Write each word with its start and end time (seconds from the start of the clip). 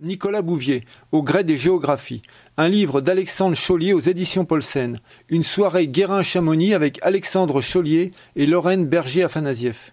Nicolas 0.00 0.42
Bouvier, 0.42 0.84
Au 1.12 1.22
gré 1.22 1.44
des 1.44 1.56
géographies, 1.56 2.22
un 2.56 2.68
livre 2.68 3.00
d'Alexandre 3.00 3.56
Chaulier 3.56 3.92
aux 3.92 4.00
éditions 4.00 4.44
Paulsen, 4.44 5.00
une 5.28 5.42
soirée 5.42 5.88
Guérin-Chamonix 5.88 6.74
avec 6.74 6.98
Alexandre 7.02 7.60
Chaulier 7.60 8.12
et 8.34 8.46
Lorraine 8.46 8.86
Berger-Afanasieff. 8.86 9.92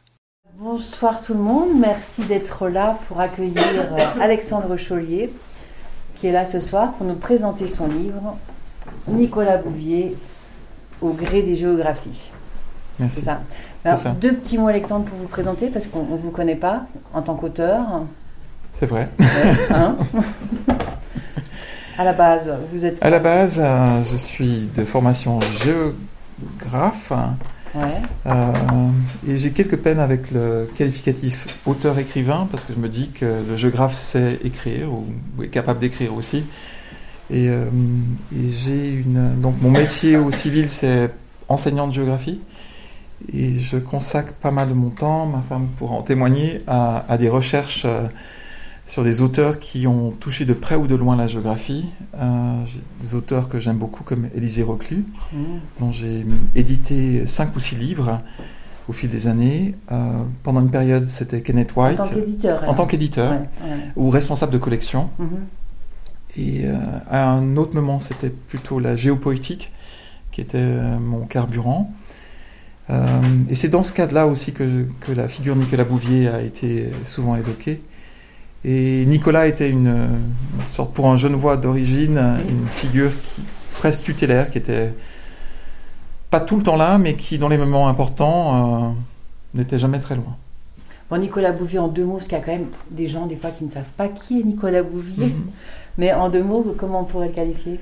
Bonsoir 0.57 1.21
tout 1.21 1.33
le 1.33 1.39
monde, 1.39 1.69
merci 1.79 2.23
d'être 2.23 2.67
là 2.67 2.99
pour 3.07 3.19
accueillir 3.19 3.63
euh, 3.63 4.21
Alexandre 4.21 4.75
Chaulier, 4.77 5.31
qui 6.15 6.27
est 6.27 6.31
là 6.31 6.45
ce 6.45 6.59
soir 6.59 6.93
pour 6.93 7.07
nous 7.07 7.15
présenter 7.15 7.67
son 7.67 7.87
livre 7.87 8.37
Nicolas 9.07 9.57
Bouvier, 9.57 10.15
Au 11.01 11.11
gré 11.11 11.41
des 11.41 11.55
géographies. 11.55 12.31
Merci. 12.99 13.21
C'est 13.21 13.25
ça. 13.25 14.11
Deux 14.21 14.33
petits 14.33 14.57
mots, 14.57 14.67
Alexandre, 14.67 15.05
pour 15.05 15.17
vous 15.17 15.27
présenter, 15.27 15.67
parce 15.67 15.87
qu'on 15.87 16.03
ne 16.03 16.17
vous 16.17 16.31
connaît 16.31 16.55
pas 16.55 16.85
en 17.13 17.21
tant 17.21 17.35
qu'auteur. 17.35 18.05
C'est 18.83 18.89
vrai. 18.89 19.07
Hein 19.69 19.95
à 21.97 22.03
la 22.03 22.11
base, 22.11 22.51
vous 22.73 22.85
êtes. 22.85 22.97
À 23.01 23.09
la 23.09 23.19
base, 23.19 23.61
euh, 23.63 24.01
je 24.11 24.17
suis 24.17 24.67
de 24.75 24.83
formation 24.83 25.39
géographe. 25.63 27.13
Ouais. 27.75 28.01
Euh, 28.25 28.33
et 29.25 29.37
j'ai 29.37 29.51
quelques 29.51 29.77
peines 29.77 29.99
avec 29.99 30.31
le 30.31 30.69
qualificatif 30.77 31.61
auteur-écrivain 31.65 32.49
parce 32.51 32.65
que 32.65 32.73
je 32.73 32.79
me 32.79 32.89
dis 32.89 33.09
que 33.11 33.25
le 33.49 33.55
géographe 33.55 33.97
sait 33.97 34.37
écrire 34.43 34.91
ou, 34.91 35.05
ou 35.37 35.43
est 35.43 35.47
capable 35.47 35.79
d'écrire 35.79 36.13
aussi. 36.13 36.43
Et, 37.31 37.47
euh, 37.47 37.63
et 38.35 38.51
j'ai 38.51 38.95
une. 38.95 39.39
Donc, 39.39 39.55
mon 39.61 39.71
métier 39.71 40.17
au 40.17 40.29
civil, 40.33 40.69
c'est 40.69 41.09
enseignant 41.47 41.87
de 41.87 41.93
géographie. 41.93 42.41
Et 43.33 43.59
je 43.59 43.77
consacre 43.77 44.33
pas 44.33 44.51
mal 44.51 44.67
de 44.67 44.73
mon 44.73 44.89
temps, 44.89 45.25
ma 45.25 45.41
femme 45.41 45.67
pourra 45.77 45.95
en 45.95 46.01
témoigner, 46.01 46.61
à, 46.67 47.05
à 47.07 47.17
des 47.17 47.29
recherches. 47.29 47.83
euh, 47.85 48.07
sur 48.87 49.03
des 49.03 49.21
auteurs 49.21 49.59
qui 49.59 49.87
ont 49.87 50.11
touché 50.11 50.45
de 50.45 50.53
près 50.53 50.75
ou 50.75 50.87
de 50.87 50.95
loin 50.95 51.15
la 51.15 51.27
géographie. 51.27 51.85
Euh, 52.15 52.63
des 53.01 53.15
auteurs 53.15 53.49
que 53.49 53.59
j'aime 53.59 53.77
beaucoup 53.77 54.03
comme 54.03 54.27
Élisée 54.35 54.63
Reclus, 54.63 55.05
Mmh. 55.31 55.37
dont 55.79 55.91
j'ai 55.91 56.25
édité 56.55 57.25
cinq 57.25 57.55
ou 57.55 57.59
six 57.59 57.75
livres 57.75 58.21
au 58.89 58.93
fil 58.93 59.09
des 59.09 59.27
années. 59.27 59.75
Euh, 59.91 60.11
pendant 60.43 60.59
une 60.61 60.69
période, 60.69 61.07
c'était 61.07 61.41
Kenneth 61.41 61.71
En 61.75 61.83
White, 61.85 61.97
tant 61.97 62.09
qu'éditeur. 62.09 62.69
en 62.69 62.73
tant 62.73 62.85
qu'éditeur 62.85 63.31
Ouais, 63.31 63.37
ouais. 63.69 63.77
ou 63.95 64.09
responsable 64.09 64.51
de 64.51 64.57
collection. 64.57 65.09
Mhm. 65.17 65.27
Et 66.35 66.61
euh, 66.65 66.73
à 67.09 67.29
un 67.31 67.55
autre 67.57 67.73
moment, 67.75 67.99
c'était 67.99 68.29
plutôt 68.29 68.79
la 68.79 68.95
géopoétique 68.95 69.71
qui 70.31 70.41
était 70.41 70.65
mon 70.99 71.21
carburant. 71.25 71.93
Et 73.49 73.55
c'est 73.55 73.69
dans 73.69 73.81
ce 73.83 73.93
cadre-là 73.93 74.27
aussi 74.27 74.51
que, 74.51 74.85
que 74.99 75.11
la 75.13 75.27
figure 75.29 75.55
Nicolas 75.55 75.83
Bouvier 75.85 76.27
a 76.27 76.41
été 76.41 76.89
souvent 77.05 77.35
évoquée. 77.35 77.81
Et 78.65 79.05
Nicolas 79.05 79.47
était 79.47 79.69
une, 79.69 79.87
une 79.87 80.73
sorte, 80.73 80.93
pour 80.93 81.07
un 81.09 81.17
Genevois 81.17 81.57
d'origine, 81.57 82.17
une 82.49 82.67
figure 82.67 83.11
qui, 83.11 83.41
presque 83.73 84.03
tutélaire, 84.05 84.49
qui 84.51 84.57
était 84.57 84.93
pas 86.29 86.39
tout 86.39 86.55
le 86.57 86.63
temps 86.63 86.77
là, 86.77 86.97
mais 86.97 87.15
qui, 87.15 87.37
dans 87.37 87.49
les 87.49 87.57
moments 87.57 87.87
importants, 87.89 88.85
euh, 88.85 88.89
n'était 89.53 89.77
jamais 89.77 89.99
très 89.99 90.15
loin. 90.15 90.35
Bon, 91.09 91.17
Nicolas 91.17 91.51
Bouvier, 91.51 91.79
en 91.79 91.89
deux 91.89 92.05
mots, 92.05 92.13
parce 92.15 92.27
qu'il 92.27 92.37
y 92.37 92.41
a 92.41 92.43
quand 92.43 92.53
même 92.53 92.67
des 92.89 93.07
gens, 93.07 93.25
des 93.27 93.35
fois, 93.35 93.51
qui 93.51 93.65
ne 93.65 93.69
savent 93.69 93.91
pas 93.97 94.07
qui 94.07 94.39
est 94.39 94.43
Nicolas 94.43 94.81
Bouvier. 94.81 95.25
Mhm. 95.27 95.45
Mais 95.97 96.13
en 96.13 96.29
deux 96.29 96.41
mots, 96.41 96.73
comment 96.77 97.01
on 97.01 97.03
pourrait 97.03 97.27
le 97.27 97.33
qualifier? 97.33 97.79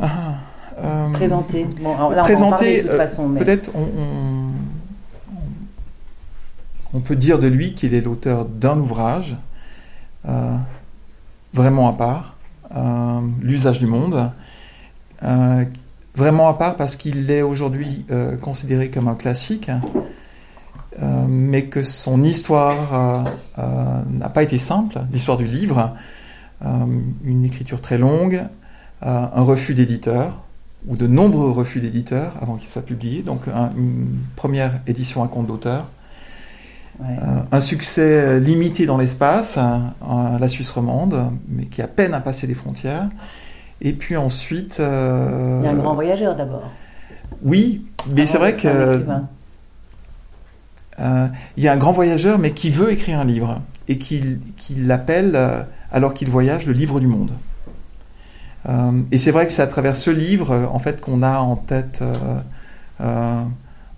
Ah, 0.00 0.34
euh, 0.78 1.10
Présenter. 1.12 1.66
Bon, 1.82 1.90
là, 1.98 2.06
on 2.08 2.18
en 2.20 2.22
Présenter, 2.22 2.76
de 2.78 2.82
toute 2.82 2.90
euh, 2.92 2.96
façon. 2.96 3.28
Mais... 3.28 3.40
Peut-être 3.40 3.70
on, 3.74 3.80
on- 3.80 4.39
on 6.92 7.00
peut 7.00 7.16
dire 7.16 7.38
de 7.38 7.46
lui 7.46 7.74
qu'il 7.74 7.94
est 7.94 8.00
l'auteur 8.00 8.44
d'un 8.44 8.78
ouvrage 8.78 9.36
euh, 10.28 10.56
vraiment 11.54 11.88
à 11.88 11.92
part, 11.94 12.36
euh, 12.76 13.20
L'usage 13.40 13.78
du 13.80 13.86
monde, 13.86 14.30
euh, 15.22 15.64
vraiment 16.14 16.48
à 16.48 16.54
part 16.54 16.76
parce 16.76 16.96
qu'il 16.96 17.30
est 17.30 17.42
aujourd'hui 17.42 18.04
considéré 18.42 18.90
comme 18.90 19.08
un 19.08 19.14
classique, 19.14 19.70
mais 21.00 21.64
que 21.64 21.82
son 21.82 22.22
histoire 22.24 23.24
n'a 23.56 24.28
pas 24.28 24.42
été 24.42 24.58
simple, 24.58 25.00
l'histoire 25.12 25.38
du 25.38 25.46
livre, 25.46 25.94
une 26.62 27.44
écriture 27.44 27.80
très 27.80 27.96
longue, 27.96 28.42
un 29.02 29.42
refus 29.42 29.74
d'éditeur, 29.74 30.36
ou 30.86 30.96
de 30.96 31.06
nombreux 31.06 31.50
refus 31.50 31.80
d'éditeurs 31.80 32.34
avant 32.40 32.56
qu'il 32.56 32.68
soit 32.68 32.82
publié, 32.82 33.22
donc 33.22 33.42
un- 33.48 33.70
une 33.76 34.18
première 34.36 34.80
édition 34.86 35.22
à 35.22 35.28
compte 35.28 35.46
d'auteur, 35.46 35.86
Ouais. 37.00 37.16
euh, 37.22 37.40
un 37.50 37.60
succès 37.60 38.02
euh, 38.02 38.38
limité 38.38 38.86
dans 38.86 38.98
l'espace, 38.98 39.58
euh, 39.58 40.38
la 40.38 40.48
Suisse 40.48 40.70
romande, 40.70 41.32
mais 41.48 41.64
qui 41.64 41.82
a 41.82 41.88
peine 41.88 42.14
à 42.14 42.20
passer 42.20 42.46
les 42.46 42.54
frontières, 42.54 43.08
et 43.80 43.92
puis 43.92 44.16
ensuite... 44.16 44.76
Il 44.78 45.64
y 45.64 45.66
a 45.66 45.70
un 45.70 45.74
grand 45.74 45.94
voyageur 45.94 46.36
d'abord. 46.36 46.70
Oui, 47.42 47.86
mais 48.14 48.26
c'est 48.26 48.38
vrai 48.38 48.54
que 48.54 49.02
euh, 51.00 51.28
il 51.56 51.64
y 51.64 51.68
a 51.68 51.72
un 51.72 51.76
grand 51.76 51.92
voyageur, 51.92 52.38
mais 52.38 52.52
qui 52.52 52.70
veut 52.70 52.92
écrire 52.92 53.20
un 53.20 53.24
livre 53.24 53.60
et 53.88 53.98
qui, 53.98 54.38
qui 54.56 54.74
l'appelle, 54.74 55.32
euh, 55.34 55.62
alors 55.92 56.14
qu'il 56.14 56.28
voyage, 56.30 56.66
le 56.66 56.72
livre 56.72 57.00
du 57.00 57.06
monde. 57.06 57.30
Euh, 58.68 59.00
et 59.10 59.18
c'est 59.18 59.30
vrai 59.30 59.46
que 59.46 59.52
c'est 59.52 59.62
à 59.62 59.66
travers 59.66 59.96
ce 59.96 60.10
livre, 60.10 60.68
en 60.70 60.78
fait, 60.78 61.00
qu'on 61.00 61.22
a 61.22 61.38
en 61.38 61.56
tête, 61.56 62.04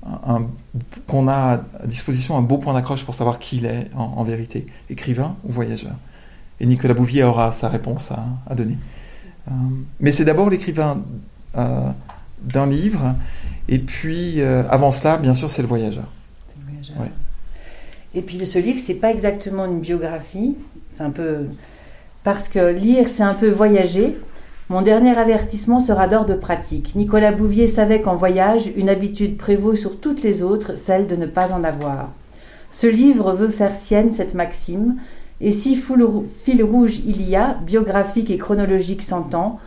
un- 0.05 0.47
qu'on 1.07 1.29
a 1.29 1.61
à 1.83 1.87
disposition 1.87 2.37
un 2.37 2.43
beau 2.43 2.59
point 2.59 2.75
d'accroche 2.75 3.05
pour 3.05 3.15
savoir 3.15 3.39
qui 3.39 3.59
il 3.59 3.67
est 3.67 3.89
en, 3.95 4.03
en 4.17 4.25
vérité, 4.25 4.67
écrivain 4.91 5.37
ou 5.45 5.53
voyageur. 5.53 5.93
Et 6.61 6.67
Nicolas 6.67 6.95
Bouvier 6.95 7.23
aura 7.25 7.53
sa 7.53 7.69
réponse 7.69 8.11
à, 8.13 8.25
à 8.49 8.55
donner. 8.55 8.79
Euh, 9.49 9.53
mais 10.01 10.13
c'est 10.13 10.25
d'abord 10.25 10.51
l'écrivain 10.51 11.03
euh, 11.57 11.89
d'un 12.43 12.67
livre, 12.67 13.15
et 13.69 13.79
puis 13.79 14.41
euh, 14.41 14.63
avant 14.69 14.93
cela, 14.93 15.17
bien 15.17 15.35
sûr, 15.35 15.51
c'est 15.51 15.63
le 15.63 15.69
voyageur. 15.69 16.05
C'est 16.49 16.59
le 16.59 16.65
voyageur. 16.71 16.97
Ouais. 17.01 17.13
Et 18.15 18.23
puis 18.23 18.45
ce 18.47 18.59
livre, 18.59 18.81
c'est 18.81 18.95
pas 18.95 19.11
exactement 19.11 19.65
une 19.67 19.81
biographie. 19.81 20.57
C'est 20.93 21.03
un 21.03 21.11
peu. 21.11 21.47
Parce 22.25 22.49
que 22.49 22.73
lire, 22.73 23.09
c'est 23.09 23.23
un 23.23 23.35
peu 23.35 23.51
voyager. 23.51 24.17
Mon 24.73 24.81
dernier 24.81 25.19
avertissement 25.19 25.81
sera 25.81 26.09
d'ordre 26.09 26.37
pratique. 26.37 26.95
Nicolas 26.97 27.33
Bouvier 27.33 27.67
savait 27.67 28.01
qu'en 28.01 28.15
voyage, 28.15 28.73
une 28.75 28.89
habitude 28.89 29.37
prévaut 29.37 29.77
sur 29.77 30.01
toutes 30.01 30.23
les 30.23 30.43
autres, 30.43 30.79
celle 30.79 31.07
de 31.07 31.15
ne 31.15 31.27
pas 31.27 31.53
en 31.53 31.63
avoir. 31.63 32.09
Ce 32.71 32.87
livre 32.87 33.35
veut 33.35 33.51
faire 33.51 33.75
sienne 33.75 34.13
cette 34.13 34.33
maxime, 34.33 34.97
et 35.43 35.53
si 35.53 35.77
fil 35.77 36.65
rouge 36.65 37.01
il 37.05 37.21
y 37.21 37.37
a, 37.37 37.59
biographique 37.67 38.31
et 38.31 38.39
chronologique 38.39 39.03
s'entend, 39.03 39.59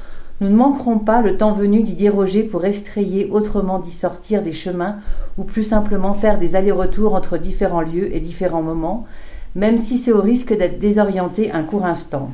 nous 0.41 0.49
ne 0.49 0.55
manquerons 0.55 0.97
pas, 0.97 1.21
le 1.21 1.37
temps 1.37 1.51
venu, 1.51 1.83
d'y 1.83 1.93
déroger 1.93 2.41
pour 2.41 2.65
estrayer 2.65 3.29
autrement 3.29 3.77
d'y 3.77 3.91
sortir 3.91 4.41
des 4.41 4.53
chemins, 4.53 4.95
ou 5.37 5.43
plus 5.43 5.61
simplement 5.61 6.15
faire 6.15 6.39
des 6.39 6.55
allers-retours 6.55 7.13
entre 7.13 7.37
différents 7.37 7.81
lieux 7.81 8.11
et 8.15 8.19
différents 8.19 8.63
moments, 8.63 9.05
même 9.53 9.77
si 9.77 9.99
c'est 9.99 10.11
au 10.11 10.21
risque 10.21 10.57
d'être 10.57 10.79
désorienté 10.79 11.51
un 11.51 11.61
court 11.61 11.85
instant. 11.85 12.31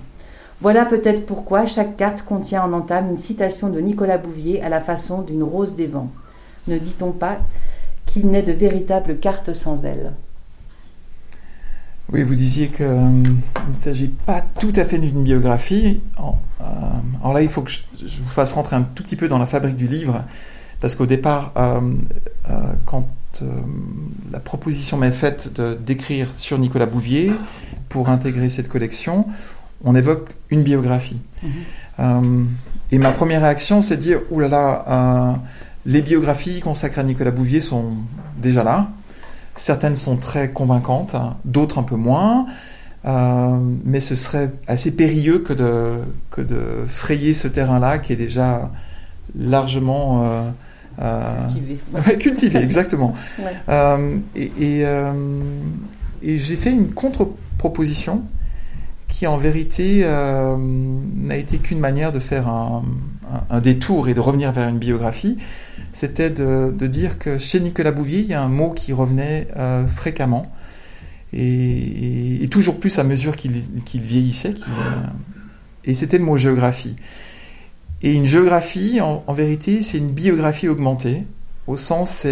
Voilà 0.61 0.85
peut-être 0.85 1.25
pourquoi 1.25 1.65
chaque 1.65 1.97
carte 1.97 2.21
contient 2.21 2.63
en 2.63 2.71
entame 2.73 3.09
une 3.09 3.17
citation 3.17 3.69
de 3.69 3.79
Nicolas 3.79 4.19
Bouvier 4.19 4.61
à 4.61 4.69
la 4.69 4.79
façon 4.79 5.23
d'une 5.23 5.41
rose 5.41 5.75
des 5.75 5.87
vents. 5.87 6.11
Ne 6.67 6.77
dit-on 6.77 7.11
pas 7.11 7.39
qu'il 8.05 8.27
n'est 8.27 8.43
de 8.43 8.51
véritables 8.51 9.17
cartes 9.17 9.53
sans 9.53 9.85
ailes 9.85 10.11
Oui, 12.11 12.21
vous 12.21 12.35
disiez 12.35 12.67
qu'il 12.67 12.85
ne 12.85 13.81
s'agit 13.81 14.09
pas 14.09 14.43
tout 14.59 14.73
à 14.75 14.85
fait 14.85 14.99
d'une 14.99 15.23
biographie. 15.23 15.99
Euh, 16.19 16.63
alors 17.21 17.33
là, 17.33 17.41
il 17.41 17.49
faut 17.49 17.63
que 17.63 17.71
je, 17.71 17.81
vous 17.99 18.29
fasse 18.29 18.53
rentrer 18.53 18.75
un 18.75 18.83
tout 18.83 19.03
petit 19.03 19.15
peu 19.15 19.27
dans 19.27 19.39
la 19.39 19.47
fabrique 19.47 19.77
du 19.77 19.87
livre, 19.87 20.23
parce 20.79 20.95
qu'au 20.95 21.07
départ, 21.07 21.53
euh, 21.57 21.81
euh, 22.49 22.73
quand 22.85 23.07
euh, 23.41 23.45
la 24.31 24.39
proposition 24.39 24.97
m'est 24.97 25.11
faite 25.11 25.59
d'écrire 25.85 26.27
sur 26.35 26.57
Nicolas 26.59 26.85
Bouvier 26.85 27.31
pour 27.89 28.09
intégrer 28.09 28.49
cette 28.49 28.67
collection, 28.67 29.25
on 29.83 29.95
évoque 29.95 30.29
une 30.49 30.63
biographie. 30.63 31.19
Mhm. 31.43 31.51
Euh, 31.99 32.43
et 32.91 32.97
ma 32.97 33.11
première 33.11 33.41
réaction, 33.41 33.81
c'est 33.81 33.97
de 33.97 34.01
dire, 34.01 34.19
oulala, 34.31 34.57
là 34.57 34.83
là, 34.85 34.85
euh, 34.87 35.33
les 35.85 36.01
biographies 36.01 36.59
consacrées 36.59 37.01
à 37.01 37.03
Nicolas 37.03 37.31
Bouvier 37.31 37.61
sont 37.61 37.93
déjà 38.37 38.63
là. 38.63 38.89
Certaines 39.57 39.95
sont 39.95 40.17
très 40.17 40.49
convaincantes, 40.49 41.15
hein, 41.15 41.37
d'autres 41.45 41.79
un 41.79 41.83
peu 41.83 41.95
moins. 41.95 42.47
Euh, 43.03 43.57
mais 43.83 43.99
ce 43.99 44.15
serait 44.15 44.51
assez 44.67 44.91
périlleux 44.95 45.39
que 45.39 45.53
de, 45.53 45.93
que 46.29 46.41
de 46.41 46.85
frayer 46.87 47.33
ce 47.33 47.47
terrain-là 47.47 47.97
qui 47.97 48.13
est 48.13 48.17
déjà 48.17 48.69
largement 49.35 50.23
euh, 50.23 50.49
euh, 51.01 51.47
Cultivé. 51.47 51.79
ouais, 51.93 52.17
cultivé, 52.17 52.59
exactement. 52.59 53.15
Ouais. 53.39 54.17
Et 54.35 54.51
et, 54.59 54.85
et 56.21 56.37
j'ai 56.37 56.55
fait 56.57 56.69
une 56.69 56.91
contre-proposition 56.91 58.23
qui 59.21 59.27
en 59.27 59.37
vérité 59.37 60.01
euh, 60.03 60.57
n'a 60.57 61.37
été 61.37 61.59
qu'une 61.59 61.77
manière 61.77 62.11
de 62.11 62.17
faire 62.17 62.47
un, 62.47 62.81
détour 63.61 64.09
et 64.09 64.15
de 64.15 64.19
revenir 64.19 64.51
vers 64.51 64.67
une 64.67 64.79
biographie. 64.79 65.37
C'était 65.93 66.31
de, 66.31 66.87
dire 66.87 67.19
que 67.19 67.37
chez 67.37 67.59
Nicolas 67.59 67.91
Bouvier, 67.91 68.21
il 68.21 68.25
y 68.25 68.33
a 68.33 68.41
un 68.41 68.47
mot 68.47 68.71
qui 68.71 68.93
revenait 68.93 69.47
euh, 69.57 69.85
fréquemment 69.85 70.51
et, 71.33 72.47
toujours 72.49 72.79
plus 72.79 72.97
à 72.97 73.03
mesure 73.03 73.35
qu'il 73.35 74.01
vieillissait. 74.01 74.55
et 75.85 75.93
c'était 75.93 76.17
le 76.17 76.23
mot 76.23 76.37
géographie. 76.37 76.95
Et 78.01 78.13
une 78.13 78.25
géographie, 78.25 79.01
en, 79.01 79.33
vérité, 79.33 79.83
c'est 79.83 79.99
une 79.99 80.13
biographie 80.13 80.67
augmentée, 80.67 81.25
au 81.67 81.77
sens 81.77 82.25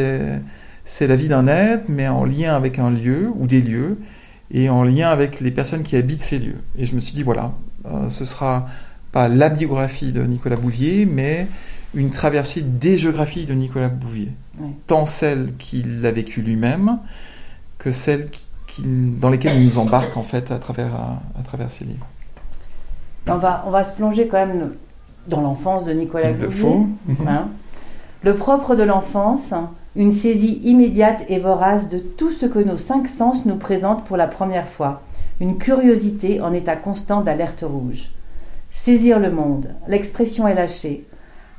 c'est 0.86 1.08
la 1.08 1.16
vie 1.16 1.28
d'un 1.28 1.46
être, 1.46 1.88
mais 1.88 2.08
en 2.08 2.26
lien 2.26 2.56
avec 2.56 2.80
un 2.80 2.90
lieu 2.90 3.30
ou 3.36 3.46
des 3.46 3.62
lieux, 3.62 4.00
et 4.52 4.70
en 4.70 4.84
lien 4.84 5.10
avec 5.10 5.40
les 5.40 5.52
personnes 5.52 5.84
qui 5.84 5.96
habitent 5.96 6.22
ces 6.22 6.40
lieux. 6.40 6.60
Et 6.78 6.86
je 6.86 6.96
me 6.96 7.00
suis 7.00 7.14
dit, 7.14 7.24
voilà, 7.24 7.52
euh, 7.86 8.10
ce 8.10 8.26
sera 8.26 8.68
pas 9.12 9.28
la 9.28 9.50
biographie 9.50 10.12
de 10.12 10.24
Nicolas 10.24 10.56
Bouvier, 10.56 11.06
mais 11.06 11.48
une 11.94 12.12
traversée 12.12 12.62
des 12.62 12.98
géographies 12.98 13.46
de 13.46 13.54
Nicolas 13.54 13.90
Bouvier. 13.90 14.32
Tant 14.88 15.06
celle 15.06 15.54
qu'il 15.58 16.06
a 16.06 16.12
vécue 16.12 16.42
lui-même, 16.42 17.00
que 17.78 17.92
celles 17.92 18.30
dans 18.86 19.30
lesquelles 19.30 19.60
il 19.60 19.68
nous 19.68 19.80
embarque 19.80 20.16
en 20.16 20.24
fait 20.24 20.52
à 20.52 20.58
travers, 20.58 20.94
à, 20.94 21.44
travers 21.44 21.72
ses 21.72 21.86
livres. 21.86 22.06
On 23.28 23.38
va, 23.38 23.64
on 23.68 23.72
va 23.72 23.84
se 23.84 23.94
plonger 23.96 24.28
quand 24.28 24.46
même 24.46 24.74
dans 25.28 25.42
l'enfance 25.42 25.86
de 25.86 25.94
Nicolas 25.94 26.32
Bouvier. 26.34 26.86
Hein. 27.28 27.48
Le 28.24 28.36
propre 28.36 28.76
de 28.76 28.84
l'enfance, 28.84 29.54
une 29.96 30.12
saisie 30.12 30.62
immédiate 30.64 31.24
et 31.30 31.40
vorace 31.40 31.90
de 31.90 32.00
tout 32.00 32.32
ce 32.32 32.46
que 32.46 32.60
nos 32.60 32.78
cinq 32.78 33.08
sens 33.08 33.46
nous 33.46 33.56
présentent 33.56 34.06
pour 34.06 34.18
la 34.18 34.28
première 34.28 34.68
fois, 34.68 35.02
une 35.40 35.58
curiosité 35.58 36.42
en 36.42 36.54
état 36.54 36.76
constant 36.76 37.22
d'alerte 37.22 37.66
rouge. 37.68 38.10
Saisir 38.70 39.20
le 39.20 39.32
monde, 39.32 39.70
l'expression 39.88 40.48
est 40.48 40.54
lâchée. 40.54 41.06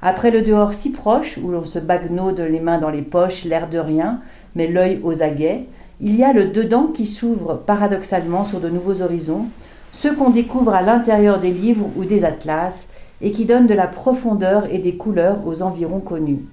Après 0.01 0.31
le 0.31 0.43
dehors 0.43 0.73
si 0.73 0.93
proche, 0.93 1.39
où 1.43 1.51
l'on 1.51 1.65
se 1.65 1.79
bagnode 1.79 2.41
les 2.41 2.61
mains 2.61 2.79
dans 2.79 2.89
les 2.89 3.03
poches, 3.03 3.45
l'air 3.45 3.69
de 3.69 3.79
rien, 3.79 4.21
mais 4.55 4.69
l'œil 4.69 5.01
aux 5.03 5.23
aguets, 5.23 5.67
il 6.01 6.17
y 6.17 6.25
a 6.25 6.33
le 6.33 6.47
dedans 6.47 6.87
qui 6.87 7.07
s'ouvre 7.07 7.55
paradoxalement 7.67 8.45
sur 8.45 8.61
de 8.61 8.69
nouveaux 8.69 9.03
horizons, 9.03 9.47
ce 9.93 10.09
qu'on 10.09 10.31
découvre 10.31 10.73
à 10.73 10.83
l'intérieur 10.83 11.41
des 11.41 11.51
livres 11.51 11.91
ou 11.97 12.05
des 12.05 12.25
atlas, 12.25 12.87
et 13.21 13.33
qui 13.33 13.45
donne 13.45 13.67
de 13.67 13.75
la 13.75 13.87
profondeur 13.87 14.73
et 14.73 14.79
des 14.79 14.95
couleurs 14.95 15.47
aux 15.47 15.63
environs 15.63 16.01
connus. 16.01 16.47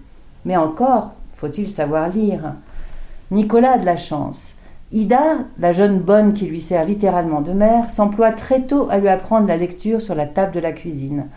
Mais 0.44 0.58
encore, 0.58 1.14
faut-il 1.38 1.70
savoir 1.70 2.10
lire 2.10 2.56
Nicolas 3.32 3.74
a 3.74 3.78
de 3.78 3.86
la 3.86 3.96
chance. 3.96 4.56
Ida, 4.92 5.38
la 5.60 5.72
jeune 5.72 6.00
bonne 6.00 6.34
qui 6.34 6.46
lui 6.46 6.60
sert 6.60 6.84
littéralement 6.84 7.42
de 7.42 7.54
mère, 7.54 7.90
s'emploie 7.90 8.32
très 8.32 8.62
tôt 8.62 8.88
à 8.90 8.98
lui 8.98 9.08
apprendre 9.08 9.48
la 9.48 9.58
lecture 9.58 10.02
sur 10.02 10.16
la 10.16 10.26
table 10.26 10.54
de 10.54 10.60
la 10.60 10.72
cuisine, 10.72 11.28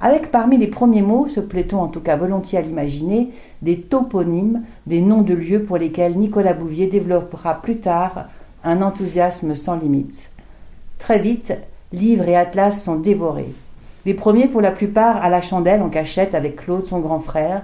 avec 0.00 0.30
parmi 0.30 0.58
les 0.58 0.68
premiers 0.68 1.02
mots, 1.02 1.26
se 1.26 1.40
plaît-on 1.40 1.80
en 1.80 1.88
tout 1.88 2.00
cas 2.00 2.16
volontiers 2.16 2.58
à 2.58 2.62
l'imaginer, 2.62 3.30
des 3.62 3.80
toponymes, 3.80 4.62
des 4.86 5.00
noms 5.00 5.22
de 5.22 5.34
lieux 5.34 5.64
pour 5.64 5.76
lesquels 5.76 6.16
Nicolas 6.16 6.52
Bouvier 6.52 6.86
développera 6.86 7.60
plus 7.60 7.78
tard 7.78 8.26
un 8.62 8.80
enthousiasme 8.80 9.56
sans 9.56 9.76
limite. 9.76 10.30
Très 10.98 11.18
vite, 11.18 11.52
livres 11.92 12.28
et 12.28 12.36
atlas 12.36 12.80
sont 12.80 12.96
dévorés. 12.96 13.52
Les 14.06 14.14
premiers 14.14 14.46
pour 14.46 14.60
la 14.60 14.70
plupart 14.70 15.16
à 15.16 15.28
la 15.28 15.42
chandelle 15.42 15.82
en 15.82 15.88
cachette 15.88 16.36
avec 16.36 16.56
Claude, 16.56 16.86
son 16.86 17.00
grand 17.00 17.18
frère, 17.18 17.62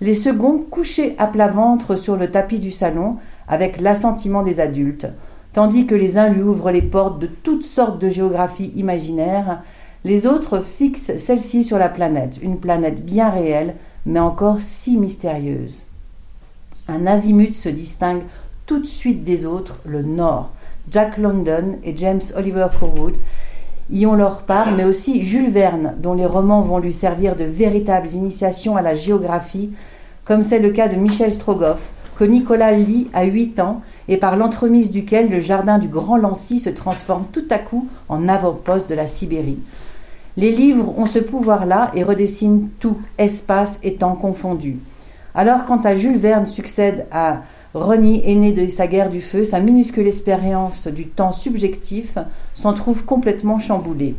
les 0.00 0.14
seconds 0.14 0.58
couchés 0.58 1.14
à 1.18 1.26
plat 1.26 1.48
ventre 1.48 1.96
sur 1.96 2.16
le 2.16 2.30
tapis 2.30 2.58
du 2.58 2.70
salon 2.70 3.16
avec 3.48 3.80
l'assentiment 3.80 4.42
des 4.42 4.60
adultes, 4.60 5.06
tandis 5.52 5.86
que 5.86 5.94
les 5.94 6.18
uns 6.18 6.28
lui 6.28 6.42
ouvrent 6.42 6.70
les 6.70 6.82
portes 6.82 7.18
de 7.18 7.26
toutes 7.26 7.64
sortes 7.64 8.00
de 8.00 8.08
géographies 8.08 8.72
imaginaires, 8.76 9.62
les 10.04 10.26
autres 10.26 10.60
fixent 10.60 11.16
celle-ci 11.16 11.64
sur 11.64 11.78
la 11.78 11.88
planète, 11.88 12.38
une 12.42 12.58
planète 12.58 13.04
bien 13.04 13.30
réelle, 13.30 13.74
mais 14.04 14.20
encore 14.20 14.60
si 14.60 14.96
mystérieuse. 14.96 15.84
Un 16.88 17.06
azimut 17.06 17.54
se 17.54 17.70
distingue 17.70 18.22
tout 18.66 18.78
de 18.78 18.86
suite 18.86 19.24
des 19.24 19.46
autres, 19.46 19.78
le 19.86 20.02
Nord. 20.02 20.50
Jack 20.90 21.16
London 21.16 21.78
et 21.82 21.96
James 21.96 22.20
Oliver 22.36 22.66
Corwood 22.78 23.14
y 23.90 24.06
ont 24.06 24.14
leur 24.14 24.42
part, 24.42 24.72
mais 24.72 24.84
aussi 24.84 25.24
Jules 25.24 25.50
Verne, 25.50 25.94
dont 25.98 26.14
les 26.14 26.26
romans 26.26 26.62
vont 26.62 26.78
lui 26.78 26.92
servir 26.92 27.36
de 27.36 27.44
véritables 27.44 28.08
initiations 28.08 28.76
à 28.76 28.82
la 28.82 28.94
géographie, 28.94 29.70
comme 30.24 30.42
c'est 30.42 30.58
le 30.58 30.70
cas 30.70 30.88
de 30.88 30.96
Michel 30.96 31.32
Strogoff, 31.32 31.92
que 32.16 32.24
Nicolas 32.24 32.72
lit 32.72 33.08
à 33.12 33.24
8 33.24 33.60
ans 33.60 33.82
et 34.08 34.16
par 34.16 34.36
l'entremise 34.36 34.90
duquel 34.90 35.30
le 35.30 35.40
jardin 35.40 35.78
du 35.78 35.88
Grand 35.88 36.16
Lancy 36.16 36.60
se 36.60 36.70
transforme 36.70 37.24
tout 37.32 37.44
à 37.50 37.58
coup 37.58 37.88
en 38.08 38.28
avant-poste 38.28 38.88
de 38.88 38.94
la 38.94 39.06
Sibérie. 39.06 39.58
Les 40.36 40.50
livres 40.50 40.98
ont 40.98 41.06
ce 41.06 41.18
pouvoir-là 41.18 41.90
et 41.94 42.02
redessinent 42.02 42.68
tout, 42.80 42.98
espace 43.18 43.78
et 43.82 43.94
temps 43.94 44.16
confondus. 44.16 44.78
Alors, 45.34 45.64
quant 45.64 45.80
à 45.82 45.96
Jules 45.96 46.18
Verne 46.18 46.46
succède 46.46 47.06
à 47.10 47.42
Rony, 47.74 48.22
aîné 48.24 48.52
de 48.52 48.68
sa 48.68 48.86
guerre 48.86 49.10
du 49.10 49.20
feu, 49.20 49.44
sa 49.44 49.58
minuscule 49.58 50.06
expérience 50.06 50.86
du 50.86 51.08
temps 51.08 51.32
subjectif 51.32 52.16
s'en 52.54 52.72
trouve 52.72 53.04
complètement 53.04 53.58
chamboulée. 53.58 54.14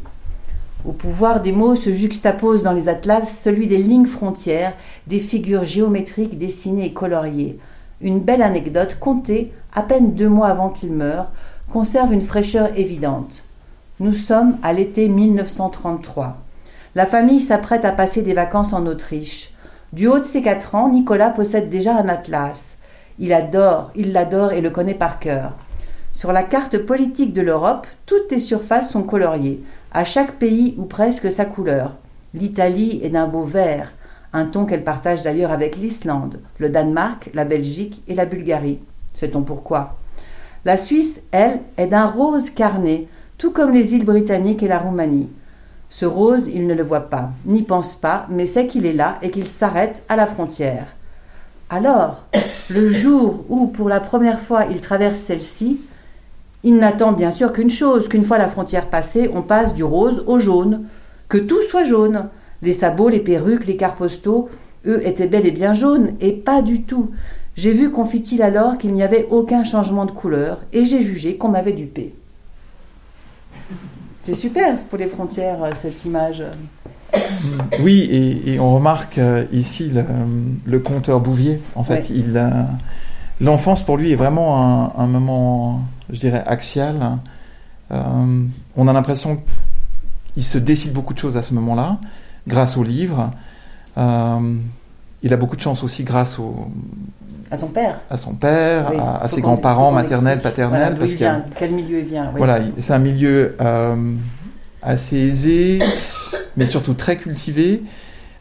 Au 0.85 0.91
pouvoir 0.91 1.41
des 1.41 1.53
mots 1.53 1.75
se 1.75 1.93
juxtapose 1.93 2.63
dans 2.63 2.73
les 2.73 2.89
atlas 2.89 3.39
celui 3.41 3.67
des 3.67 3.77
lignes 3.77 4.07
frontières, 4.07 4.73
des 5.07 5.19
figures 5.19 5.63
géométriques 5.63 6.37
dessinées 6.37 6.87
et 6.87 6.93
coloriées. 6.93 7.57
Une 8.01 8.19
belle 8.19 8.41
anecdote, 8.41 8.97
contée 8.99 9.53
à 9.73 9.83
peine 9.83 10.15
deux 10.15 10.27
mois 10.27 10.49
avant 10.49 10.69
qu'il 10.69 10.91
meure, 10.91 11.31
conserve 11.71 12.11
une 12.11 12.21
fraîcheur 12.21 12.77
évidente. 12.77 13.43
Nous 14.01 14.13
sommes 14.13 14.57
à 14.63 14.73
l'été 14.73 15.07
1933. 15.07 16.35
La 16.93 17.05
famille 17.05 17.39
s'apprête 17.39 17.85
à 17.85 17.93
passer 17.93 18.21
des 18.21 18.33
vacances 18.33 18.73
en 18.73 18.85
Autriche. 18.85 19.51
Du 19.93 20.07
haut 20.07 20.19
de 20.19 20.25
ses 20.25 20.41
quatre 20.41 20.75
ans, 20.75 20.89
Nicolas 20.89 21.29
possède 21.29 21.69
déjà 21.69 21.95
un 21.95 22.09
atlas. 22.09 22.75
Il 23.17 23.31
adore, 23.31 23.91
il 23.95 24.12
l'adore 24.12 24.51
et 24.51 24.62
le 24.62 24.69
connaît 24.69 24.94
par 24.94 25.19
cœur. 25.19 25.53
Sur 26.12 26.31
la 26.33 26.44
carte 26.44 26.77
politique 26.77 27.33
de 27.33 27.41
l'Europe, 27.41 27.88
toutes 28.06 28.31
les 28.31 28.39
surfaces 28.39 28.91
sont 28.91 29.03
coloriées, 29.03 29.63
à 29.94 30.03
chaque 30.03 30.33
pays 30.33 30.75
ou 30.77 30.83
presque 30.83 31.31
sa 31.31 31.45
couleur. 31.45 31.95
L'Italie 32.33 33.00
est 33.03 33.09
d'un 33.09 33.27
beau 33.27 33.44
vert, 33.44 33.94
un 34.33 34.45
ton 34.45 34.65
qu'elle 34.65 34.83
partage 34.83 35.21
d'ailleurs 35.21 35.51
avec 35.51 35.77
l'Islande, 35.77 36.41
le 36.57 36.69
Danemark, 36.69 37.29
la 37.33 37.45
Belgique 37.45 38.03
et 38.09 38.15
la 38.15 38.25
Bulgarie. 38.25 38.79
Sait-on 39.13 39.44
pourquoi? 39.44 39.95
La 40.65 40.75
Suisse, 40.75 41.21
elle, 41.31 41.59
est 41.77 41.88
d'un 41.88 42.07
rose 42.07 42.50
carné, 42.50 43.07
tout 43.38 43.51
comme 43.51 43.71
les 43.71 43.95
îles 43.95 44.03
britanniques 44.03 44.63
et 44.63 44.67
la 44.67 44.79
Roumanie. 44.79 45.29
Ce 45.89 46.06
rose, 46.06 46.50
il 46.53 46.67
ne 46.67 46.73
le 46.73 46.83
voit 46.83 47.09
pas, 47.09 47.29
n'y 47.45 47.62
pense 47.62 47.95
pas, 47.95 48.25
mais 48.29 48.45
sait 48.45 48.67
qu'il 48.67 48.85
est 48.85 48.94
là 48.94 49.17
et 49.21 49.29
qu'il 49.29 49.47
s'arrête 49.47 50.03
à 50.09 50.17
la 50.17 50.25
frontière. 50.25 50.88
Alors, 51.69 52.23
le 52.69 52.91
jour 52.91 53.44
où, 53.50 53.67
pour 53.67 53.89
la 53.89 54.00
première 54.00 54.39
fois, 54.39 54.65
il 54.65 54.81
traverse 54.81 55.19
celle-ci, 55.19 55.81
il 56.63 56.77
n'attend 56.77 57.12
bien 57.12 57.31
sûr 57.31 57.53
qu'une 57.53 57.69
chose, 57.69 58.07
qu'une 58.07 58.23
fois 58.23 58.38
la 58.38 58.47
frontière 58.47 58.89
passée, 58.89 59.29
on 59.33 59.41
passe 59.41 59.73
du 59.73 59.83
rose 59.83 60.23
au 60.27 60.39
jaune, 60.39 60.85
que 61.27 61.38
tout 61.38 61.62
soit 61.62 61.83
jaune. 61.83 62.27
Les 62.62 62.74
sabots, 62.74 63.10
les 63.10 63.19
perruques, 63.19 63.67
les 63.67 63.77
cartes 63.77 63.98
postaux, 63.98 64.50
eux 64.86 65.05
étaient 65.05 65.27
bel 65.27 65.45
et 65.45 65.51
bien 65.51 65.74
jaunes, 65.74 66.13
et 66.22 66.34
pas 66.34 66.62
du 66.62 66.84
tout. 66.84 67.12
J'ai 67.55 67.72
vu, 67.72 67.89
confie-t-il 67.89 68.41
alors, 68.41 68.77
qu'il 68.77 68.93
n'y 68.93 69.03
avait 69.03 69.27
aucun 69.29 69.63
changement 69.63 70.05
de 70.05 70.12
couleur, 70.12 70.60
et 70.74 70.86
j'ai 70.86 71.01
jugé 71.01 71.38
qu'on 71.38 71.50
m'avait 71.50 71.74
dupé. 71.74 72.13
C'est 74.24 74.36
super 74.36 74.75
pour 74.86 74.98
les 74.98 75.07
frontières, 75.07 75.75
cette 75.75 76.05
image. 76.05 76.43
Oui, 77.81 78.41
et, 78.45 78.59
on 78.59 78.75
remarque 78.75 79.17
euh, 79.17 79.45
ici 79.51 79.91
le, 80.65 80.79
conteur 80.79 81.19
Bouvier. 81.19 81.62
En 81.75 81.83
fait, 81.83 82.09
il 82.09 82.41
l'enfance 83.41 83.83
pour 83.83 83.97
lui 83.97 84.12
est 84.12 84.15
vraiment 84.15 84.97
un, 84.97 85.07
moment, 85.07 85.81
je 86.09 86.19
dirais, 86.19 86.43
axial. 86.45 87.17
Euh, 87.91 88.43
on 88.75 88.88
a 88.88 88.93
l'impression 88.93 89.41
qu'il 90.33 90.43
se 90.43 90.57
décide 90.57 90.93
beaucoup 90.93 91.13
de 91.13 91.19
choses 91.19 91.38
à 91.38 91.43
ce 91.43 91.53
moment-là, 91.53 91.97
grâce 92.47 92.77
au 92.77 92.83
livre. 92.83 93.31
Euh, 93.97 94.55
il 95.21 95.33
a 95.33 95.38
beaucoup 95.38 95.55
de 95.55 95.62
chance 95.62 95.83
aussi 95.83 96.03
grâce 96.03 96.39
au, 96.39 96.67
à 97.51 97.57
son 97.57 97.67
père. 97.67 98.00
À 98.09 98.17
son 98.17 98.33
père, 98.33 98.91
à, 99.21 99.27
ses 99.27 99.41
grands-parents 99.41 99.91
maternels, 99.91 100.41
paternels. 100.41 100.97
parce 100.97 101.13
vient, 101.13 101.43
quel 101.57 101.71
milieu 101.71 102.00
il 102.00 102.05
vient. 102.05 102.31
Voilà, 102.35 102.59
c'est 102.79 102.93
un 102.93 103.00
milieu 103.00 103.55
assez 104.86 105.18
aisé, 105.18 105.80
mais 106.56 106.65
surtout 106.65 106.94
très 106.94 107.18
cultivé. 107.18 107.84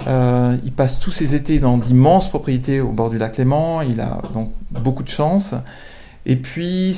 Euh, 0.07 0.57
il 0.65 0.73
passe 0.73 1.01
tous 1.01 1.13
ses 1.13 1.35
étés 1.35 1.59
dans 1.59 1.79
d'immenses 1.79 2.29
propriétés 2.29 2.81
au 2.81 2.91
bord 2.91 3.11
du 3.11 3.19
lac 3.19 3.39
Léman. 3.39 3.83
Il 3.83 4.01
a 4.01 4.21
donc 4.35 4.53
beaucoup 4.71 5.03
de 5.03 5.09
chance. 5.09 5.55
Et 6.27 6.37
puis, 6.37 6.97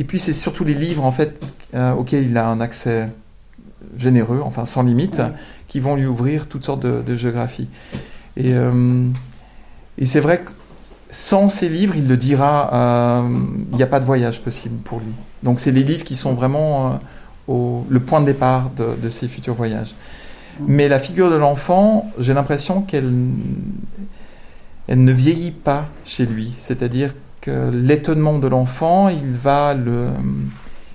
et 0.00 0.04
puis 0.04 0.18
c'est 0.18 0.32
surtout 0.32 0.64
les 0.64 0.74
livres 0.74 1.04
en 1.04 1.12
fait 1.12 1.40
euh, 1.74 1.92
auxquels 1.92 2.28
il 2.28 2.36
a 2.36 2.48
un 2.48 2.60
accès 2.60 3.08
généreux, 3.96 4.40
enfin 4.44 4.64
sans 4.64 4.82
limite, 4.82 5.22
qui 5.68 5.80
vont 5.80 5.94
lui 5.94 6.06
ouvrir 6.06 6.46
toutes 6.46 6.64
sortes 6.64 6.82
de, 6.82 7.02
de 7.02 7.16
géographies. 7.16 7.68
Et, 8.36 8.52
euh, 8.52 9.04
et 9.96 10.06
c'est 10.06 10.20
vrai 10.20 10.40
que 10.40 10.50
sans 11.10 11.48
ces 11.48 11.68
livres, 11.68 11.96
il 11.96 12.06
le 12.06 12.18
dira, 12.18 13.24
il 13.72 13.76
n'y 13.76 13.82
a 13.82 13.86
pas 13.86 13.98
de 13.98 14.04
voyage 14.04 14.42
possible 14.42 14.76
pour 14.84 14.98
lui. 14.98 15.12
Donc 15.42 15.58
c'est 15.58 15.72
les 15.72 15.82
livres 15.82 16.04
qui 16.04 16.16
sont 16.16 16.34
vraiment 16.34 17.00
au, 17.48 17.84
le 17.88 18.00
point 18.00 18.20
de 18.20 18.26
départ 18.26 18.70
de, 18.76 18.94
de 19.02 19.10
ses 19.10 19.26
futurs 19.26 19.54
voyages. 19.54 19.94
Mais 20.66 20.88
la 20.88 20.98
figure 20.98 21.30
de 21.30 21.36
l'enfant, 21.36 22.10
j'ai 22.18 22.34
l'impression 22.34 22.82
qu'elle 22.82 23.12
elle 24.88 25.04
ne 25.04 25.12
vieillit 25.12 25.52
pas 25.52 25.84
chez 26.04 26.24
lui. 26.26 26.54
C'est-à-dire 26.58 27.14
que 27.42 27.70
l'étonnement 27.70 28.38
de 28.38 28.48
l'enfant, 28.48 29.08
il 29.08 29.32
va 29.32 29.74
le, 29.74 30.08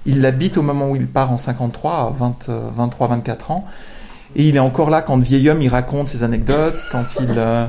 Il 0.05 0.21
l'habite 0.21 0.57
au 0.57 0.63
moment 0.63 0.89
où 0.89 0.95
il 0.95 1.07
part 1.07 1.31
en 1.31 1.37
53, 1.37 2.15
à 2.19 2.85
23-24 2.87 3.51
ans. 3.51 3.65
Et 4.35 4.49
il 4.49 4.55
est 4.55 4.59
encore 4.59 4.89
là 4.89 5.03
quand 5.03 5.17
vieil 5.19 5.47
homme, 5.49 5.61
il 5.61 5.69
raconte 5.69 6.09
ses 6.09 6.23
anecdotes, 6.23 6.79
quand 6.91 7.05
il, 7.19 7.35
euh, 7.37 7.67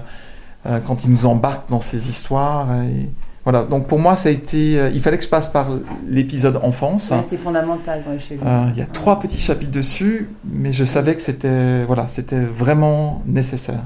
euh, 0.67 0.81
quand 0.85 1.05
il 1.05 1.11
nous 1.11 1.27
embarque 1.27 1.69
dans 1.69 1.83
ses 1.83 2.09
histoires. 2.09 2.69
Et 2.83 3.11
voilà. 3.45 3.63
Donc 3.65 3.87
pour 3.87 3.99
moi, 3.99 4.17
ça 4.17 4.31
a 4.31 4.33
été, 4.33 4.79
euh, 4.79 4.91
il 4.91 5.01
fallait 5.01 5.19
que 5.19 5.25
je 5.25 5.29
passe 5.29 5.51
par 5.51 5.69
l'épisode 6.09 6.59
enfance. 6.63 7.13
c'est 7.23 7.37
fondamental 7.37 8.03
chez 8.19 8.35
lui. 8.37 8.43
il 8.73 8.79
y 8.79 8.83
a 8.83 8.87
trois 8.87 9.21
petits 9.21 9.41
chapitres 9.41 9.73
dessus, 9.73 10.29
mais 10.45 10.73
je 10.73 10.85
savais 10.85 11.15
que 11.15 11.23
c'était, 11.23 11.85
voilà, 11.85 12.09
c'était 12.09 12.41
vraiment 12.41 13.23
nécessaire 13.27 13.85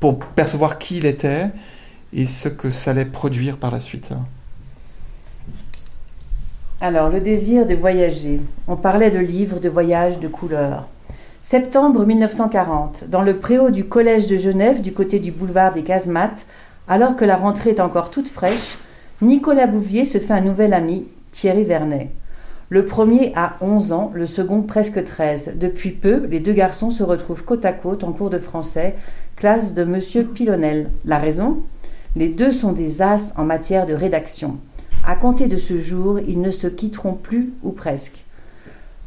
pour 0.00 0.18
percevoir 0.18 0.78
qui 0.78 0.98
il 0.98 1.06
était 1.06 1.46
et 2.12 2.26
ce 2.26 2.48
que 2.48 2.70
ça 2.70 2.90
allait 2.90 3.04
produire 3.04 3.56
par 3.56 3.70
la 3.70 3.80
suite. 3.80 4.10
Alors, 6.80 7.08
le 7.08 7.20
désir 7.20 7.64
de 7.64 7.74
voyager. 7.74 8.40
On 8.68 8.76
parlait 8.76 9.10
de 9.10 9.18
livres, 9.18 9.60
de 9.60 9.68
voyages, 9.68 10.18
de 10.18 10.28
couleurs. 10.28 10.86
Septembre 11.40 12.04
1940, 12.04 13.04
dans 13.08 13.22
le 13.22 13.38
préau 13.38 13.70
du 13.70 13.84
Collège 13.84 14.26
de 14.26 14.36
Genève, 14.36 14.82
du 14.82 14.92
côté 14.92 15.18
du 15.18 15.30
boulevard 15.30 15.72
des 15.72 15.82
Casemates, 15.82 16.44
alors 16.88 17.16
que 17.16 17.24
la 17.24 17.36
rentrée 17.36 17.70
est 17.70 17.80
encore 17.80 18.10
toute 18.10 18.28
fraîche, 18.28 18.78
Nicolas 19.22 19.66
Bouvier 19.66 20.04
se 20.04 20.18
fait 20.18 20.34
un 20.34 20.42
nouvel 20.42 20.74
ami, 20.74 21.06
Thierry 21.32 21.64
Vernet. 21.64 22.10
Le 22.68 22.84
premier 22.84 23.32
a 23.34 23.56
11 23.62 23.92
ans, 23.92 24.12
le 24.14 24.26
second 24.26 24.60
presque 24.60 25.02
13. 25.02 25.54
Depuis 25.58 25.92
peu, 25.92 26.26
les 26.26 26.38
deux 26.38 26.52
garçons 26.52 26.90
se 26.90 27.02
retrouvent 27.02 27.42
côte 27.42 27.64
à 27.64 27.72
côte 27.72 28.04
en 28.04 28.12
cours 28.12 28.28
de 28.28 28.38
français, 28.38 28.94
classe 29.34 29.72
de 29.72 29.84
Monsieur 29.84 30.24
Pilonel. 30.24 30.90
La 31.06 31.16
raison? 31.16 31.62
Les 32.14 32.28
deux 32.28 32.52
sont 32.52 32.72
des 32.72 33.00
as 33.00 33.32
en 33.38 33.44
matière 33.44 33.86
de 33.86 33.94
rédaction. 33.94 34.58
À 35.06 35.16
compter 35.16 35.46
de 35.46 35.56
ce 35.56 35.80
jour, 35.80 36.18
ils 36.20 36.40
ne 36.40 36.50
se 36.50 36.66
quitteront 36.66 37.14
plus 37.14 37.54
ou 37.62 37.70
presque. 37.70 38.22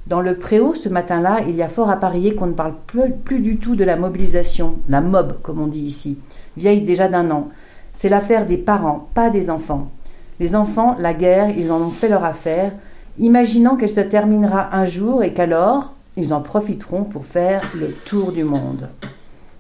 Dans 0.08 0.22
le 0.22 0.38
préau, 0.38 0.74
ce 0.74 0.90
matin-là, 0.90 1.42
il 1.48 1.56
y 1.56 1.62
a 1.62 1.70
fort 1.70 1.92
à 1.92 1.98
parier 1.98 2.34
qu'on 2.34 2.48
ne 2.48 2.54
parle 2.54 2.74
plus, 2.88 3.42
du 3.42 3.58
tout 3.58 3.76
de 3.76 3.84
la 3.84 3.96
mobilisation, 3.96 4.78
la 4.90 5.02
mob, 5.02 5.38
comme 5.44 5.62
on 5.62 5.68
dit 5.68 5.82
ici, 5.82 6.18
vieille 6.58 6.82
déjà 6.82 7.10
d'un 7.10 7.30
an. 7.30 7.50
C'est 7.92 8.10
l'affaire 8.10 8.48
des 8.48 8.58
parents, 8.58 9.08
pas 9.14 9.30
des 9.30 9.52
enfants. 9.52 9.92
Les 10.40 10.56
enfants, 10.56 10.96
la 11.00 11.14
guerre, 11.14 11.50
ils 11.58 11.72
en 11.72 11.82
ont 11.82 11.92
fait 11.92 12.08
leur 12.08 12.24
affaire, 12.24 12.72
imaginant 13.18 13.76
qu'elle 13.76 13.90
se 13.90 14.00
terminera 14.00 14.76
un 14.76 14.86
jour 14.86 15.24
et 15.24 15.34
qu'alors, 15.34 15.94
ils 16.16 16.34
en 16.34 16.42
profiteront 16.42 17.04
pour 17.04 17.26
faire 17.26 17.62
le 17.76 17.92
tour 18.06 18.32
du 18.32 18.44
monde. 18.44 18.90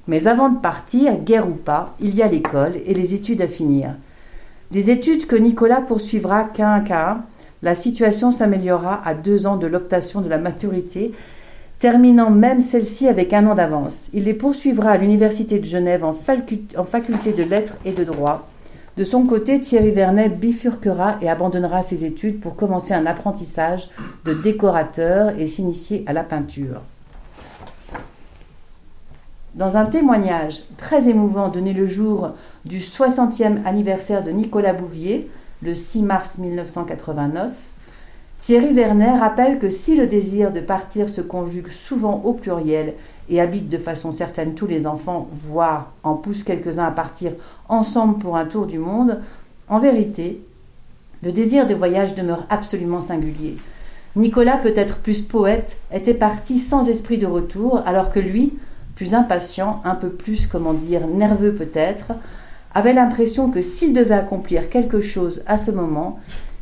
Mais 0.07 0.27
avant 0.27 0.49
de 0.49 0.57
partir, 0.57 1.17
guerre 1.17 1.47
ou 1.47 1.53
pas, 1.53 1.93
il 1.99 2.15
y 2.15 2.23
a 2.23 2.27
l'école 2.27 2.77
et 2.85 2.93
les 2.93 3.13
études 3.13 3.41
à 3.41 3.47
finir. 3.47 3.91
Des 4.71 4.89
études 4.89 5.27
que 5.27 5.35
Nicolas 5.35 5.81
poursuivra 5.81 6.43
qu'un 6.43 6.79
qu'un. 6.81 7.23
La 7.61 7.75
situation 7.75 8.31
s'améliorera 8.31 9.01
à 9.05 9.13
deux 9.13 9.47
ans 9.47 9.57
de 9.57 9.67
l'optation 9.67 10.21
de 10.21 10.29
la 10.29 10.37
maturité, 10.37 11.11
terminant 11.77 12.29
même 12.29 12.59
celle-ci 12.61 13.07
avec 13.07 13.33
un 13.33 13.47
an 13.47 13.55
d'avance. 13.55 14.09
Il 14.13 14.23
les 14.23 14.33
poursuivra 14.33 14.91
à 14.91 14.97
l'Université 14.97 15.59
de 15.59 15.65
Genève 15.65 16.05
en, 16.05 16.15
en 16.77 16.83
faculté 16.83 17.33
de 17.33 17.43
lettres 17.43 17.75
et 17.85 17.91
de 17.91 18.03
droit. 18.03 18.47
De 18.99 19.05
son 19.05 19.23
côté, 19.23 19.61
Thierry 19.61 19.91
Vernet 19.91 20.27
bifurquera 20.27 21.19
et 21.21 21.29
abandonnera 21.29 21.81
ses 21.81 22.03
études 22.03 22.41
pour 22.41 22.57
commencer 22.57 22.93
un 22.93 23.05
apprentissage 23.05 23.89
de 24.25 24.33
décorateur 24.33 25.29
et 25.39 25.47
s'initier 25.47 26.03
à 26.05 26.11
la 26.11 26.25
peinture. 26.25 26.81
Dans 29.55 29.77
un 29.77 29.85
témoignage 29.85 30.63
très 30.75 31.07
émouvant 31.07 31.47
donné 31.47 31.71
le 31.71 31.87
jour 31.87 32.31
du 32.65 32.79
60e 32.79 33.63
anniversaire 33.65 34.21
de 34.21 34.31
Nicolas 34.31 34.73
Bouvier, 34.73 35.31
le 35.63 35.73
6 35.73 36.03
mars 36.03 36.37
1989, 36.37 37.53
Thierry 38.37 38.73
Werner 38.73 39.17
rappelle 39.17 39.59
que 39.59 39.69
si 39.69 39.95
le 39.95 40.07
désir 40.07 40.51
de 40.51 40.59
partir 40.59 41.07
se 41.07 41.21
conjugue 41.21 41.69
souvent 41.69 42.21
au 42.25 42.33
pluriel 42.33 42.95
et 43.29 43.39
habite 43.39 43.69
de 43.69 43.77
façon 43.77 44.11
certaine 44.11 44.55
tous 44.55 44.67
les 44.67 44.87
enfants, 44.87 45.27
voire 45.47 45.91
en 46.03 46.15
pousse 46.15 46.43
quelques-uns 46.43 46.85
à 46.85 46.91
partir 46.91 47.31
ensemble 47.67 48.17
pour 48.17 48.35
un 48.35 48.45
tour 48.45 48.65
du 48.65 48.79
monde, 48.79 49.19
en 49.67 49.79
vérité, 49.79 50.43
le 51.21 51.31
désir 51.31 51.67
de 51.67 51.75
voyage 51.75 52.15
demeure 52.15 52.45
absolument 52.49 53.01
singulier. 53.01 53.57
Nicolas, 54.15 54.57
peut-être 54.57 54.97
plus 54.97 55.21
poète, 55.21 55.77
était 55.93 56.13
parti 56.13 56.59
sans 56.59 56.89
esprit 56.89 57.17
de 57.17 57.27
retour, 57.27 57.83
alors 57.85 58.11
que 58.11 58.19
lui, 58.19 58.53
plus 58.95 59.13
impatient, 59.13 59.81
un 59.85 59.95
peu 59.95 60.09
plus, 60.09 60.47
comment 60.47 60.73
dire, 60.73 61.07
nerveux 61.07 61.53
peut-être, 61.53 62.13
avait 62.73 62.93
l'impression 62.93 63.49
que 63.49 63.61
s'il 63.61 63.93
devait 63.93 64.15
accomplir 64.15 64.69
quelque 64.69 64.99
chose 64.99 65.43
à 65.45 65.57
ce 65.57 65.71
moment, 65.71 66.19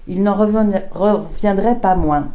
il 0.07 0.23
n'en 0.23 0.35
reviendrait 0.35 1.79
pas 1.81 1.95
moins. 1.95 2.29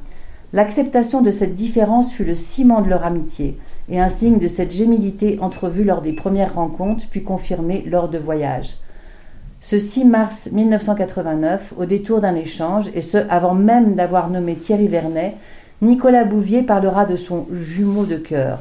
L'acceptation 0.53 1.23
de 1.23 1.31
cette 1.31 1.55
différence 1.55 2.13
fut 2.13 2.25
le 2.25 2.35
ciment 2.35 2.83
de 2.83 2.89
leur 2.89 3.05
amitié 3.05 3.59
et 3.89 4.01
un 4.01 4.09
signe 4.09 4.39
de 4.39 4.49
cette 4.49 4.73
gémilité 4.73 5.39
entrevue 5.41 5.85
lors 5.85 6.03
des 6.03 6.13
premières 6.13 6.55
rencontres 6.55 7.07
puis 7.11 7.23
confirmée 7.23 7.85
lors 7.87 8.09
de 8.09 8.19
voyages. 8.19 8.77
Ce 9.61 9.79
6 9.79 10.05
mars 10.05 10.49
1989, 10.51 11.75
au 11.77 11.85
détour 11.85 12.21
d'un 12.21 12.35
échange, 12.35 12.91
et 12.95 13.01
ce 13.01 13.19
avant 13.31 13.55
même 13.55 13.95
d'avoir 13.95 14.29
nommé 14.29 14.57
Thierry 14.57 14.89
Vernet, 14.89 15.35
Nicolas 15.83 16.25
Bouvier 16.25 16.63
parlera 16.63 17.05
de 17.05 17.17
son 17.17 17.47
jumeau 17.53 18.05
de 18.05 18.17
cœur. 18.17 18.59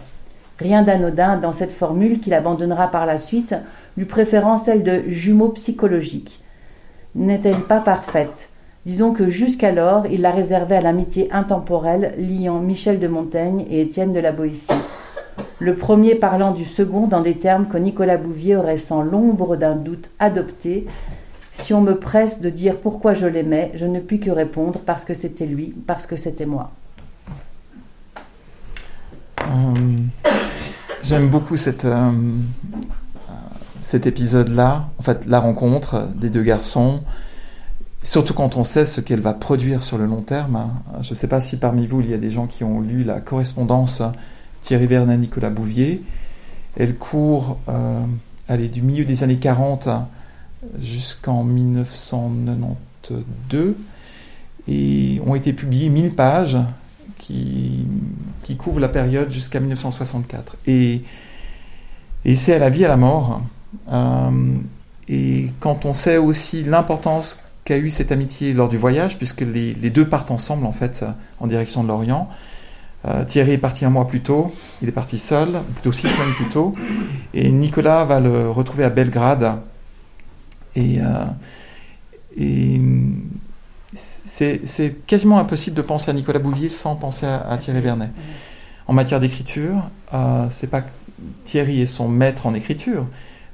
Rien 0.60 0.84
d'anodin 0.84 1.38
dans 1.38 1.54
cette 1.54 1.74
formule 1.74 2.20
qu'il 2.20 2.36
abandonnera 2.36 2.88
par 2.90 3.08
la 3.08 3.18
suite, 3.18 3.56
lui 3.98 4.06
préférant 4.06 4.58
celle 4.58 4.84
de 4.84 5.02
jumeau 5.08 5.50
psychologique. 5.50 6.44
N'est-elle 7.16 7.62
pas 7.62 7.82
parfaite? 7.82 8.50
Disons 8.86 9.12
que 9.12 9.30
jusqu'alors, 9.30 10.06
il 10.08 10.22
la 10.22 10.32
réservait 10.32 10.78
à 10.78 10.82
l'amitié 10.82 11.32
intemporelle 11.32 12.14
liant 12.18 12.60
Michel 12.60 13.00
de 13.00 13.08
Montaigne 13.08 13.66
et 13.70 13.82
Étienne 13.82 14.14
de 14.14 14.20
la 14.20 14.32
Boétie. 14.32 14.72
Le 15.60 15.76
premier 15.76 16.16
parlant 16.16 16.52
du 16.52 16.66
second 16.66 17.08
dans 17.08 17.22
des 17.22 17.36
termes 17.36 17.68
que 17.68 17.78
Nicolas 17.78 18.18
Bouvier 18.18 18.56
aurait 18.56 18.78
sans 18.78 19.04
l'ombre 19.04 19.56
d'un 19.56 19.76
doute 19.76 20.12
adopté. 20.20 20.88
Si 21.52 21.74
on 21.74 21.82
me 21.82 21.96
presse 21.96 22.42
de 22.42 22.50
dire 22.50 22.78
pourquoi 22.78 23.14
je 23.14 23.28
l'aimais, 23.28 23.72
je 23.76 23.86
ne 23.86 24.00
puis 24.00 24.20
que 24.20 24.32
répondre 24.32 24.80
parce 24.86 25.06
que 25.06 25.14
c'était 25.14 25.46
lui, 25.46 25.74
parce 25.86 26.08
que 26.08 26.16
c'était 26.16 26.46
moi. 26.46 26.72
Euh, 29.42 29.74
J'aime 31.04 31.30
beaucoup 31.30 31.56
euh, 31.56 32.12
cet 33.82 34.06
épisode-là, 34.06 34.86
en 34.98 35.04
fait, 35.04 35.26
la 35.26 35.40
rencontre 35.40 36.08
des 36.16 36.30
deux 36.30 36.44
garçons, 36.44 37.02
surtout 38.04 38.34
quand 38.34 38.56
on 38.56 38.64
sait 38.64 38.86
ce 38.86 39.02
qu'elle 39.02 39.20
va 39.20 39.34
produire 39.34 39.84
sur 39.84 39.98
le 39.98 40.06
long 40.06 40.22
terme. 40.22 40.70
Je 41.02 41.10
ne 41.10 41.16
sais 41.16 41.28
pas 41.28 41.42
si 41.42 41.58
parmi 41.58 41.88
vous, 41.88 42.02
il 42.02 42.10
y 42.10 42.14
a 42.14 42.18
des 42.18 42.32
gens 42.32 42.48
qui 42.48 42.64
ont 42.64 42.82
lu 42.82 43.04
la 43.04 43.20
correspondance 43.20 44.04
Thierry 44.64 44.88
Vernet, 44.88 45.18
Nicolas 45.18 45.50
Bouvier. 45.50 46.02
Elle 46.78 46.96
court 46.96 47.60
euh, 47.70 48.02
du 48.50 48.82
milieu 48.82 49.06
des 49.06 49.24
années 49.24 49.38
40 49.38 49.88
jusqu'en 50.80 51.44
1992 51.44 53.76
et 54.68 55.22
ont 55.26 55.34
été 55.36 55.54
publiées 55.54 55.90
1000 55.90 56.16
pages 56.16 56.58
qui, 57.18 57.86
couvrent 58.58 58.82
la 58.82 58.90
période 58.90 59.32
jusqu'à 59.32 59.62
1964. 59.62 60.58
Et, 60.68 61.04
et 62.26 62.36
c'est 62.36 62.54
à 62.54 62.60
la 62.60 62.70
vie, 62.70 62.84
à 62.84 62.90
la 62.90 62.98
mort. 62.98 63.42
Euh, 63.90 64.58
et 65.08 65.48
quand 65.62 65.86
on 65.86 65.94
sait 65.94 66.18
aussi 66.18 66.64
l'importance 66.64 67.40
qu'a 67.64 67.78
eu 67.78 67.92
cette 67.92 68.12
amitié 68.12 68.54
lors 68.54 68.70
du 68.70 68.78
voyage, 68.78 69.18
puisque 69.18 69.42
les, 69.42 69.74
deux 69.74 70.08
partent 70.08 70.32
ensemble 70.32 70.66
en 70.66 70.72
fait 70.72 71.06
en 71.40 71.48
direction 71.48 71.84
de 71.84 71.88
l'Orient. 71.88 72.30
Euh, 73.06 73.26
Thierry 73.26 73.54
est 73.54 73.58
parti 73.58 73.84
un 73.84 73.90
mois 73.90 74.08
plus 74.08 74.22
tôt, 74.22 74.54
il 74.82 74.90
est 74.90 74.92
parti 74.92 75.18
seul, 75.18 75.60
plutôt 75.74 75.92
six 75.92 76.08
semaines 76.08 76.34
plus 76.36 76.50
tôt, 76.50 76.76
et 77.34 77.50
Nicolas 77.52 78.04
va 78.06 78.20
le 78.20 78.50
retrouver 78.50 78.84
à 78.84 78.90
Belgrade. 78.90 79.60
Et, 80.76 81.02
euh, 81.02 81.26
et 82.38 82.80
c'est 83.94 85.06
quasiment 85.06 85.40
impossible 85.40 85.76
de 85.76 85.82
penser 85.82 86.12
à 86.12 86.14
Nicolas 86.14 86.40
Bouvier 86.40 86.70
sans 86.70 86.96
penser 86.96 87.26
à, 87.26 87.58
Thierry 87.58 87.82
Vernet. 87.82 88.10
En 88.88 88.94
matière 88.94 89.20
d'écriture, 89.20 89.90
euh, 90.14 90.48
c'est 90.50 90.70
pas 90.70 90.82
Thierry 91.46 91.82
est 91.82 91.86
son 91.86 92.08
maître 92.08 92.48
en 92.48 92.54
écriture, 92.54 93.06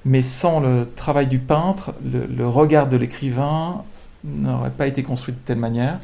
mais 0.06 0.22
sans 0.22 0.60
le 0.60 0.90
travail 0.96 1.28
du 1.28 1.40
peintre, 1.40 1.94
le, 2.04 2.48
regard 2.48 2.88
de 2.88 2.96
l'écrivain 2.96 3.84
n'aurait 4.24 4.72
pas 4.72 4.88
été 4.88 5.04
construit 5.04 5.34
de 5.34 5.40
telle 5.40 5.58
manière. 5.58 6.00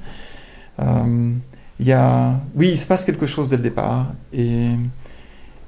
Euh, 0.79 1.33
il 1.79 1.87
y 1.87 1.91
a, 1.91 2.33
oui, 2.55 2.69
il 2.69 2.77
se 2.77 2.87
passe 2.87 3.05
quelque 3.05 3.25
chose 3.25 3.49
dès 3.49 3.57
le 3.57 3.63
départ, 3.63 4.07
et, 4.31 4.67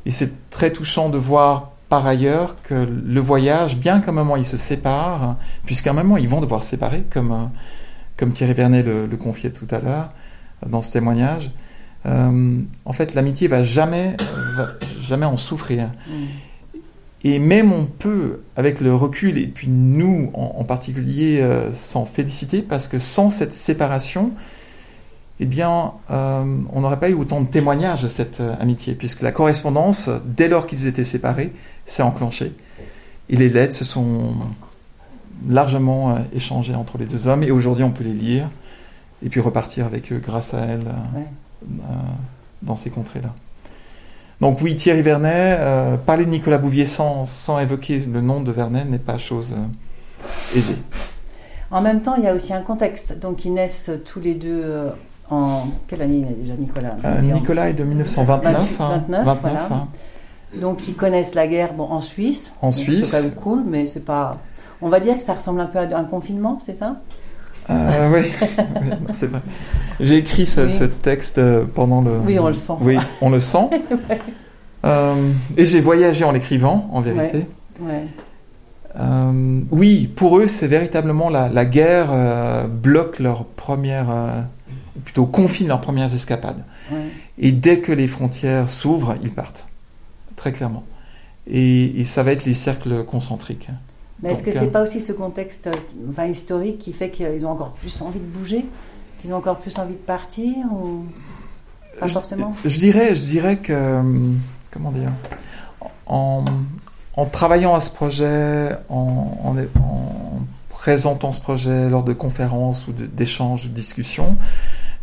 et 0.06 0.12
c'est 0.12 0.50
très 0.50 0.72
touchant 0.72 1.10
de 1.10 1.18
voir 1.18 1.72
par 1.90 2.06
ailleurs 2.06 2.56
que 2.64 2.74
le 2.74 3.20
voyage, 3.20 3.78
bien 3.78 4.02
qu'à 4.02 4.12
un 4.12 4.14
moment 4.14 4.36
ils 4.36 4.46
se 4.46 4.58
séparent, 4.58 5.36
puisqu'à 5.66 5.92
un 5.92 5.94
moment 5.94 6.18
ils 6.18 6.30
vont 6.30 6.42
devoir 6.42 6.64
se 6.64 6.72
séparer, 6.72 7.04
comme 7.10 7.50
comme 8.18 8.34
Thierry 8.34 8.54
Vernet 8.54 8.84
le, 8.84 9.08
confiait 9.18 9.52
tout 9.52 9.68
à 9.72 9.80
l'heure 9.80 10.12
dans 10.66 10.82
ce 10.82 10.94
témoignage, 10.94 11.52
euh, 12.06 12.60
en 12.86 12.94
fait, 12.94 13.14
l'amitié 13.14 13.48
va 13.48 13.64
jamais, 13.64 14.16
va 14.56 14.68
jamais 15.02 15.26
en 15.26 15.38
souffrir. 15.38 15.90
Mm. 16.08 16.12
Et 17.24 17.40
même 17.40 17.74
on 17.74 17.86
peut, 17.86 18.42
avec 18.56 18.80
le 18.80 18.94
recul, 18.94 19.38
et 19.38 19.48
puis 19.48 19.68
nous 19.68 20.30
en, 20.34 20.64
particulier, 20.64 21.42
euh, 21.42 21.72
s'en 21.74 22.06
féliciter, 22.06 22.62
parce 22.62 22.88
que 22.88 23.00
sans 23.00 23.32
cette 23.32 23.54
séparation, 23.54 24.32
eh 25.40 25.46
bien, 25.46 25.92
euh, 26.12 26.44
on 26.72 26.82
n'aurait 26.82 27.00
pas 27.00 27.10
eu 27.10 27.14
autant 27.14 27.42
de 27.42 27.48
témoignages 27.48 28.04
de 28.04 28.08
cette 28.08 28.40
euh, 28.40 28.56
amitié, 28.60 28.96
puisque 28.96 29.22
la 29.22 29.32
correspondance, 29.34 30.10
dès 30.24 30.48
lors 30.48 30.66
qu'ils 30.66 30.88
étaient 30.88 31.04
séparés, 31.04 31.52
s'est 31.88 32.04
enclenchée. 32.04 32.54
Et 33.28 33.36
les 33.36 33.50
lettres 33.50 33.76
se 33.76 33.84
sont 33.84 34.34
largement 35.50 36.12
euh, 36.12 36.20
échangées 36.34 36.76
entre 36.76 36.98
les 36.98 37.06
deux 37.06 37.28
hommes, 37.28 37.44
et 37.44 37.52
aujourd'hui 37.52 37.84
on 37.84 37.92
peut 37.92 38.06
les 38.06 38.14
lire, 38.14 38.50
et 39.24 39.30
puis 39.30 39.42
repartir 39.42 39.86
avec 39.86 40.12
eux 40.14 40.22
grâce 40.26 40.54
à 40.54 40.62
elle 40.62 40.86
Ouais. 41.14 41.28
euh, 41.82 41.94
dans 42.62 42.78
ces 42.78 42.90
contrées-là. 42.90 43.34
Donc 44.40 44.62
oui, 44.62 44.76
Thierry 44.76 45.02
Vernet, 45.02 45.60
parler 46.06 46.26
de 46.26 46.30
Nicolas 46.30 46.58
Bouvier 46.58 46.86
sans, 46.86 47.26
sans 47.26 47.60
évoquer 47.60 48.00
le 48.00 48.20
nom 48.20 48.42
de 48.42 48.52
Vernet 48.52 48.84
n'est 48.86 49.00
pas 49.00 49.18
chose 49.18 49.56
aisée. 50.54 50.76
En 51.72 51.82
même 51.82 52.02
temps, 52.02 52.16
il 52.18 52.24
y 52.26 52.28
a 52.28 52.36
aussi 52.36 52.54
un 52.54 52.62
contexte. 52.62 53.18
Donc, 53.18 53.46
ils 53.46 53.54
naissent 53.54 53.90
tous 54.06 54.20
les 54.20 54.34
deux 54.36 54.92
en. 55.30 55.64
Quelle 55.88 56.02
année 56.02 56.18
il 56.26 56.32
est 56.32 56.42
déjà 56.42 56.54
Nicolas 56.56 56.96
Euh, 57.06 57.22
Nicolas 57.22 57.70
est 57.70 57.74
de 57.74 57.84
1929. 57.84 58.54
28, 58.54 58.76
hein, 58.80 58.90
29, 59.10 59.38
voilà. 59.42 59.68
hein. 59.72 59.88
Donc, 60.60 60.88
ils 60.88 60.96
connaissent 60.96 61.36
la 61.36 61.48
guerre 61.48 61.74
bon, 61.74 61.84
en 61.84 62.02
Suisse. 62.02 62.52
En 62.62 62.72
Suisse. 62.72 63.08
C'est 63.10 63.18
quand 63.18 63.24
même 63.24 63.34
cool, 63.36 63.64
mais 63.68 63.86
c'est 63.86 64.06
pas. 64.06 64.38
On 64.82 64.90
va 64.90 65.00
dire 65.00 65.18
que 65.18 65.24
ça 65.24 65.34
ressemble 65.34 65.60
un 65.62 65.66
peu 65.66 65.80
à 65.80 65.98
un 65.98 66.04
confinement, 66.04 66.58
c'est 66.62 66.76
ça? 66.76 66.98
Euh, 67.70 68.12
oui, 68.14 68.32
c'est 69.14 69.28
vrai. 69.28 69.42
J'ai 70.00 70.18
écrit 70.18 70.46
ce, 70.46 70.62
Oui. 70.62 70.72
ce 70.72 70.84
texte 70.84 71.40
euh, 71.40 71.66
pendant 71.74 72.02
le. 72.02 72.12
Oui, 72.26 72.38
on 72.40 72.48
le 72.48 72.54
sent. 72.54 72.74
Oui, 72.82 72.98
on 73.22 73.30
le 73.30 73.42
sent. 73.42 73.70
Euh, 74.86 75.32
et 75.58 75.66
j'ai 75.66 75.82
voyagé 75.82 76.24
en 76.26 76.32
l'écrivant, 76.32 76.88
en 76.94 77.02
vérité. 77.02 77.48
Ouais. 77.80 78.04
Euh, 79.00 79.62
oui, 79.72 80.08
pour 80.16 80.38
eux, 80.38 80.46
c'est 80.46 80.68
véritablement 80.68 81.30
la, 81.30 81.50
la 81.50 81.66
guerre 81.66 82.10
euh, 82.12 82.68
bloque 82.68 83.18
leur 83.18 83.46
première, 83.46 84.12
euh, 84.12 84.42
ou 84.96 85.00
plutôt 85.00 85.26
confine 85.26 85.68
leurs 85.68 85.82
premières 85.82 86.14
escapades. 86.14 86.64
ouais. 86.92 87.10
Et 87.38 87.52
dès 87.52 87.80
que 87.80 87.92
les 87.92 88.08
frontières 88.08 88.70
s'ouvrent, 88.70 89.16
ils 89.22 89.32
partent, 89.32 89.68
très 90.36 90.52
clairement. 90.52 90.84
Et, 91.48 92.00
et 92.00 92.06
ça 92.06 92.24
va 92.24 92.32
être 92.32 92.46
les 92.46 92.54
cercles 92.54 93.04
concentriques. 93.04 93.70
Mais 94.24 94.32
est-ce 94.32 94.44
que 94.44 94.52
c'est 94.52 94.68
euh, 94.68 94.72
pas 94.72 94.82
aussi 94.82 95.02
ce 95.02 95.12
contexte 95.12 95.68
euh, 95.68 95.74
enfin, 96.10 96.26
historique 96.26 96.80
qui 96.80 96.94
fait 96.94 97.10
qu'ils 97.10 97.46
ont 97.46 97.52
encore 97.52 97.74
plus 97.74 98.02
envie 98.02 98.20
de 98.20 98.26
bouger 98.26 98.66
Qu'ils 99.22 99.34
ont 99.34 99.38
encore 99.38 99.58
plus 99.58 99.78
envie 99.78 99.94
de 99.94 100.00
partir 100.00 100.56
ou... 100.72 101.06
Pas 102.00 102.08
forcément? 102.08 102.56
Je, 102.66 102.78
dirais, 102.78 103.16
je 103.16 103.24
dirais 103.24 103.58
que, 103.58 103.74
hum, 104.00 104.40
comment 104.72 104.92
dire, 104.92 105.10
en, 106.08 106.44
en 107.16 107.26
travaillant 107.26 107.74
à 107.76 107.80
ce 107.80 107.90
projet, 107.90 108.72
en, 108.90 109.38
en, 109.44 109.58
en 109.82 110.42
présentant 110.70 111.32
ce 111.32 111.40
projet 111.40 111.90
lors 111.90 112.04
de 112.04 112.14
conférences 112.14 112.88
ou 112.88 112.92
d'échanges, 112.92 113.64
de 113.64 113.70
discussions, 113.70 114.38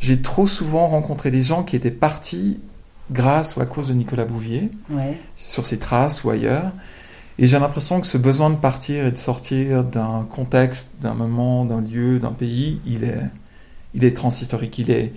j'ai 0.02 0.20
trop 0.20 0.46
souvent 0.46 0.88
rencontré 0.88 1.30
des 1.30 1.42
gens 1.42 1.62
qui 1.62 1.76
étaient 1.76 1.90
partis 1.90 2.58
grâce 3.10 3.56
ou 3.56 3.60
à 3.60 3.66
cause 3.66 3.88
de 3.88 3.94
Nicolas 3.94 4.24
Bouvier, 4.26 4.70
Ouais. 4.90 5.16
sur 5.36 5.64
ses 5.64 5.78
traces 5.78 6.24
ou 6.24 6.30
ailleurs. 6.30 6.70
Et 7.38 7.46
j'ai 7.46 7.58
l'impression 7.58 8.00
que 8.00 8.06
ce 8.06 8.18
besoin 8.18 8.50
de 8.50 8.56
partir 8.56 9.06
et 9.06 9.10
de 9.10 9.16
sortir 9.16 9.84
d'un 9.84 10.26
contexte, 10.30 10.90
d'un 11.00 11.14
moment, 11.14 11.64
d'un 11.64 11.80
lieu, 11.80 12.18
d'un 12.18 12.32
pays, 12.32 12.80
il 12.86 13.04
est, 13.04 13.22
il 13.94 14.04
est 14.04 14.14
transhistorique. 14.14 14.78
Il 14.78 14.90
est, 14.90 15.12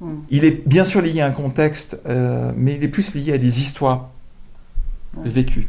Hmm. 0.00 0.18
il 0.30 0.44
est 0.44 0.64
bien 0.68 0.84
sûr 0.84 1.00
lié 1.02 1.22
à 1.22 1.26
un 1.26 1.32
contexte, 1.32 1.98
euh, 2.06 2.52
mais 2.56 2.76
il 2.76 2.84
est 2.84 2.88
plus 2.88 3.14
lié 3.16 3.32
à 3.32 3.38
des 3.38 3.60
histoires 3.60 4.10
vécues. 5.24 5.66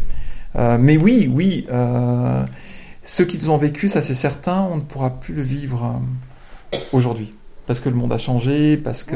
Euh, 0.56 0.78
mais 0.80 0.98
oui, 0.98 1.28
oui, 1.34 1.66
euh, 1.72 2.46
ceux 3.04 3.26
qu'ils 3.26 3.50
ont 3.50 3.58
vécu, 3.58 3.90
ça 3.90 4.04
c'est 4.04 4.14
certain, 4.14 4.68
on 4.70 4.76
ne 4.76 4.82
pourra 4.82 5.10
plus 5.20 5.34
le 5.34 5.42
vivre 5.42 6.00
euh, 6.74 6.78
aujourd'hui. 6.94 7.34
Parce 7.70 7.82
que 7.82 7.90
le 7.90 7.94
monde 7.94 8.12
a 8.12 8.18
changé, 8.18 8.78
parce 8.78 9.04
que... 9.04 9.16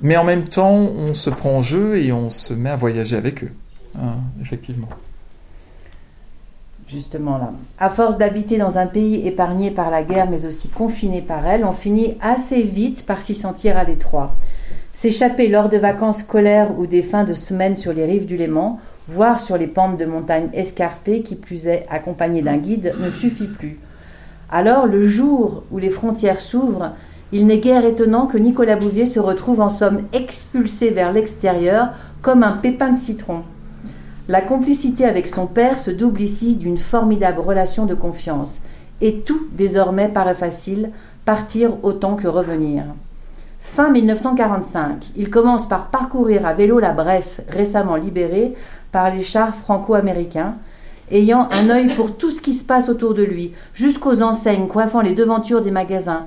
Mais 0.00 0.16
en 0.16 0.22
même 0.22 0.44
temps, 0.44 0.76
on 0.76 1.12
se 1.12 1.28
prend 1.28 1.56
en 1.56 1.62
jeu 1.64 1.98
et 1.98 2.12
on 2.12 2.30
se 2.30 2.54
met 2.54 2.70
à 2.70 2.76
voyager 2.76 3.16
avec 3.16 3.42
eux. 3.42 3.50
Hein, 3.98 4.14
effectivement. 4.40 4.86
Justement 6.86 7.36
là. 7.36 7.52
À 7.80 7.90
force 7.90 8.16
d'habiter 8.16 8.58
dans 8.58 8.78
un 8.78 8.86
pays 8.86 9.26
épargné 9.26 9.72
par 9.72 9.90
la 9.90 10.04
guerre, 10.04 10.30
mais 10.30 10.46
aussi 10.46 10.68
confiné 10.68 11.20
par 11.20 11.44
elle, 11.48 11.64
on 11.64 11.72
finit 11.72 12.14
assez 12.20 12.62
vite 12.62 13.04
par 13.04 13.20
s'y 13.20 13.34
sentir 13.34 13.76
à 13.76 13.82
l'étroit. 13.82 14.36
S'échapper 14.92 15.48
lors 15.48 15.68
de 15.68 15.78
vacances 15.78 16.20
scolaires 16.20 16.78
ou 16.78 16.86
des 16.86 17.02
fins 17.02 17.24
de 17.24 17.34
semaine 17.34 17.74
sur 17.74 17.92
les 17.92 18.04
rives 18.04 18.26
du 18.26 18.36
Léman, 18.36 18.78
voire 19.08 19.40
sur 19.40 19.58
les 19.58 19.66
pentes 19.66 19.98
de 19.98 20.04
montagnes 20.04 20.48
escarpées, 20.52 21.22
qui 21.22 21.34
plus 21.34 21.66
est 21.66 21.86
accompagné 21.90 22.40
d'un 22.40 22.58
guide, 22.58 22.94
ne 23.00 23.10
suffit 23.10 23.48
plus. 23.48 23.80
Alors, 24.54 24.86
le 24.86 25.06
jour 25.06 25.62
où 25.70 25.78
les 25.78 25.88
frontières 25.88 26.42
s'ouvrent, 26.42 26.90
il 27.32 27.46
n'est 27.46 27.56
guère 27.56 27.86
étonnant 27.86 28.26
que 28.26 28.36
Nicolas 28.36 28.76
Bouvier 28.76 29.06
se 29.06 29.18
retrouve 29.18 29.62
en 29.62 29.70
somme 29.70 30.02
expulsé 30.12 30.90
vers 30.90 31.10
l'extérieur 31.10 31.88
comme 32.20 32.42
un 32.42 32.52
pépin 32.52 32.90
de 32.90 32.98
citron. 32.98 33.44
La 34.28 34.42
complicité 34.42 35.06
avec 35.06 35.30
son 35.30 35.46
père 35.46 35.78
se 35.78 35.90
double 35.90 36.20
ici 36.20 36.56
d'une 36.56 36.76
formidable 36.76 37.40
relation 37.40 37.86
de 37.86 37.94
confiance. 37.94 38.60
Et 39.00 39.20
tout 39.20 39.40
désormais 39.52 40.08
paraît 40.08 40.34
facile, 40.34 40.90
partir 41.24 41.82
autant 41.82 42.14
que 42.14 42.28
revenir. 42.28 42.84
Fin 43.58 43.90
1945, 43.90 45.12
il 45.16 45.30
commence 45.30 45.66
par 45.66 45.86
parcourir 45.86 46.44
à 46.44 46.52
vélo 46.52 46.78
la 46.78 46.92
Bresse, 46.92 47.42
récemment 47.48 47.96
libérée 47.96 48.54
par 48.92 49.14
les 49.14 49.22
chars 49.22 49.54
franco-américains, 49.54 50.56
ayant 51.12 51.48
un 51.52 51.70
œil 51.70 51.94
pour 51.94 52.16
tout 52.16 52.30
ce 52.30 52.40
qui 52.40 52.54
se 52.54 52.64
passe 52.64 52.88
autour 52.88 53.14
de 53.14 53.22
lui, 53.22 53.52
jusqu'aux 53.74 54.22
enseignes 54.22 54.66
coiffant 54.66 55.00
les 55.00 55.14
devantures 55.14 55.62
des 55.62 55.70
magasins, 55.70 56.26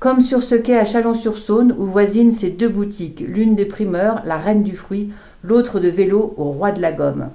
comme 0.00 0.20
sur 0.20 0.42
ce 0.42 0.54
quai 0.54 0.78
à 0.78 0.84
Chalon-sur-Saône 0.84 1.74
où 1.78 1.84
voisinent 1.84 2.32
ces 2.32 2.50
deux 2.50 2.68
boutiques, 2.68 3.24
l'une 3.26 3.54
des 3.54 3.64
primeurs, 3.64 4.22
la 4.26 4.36
Reine 4.36 4.62
du 4.62 4.76
Fruit, 4.76 5.10
l'autre 5.42 5.78
de 5.78 5.88
vélo 5.88 6.34
au 6.36 6.44
Roi 6.44 6.72
de 6.72 6.80
la 6.80 6.92
Gomme. 6.92 7.28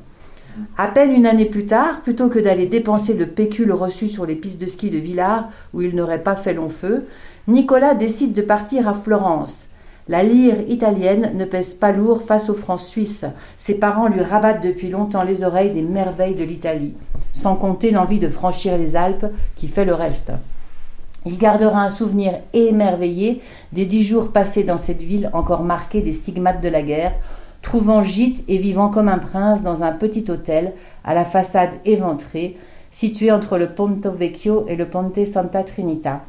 À 0.78 0.88
peine 0.88 1.12
une 1.12 1.26
année 1.26 1.46
plus 1.46 1.66
tard, 1.66 2.02
plutôt 2.02 2.28
que 2.28 2.40
d'aller 2.40 2.66
dépenser 2.66 3.14
le 3.14 3.28
pécule 3.28 3.72
reçu 3.72 4.10
sur 4.10 4.26
les 4.26 4.36
pistes 4.36 4.60
de 4.60 4.66
ski 4.66 4.90
de 4.90 4.98
Villars 4.98 5.50
où 5.74 5.82
il 5.82 5.96
n'aurait 5.96 6.24
pas 6.24 6.36
fait 6.36 6.54
long 6.54 6.70
feu, 6.70 7.06
Nicolas 7.48 7.96
décide 7.96 8.34
de 8.34 8.42
partir 8.42 8.88
à 8.88 8.94
Florence. 8.94 9.69
La 10.10 10.24
lyre 10.24 10.68
italienne 10.68 11.34
ne 11.36 11.46
pèse 11.46 11.76
pas 11.76 11.92
lourd 11.92 12.24
face 12.24 12.50
aux 12.50 12.56
francs 12.56 12.80
suisses. 12.80 13.26
Ses 13.60 13.76
parents 13.76 14.08
lui 14.08 14.24
rabattent 14.24 14.64
depuis 14.64 14.90
longtemps 14.90 15.22
les 15.22 15.44
oreilles 15.44 15.72
des 15.72 15.84
merveilles 15.84 16.34
de 16.34 16.44
l'Italie, 16.44 16.96
sans 17.32 17.56
compter 17.56 17.92
l'envie 17.92 18.18
de 18.18 18.28
franchir 18.28 18.76
les 18.76 18.96
Alpes 18.96 19.28
qui 19.56 19.68
fait 19.68 19.86
le 19.86 19.94
reste. 19.94 20.32
Il 21.28 21.38
gardera 21.38 21.84
un 21.84 21.90
souvenir 21.90 22.40
émerveillé 22.54 23.44
des 23.72 23.86
dix 23.86 24.02
jours 24.02 24.32
passés 24.32 24.64
dans 24.64 24.78
cette 24.78 25.04
ville 25.04 25.30
encore 25.32 25.62
marquée 25.62 26.02
des 26.02 26.14
stigmates 26.14 26.64
de 26.64 26.70
la 26.70 26.82
guerre, 26.82 27.14
trouvant 27.62 28.02
gîte 28.02 28.44
et 28.48 28.58
vivant 28.58 28.90
comme 28.90 29.10
un 29.10 29.20
prince 29.20 29.62
dans 29.62 29.84
un 29.84 29.92
petit 29.92 30.26
hôtel 30.32 30.74
à 31.04 31.14
la 31.14 31.24
façade 31.24 31.74
éventrée, 31.86 32.58
situé 32.90 33.32
entre 33.32 33.60
le 33.60 33.70
Ponte 33.70 34.08
Vecchio 34.08 34.66
et 34.68 34.76
le 34.76 34.88
Ponte 34.88 35.24
Santa 35.28 35.62
Trinita. 35.62 36.24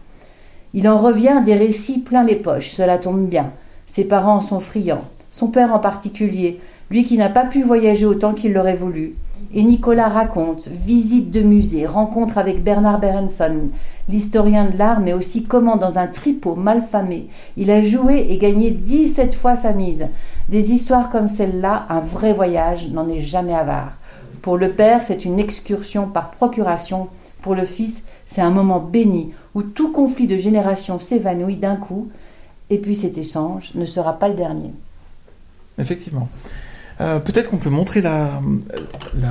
Il 0.75 0.87
en 0.87 0.99
revient 0.99 1.40
des 1.43 1.55
récits 1.55 2.01
plein 2.01 2.25
les 2.25 2.37
poches, 2.37 2.73
cela 2.73 2.99
tombe 2.99 3.27
bien. 3.27 3.53
Ses 3.90 4.05
parents 4.05 4.40
sont 4.40 4.61
friands, 4.61 5.03
son 5.33 5.48
père 5.48 5.74
en 5.74 5.81
particulier, 5.81 6.61
lui 6.92 7.03
qui 7.03 7.18
n'a 7.18 7.29
pas 7.29 7.44
pu 7.44 7.64
voyager 7.64 8.07
autant 8.07 8.35
qu'il 8.35 8.53
l'aurait 8.53 8.76
voulu. 8.76 9.16
Et 9.53 9.64
Nicolas 9.64 10.07
raconte 10.07 10.68
visite 10.68 11.33
de 11.33 11.40
musée, 11.40 11.87
rencontre 11.87 12.38
avec 12.38 12.62
Bernard 12.62 13.00
Berenson, 13.00 13.70
l'historien 14.09 14.66
de 14.66 14.79
l'art, 14.79 15.00
mais 15.00 15.12
aussi 15.12 15.42
comment 15.42 15.74
dans 15.74 15.98
un 15.98 16.07
tripot 16.07 16.55
malfamé, 16.55 17.26
il 17.57 17.68
a 17.72 17.83
joué 17.83 18.29
et 18.31 18.38
gagné 18.38 18.70
17 18.70 19.35
fois 19.35 19.57
sa 19.57 19.72
mise. 19.72 20.07
Des 20.48 20.70
histoires 20.70 21.11
comme 21.11 21.26
celle-là, 21.26 21.87
un 21.88 21.98
vrai 21.98 22.33
voyage 22.33 22.90
n'en 22.92 23.09
est 23.09 23.18
jamais 23.18 23.55
avare. 23.55 23.98
Pour 24.40 24.57
le 24.57 24.70
père, 24.70 25.03
c'est 25.03 25.24
une 25.24 25.40
excursion 25.40 26.07
par 26.07 26.31
procuration. 26.31 27.09
Pour 27.42 27.57
le 27.57 27.64
fils, 27.64 28.05
c'est 28.24 28.40
un 28.40 28.50
moment 28.50 28.79
béni 28.79 29.33
où 29.57 29.64
tout 29.64 29.90
conflit 29.90 30.29
de 30.29 30.37
génération 30.37 31.00
s'évanouit 31.00 31.57
d'un 31.57 31.74
coup. 31.74 32.09
Et 32.71 32.79
puis 32.79 32.95
cet 32.97 33.19
échange 33.19 33.73
ne 33.75 33.85
sera 33.85 34.19
pas 34.19 34.29
le 34.29 34.35
dernier. 34.35 34.73
Effectivement. 35.79 36.29
Euh, 37.01 37.19
Peut-être 37.19 37.51
qu'on 37.51 37.57
peut 37.59 37.71
montrer 37.71 38.01
la, 38.01 38.29
la, 39.21 39.29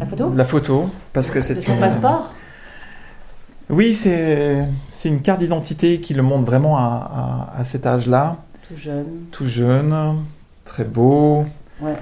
La 0.00 0.06
photo 0.06 0.32
la 0.34 0.44
photo, 0.44 0.90
parce 1.12 1.30
que 1.30 1.40
c'est 1.40 1.60
son 1.60 1.74
une- 1.74 1.80
passeport 1.80 2.32
Oui, 3.70 3.94
c'est 3.94 4.66
c'est 4.92 5.08
une 5.08 5.20
carte 5.20 5.40
d'identité 5.40 6.00
qui 6.00 6.14
le 6.14 6.22
montre 6.22 6.44
vraiment 6.44 6.76
à, 6.78 7.50
à, 7.56 7.60
à 7.60 7.64
cet 7.64 7.86
âge-là, 7.86 8.36
Tout 8.68 8.76
jeune. 8.76 9.06
tout 9.30 9.46
jeune, 9.48 9.94
très 10.64 10.84
beau. 10.84 11.44
Ouais. 11.80 11.94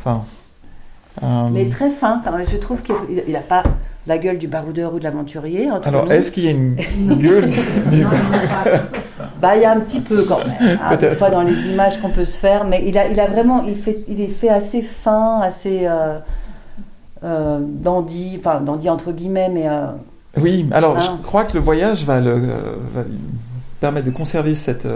Enfin. 0.00 0.24
euh, 1.22 1.48
Mais 1.52 1.68
très 1.68 1.90
fin. 1.90 2.22
Je 2.50 2.56
trouve 2.56 2.82
qu'il 2.82 2.94
n'a 3.32 3.40
pas 3.40 3.62
la 4.06 4.18
gueule 4.18 4.38
du 4.38 4.48
baroudeur 4.48 4.94
ou 4.94 4.98
de 4.98 5.04
l'aventurier. 5.04 5.68
alors, 5.84 6.10
est-ce 6.10 6.30
qu'il 6.30 6.44
y 6.44 6.48
a 6.48 6.52
une 6.52 6.74
gueule 7.20 7.50
du- 7.90 8.04
Bah, 9.40 9.56
il 9.56 9.62
y 9.62 9.64
a 9.64 9.72
un 9.72 9.80
petit 9.80 10.00
peu 10.00 10.24
quand 10.24 10.38
même. 10.38 10.78
hein, 10.82 10.96
des 10.96 11.12
fois 11.12 11.30
dans 11.30 11.42
les 11.42 11.68
images 11.68 12.00
qu'on 12.00 12.10
peut 12.10 12.24
se 12.24 12.36
faire, 12.36 12.64
mais 12.64 12.84
il 12.86 12.98
a, 12.98 13.08
il 13.08 13.18
a 13.20 13.26
vraiment, 13.26 13.62
il 13.62 13.76
fait, 13.76 13.98
il 14.08 14.20
est 14.20 14.28
fait 14.28 14.48
assez 14.48 14.82
fin, 14.82 15.40
assez 15.40 15.86
euh, 15.86 16.18
euh, 17.22 17.60
dandy, 17.62 18.36
enfin 18.38 18.60
dandy 18.60 18.88
entre 18.88 19.12
guillemets, 19.12 19.48
mais 19.48 19.68
euh, 19.68 19.86
Oui, 20.36 20.68
alors 20.72 21.00
je 21.00 21.22
crois 21.22 21.44
que 21.44 21.54
le 21.54 21.60
voyage 21.60 22.04
va, 22.04 22.20
le, 22.20 22.34
va 22.92 23.02
lui 23.02 23.18
permettre 23.80 24.06
de 24.06 24.12
conserver 24.12 24.54
cette. 24.54 24.88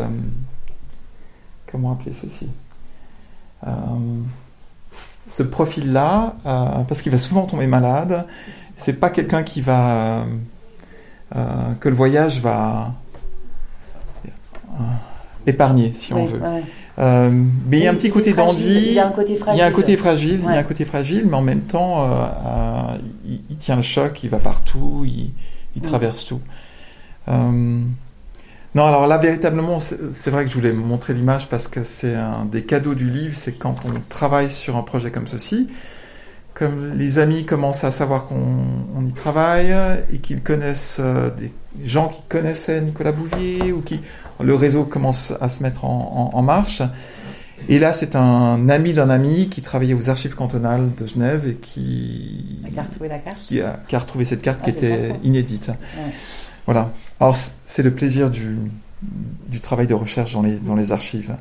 comment 1.71 1.93
appeler 1.93 2.13
ceci 2.13 2.49
Ce 5.31 5.43
profil-là, 5.45 6.35
parce 6.45 7.03
qu'il 7.03 7.13
va 7.13 7.19
souvent 7.19 7.47
tomber 7.47 7.67
malade. 7.67 8.27
C'est 8.77 8.99
pas 8.99 9.11
quelqu'un 9.11 9.45
qui 9.45 9.61
va. 9.61 10.25
que 11.33 11.89
le 11.89 11.95
voyage 11.95 12.41
va. 12.41 12.95
Épargner, 15.47 15.95
si 15.99 16.13
on 16.13 16.27
veut. 16.27 16.39
ouais. 16.41 16.63
Euh, 16.99 17.31
mais 17.31 17.79
il 17.79 17.85
y 17.85 17.87
a 17.87 17.93
un 17.93 17.95
petit 17.95 18.11
côté 18.11 18.33
dandy. 18.33 18.65
Il 18.89 18.93
y 18.95 18.99
a 18.99 19.07
un 19.07 19.11
côté 19.11 19.37
fragile. 19.37 19.57
Il 19.57 19.61
y 19.61 19.63
a 19.63 19.67
un 19.67 19.71
côté 19.73 19.97
fragile, 19.97 20.35
il 20.41 20.41
y 20.43 20.47
a 20.47 20.51
Ouais. 20.51 20.59
un 20.59 20.63
côté 20.65 20.85
fragile, 20.85 21.25
mais 21.29 21.35
en 21.37 21.43
même 21.43 21.61
temps, 21.61 22.05
euh, 22.05 22.09
euh, 22.47 22.83
il, 23.25 23.41
il 23.51 23.57
tient 23.57 23.77
le 23.77 23.83
choc, 23.83 24.25
il 24.25 24.31
va 24.31 24.39
partout, 24.39 25.05
il, 25.07 25.31
il 25.77 25.83
Mm. 25.83 25.87
traverse 25.87 26.25
tout. 26.27 26.41
Non, 28.75 28.85
alors 28.87 29.07
là, 29.07 29.17
véritablement, 29.19 29.81
c'est 29.81 30.31
vrai 30.31 30.45
que 30.45 30.51
je 30.51 30.55
voulais 30.55 30.73
montrer 30.73 31.15
l'image 31.15 31.49
parce 31.49 31.69
que 31.69 31.85
c'est 31.85 32.15
un 32.15 32.45
des 32.45 32.63
cadeaux 32.65 32.95
du 32.95 33.09
livre, 33.09 33.35
c'est 33.37 33.53
quand 33.59 33.77
on 33.87 33.91
travaille 34.09 34.51
sur 34.51 34.77
un 34.77 34.83
projet 34.83 35.11
comme 35.11 35.27
ceci, 35.27 35.69
comme 36.59 36.95
les 36.97 37.19
amis 37.21 37.45
commencent 37.45 37.85
à 37.85 37.93
savoir 37.93 38.27
qu'on 38.27 38.57
on 38.97 39.07
y 39.07 39.13
travaille 39.13 39.75
et 40.13 40.19
qu'ils 40.19 40.43
connaissent 40.43 40.97
euh, 40.99 41.31
des 41.39 41.53
gens 41.87 42.09
qui 42.09 42.21
connaissaient 42.29 42.81
Nicolas 42.81 43.13
Bouvier 43.13 43.71
ou 43.73 43.81
qui 43.81 44.01
le 44.41 44.55
réseau 44.55 44.85
commence 44.85 45.33
à 45.41 45.49
se 45.49 45.63
mettre 45.63 45.85
en, 45.85 46.31
en- 46.35 46.37
en 46.39 46.43
marche. 46.43 46.83
Et 47.69 47.79
là, 47.79 47.93
c'est 47.93 48.15
un 48.17 48.69
ami 48.69 48.93
d'un 48.93 49.11
ami 49.11 49.49
qui 49.49 49.63
travaillait 49.63 49.95
aux 49.95 50.11
archives 50.11 50.35
cantonales 50.35 50.91
de 50.97 51.07
Genève 51.07 51.47
et 51.49 51.55
qui, 51.55 52.59
la 53.09 53.19
carte. 53.19 53.39
a, 53.61 53.81
qui 53.89 53.97
a 53.97 53.99
retrouvé 53.99 54.25
cette 54.25 54.43
carte 54.43 54.59
Ah, 54.63 54.65
qui 54.65 54.71
était 54.71 55.09
sympa. 55.09 55.19
inédite. 55.25 55.71
Voilà. 56.67 56.91
Alors, 57.21 57.37
c'est 57.67 57.83
le 57.83 57.91
plaisir 57.93 58.31
du, 58.31 58.57
du 59.49 59.61
travail 59.61 59.87
de 59.87 59.95
recherche 59.95 60.33
dans 60.35 60.43
les, 60.43 60.57
dans 60.57 60.77
les 60.77 60.93
archives. 60.93 61.35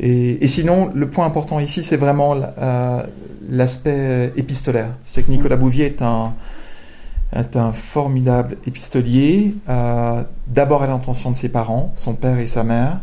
Et, 0.00 0.46
sinon, 0.46 0.90
le 0.94 1.08
point 1.08 1.26
important 1.26 1.58
ici, 1.58 1.82
c'est 1.82 1.96
vraiment 1.96 2.36
euh, 2.36 3.02
l'aspect 3.48 4.32
épistolaire. 4.36 4.90
C'est 5.04 5.24
que 5.24 5.30
Nicolas 5.30 5.56
Bouvier 5.56 5.86
est 5.86 6.02
un, 6.02 7.72
formidable 7.72 8.56
épistolier, 8.66 9.54
euh, 9.68 10.22
d'abord 10.46 10.82
à 10.82 10.86
l'intention 10.86 11.32
de 11.32 11.36
ses 11.36 11.48
parents, 11.48 11.92
son 11.96 12.14
père 12.14 12.38
et 12.38 12.46
sa 12.46 12.62
mère, 12.62 13.00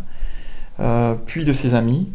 euh, 0.79 1.15
puis 1.25 1.43
de 1.43 1.53
ses 1.53 1.75
amis. 1.75 2.12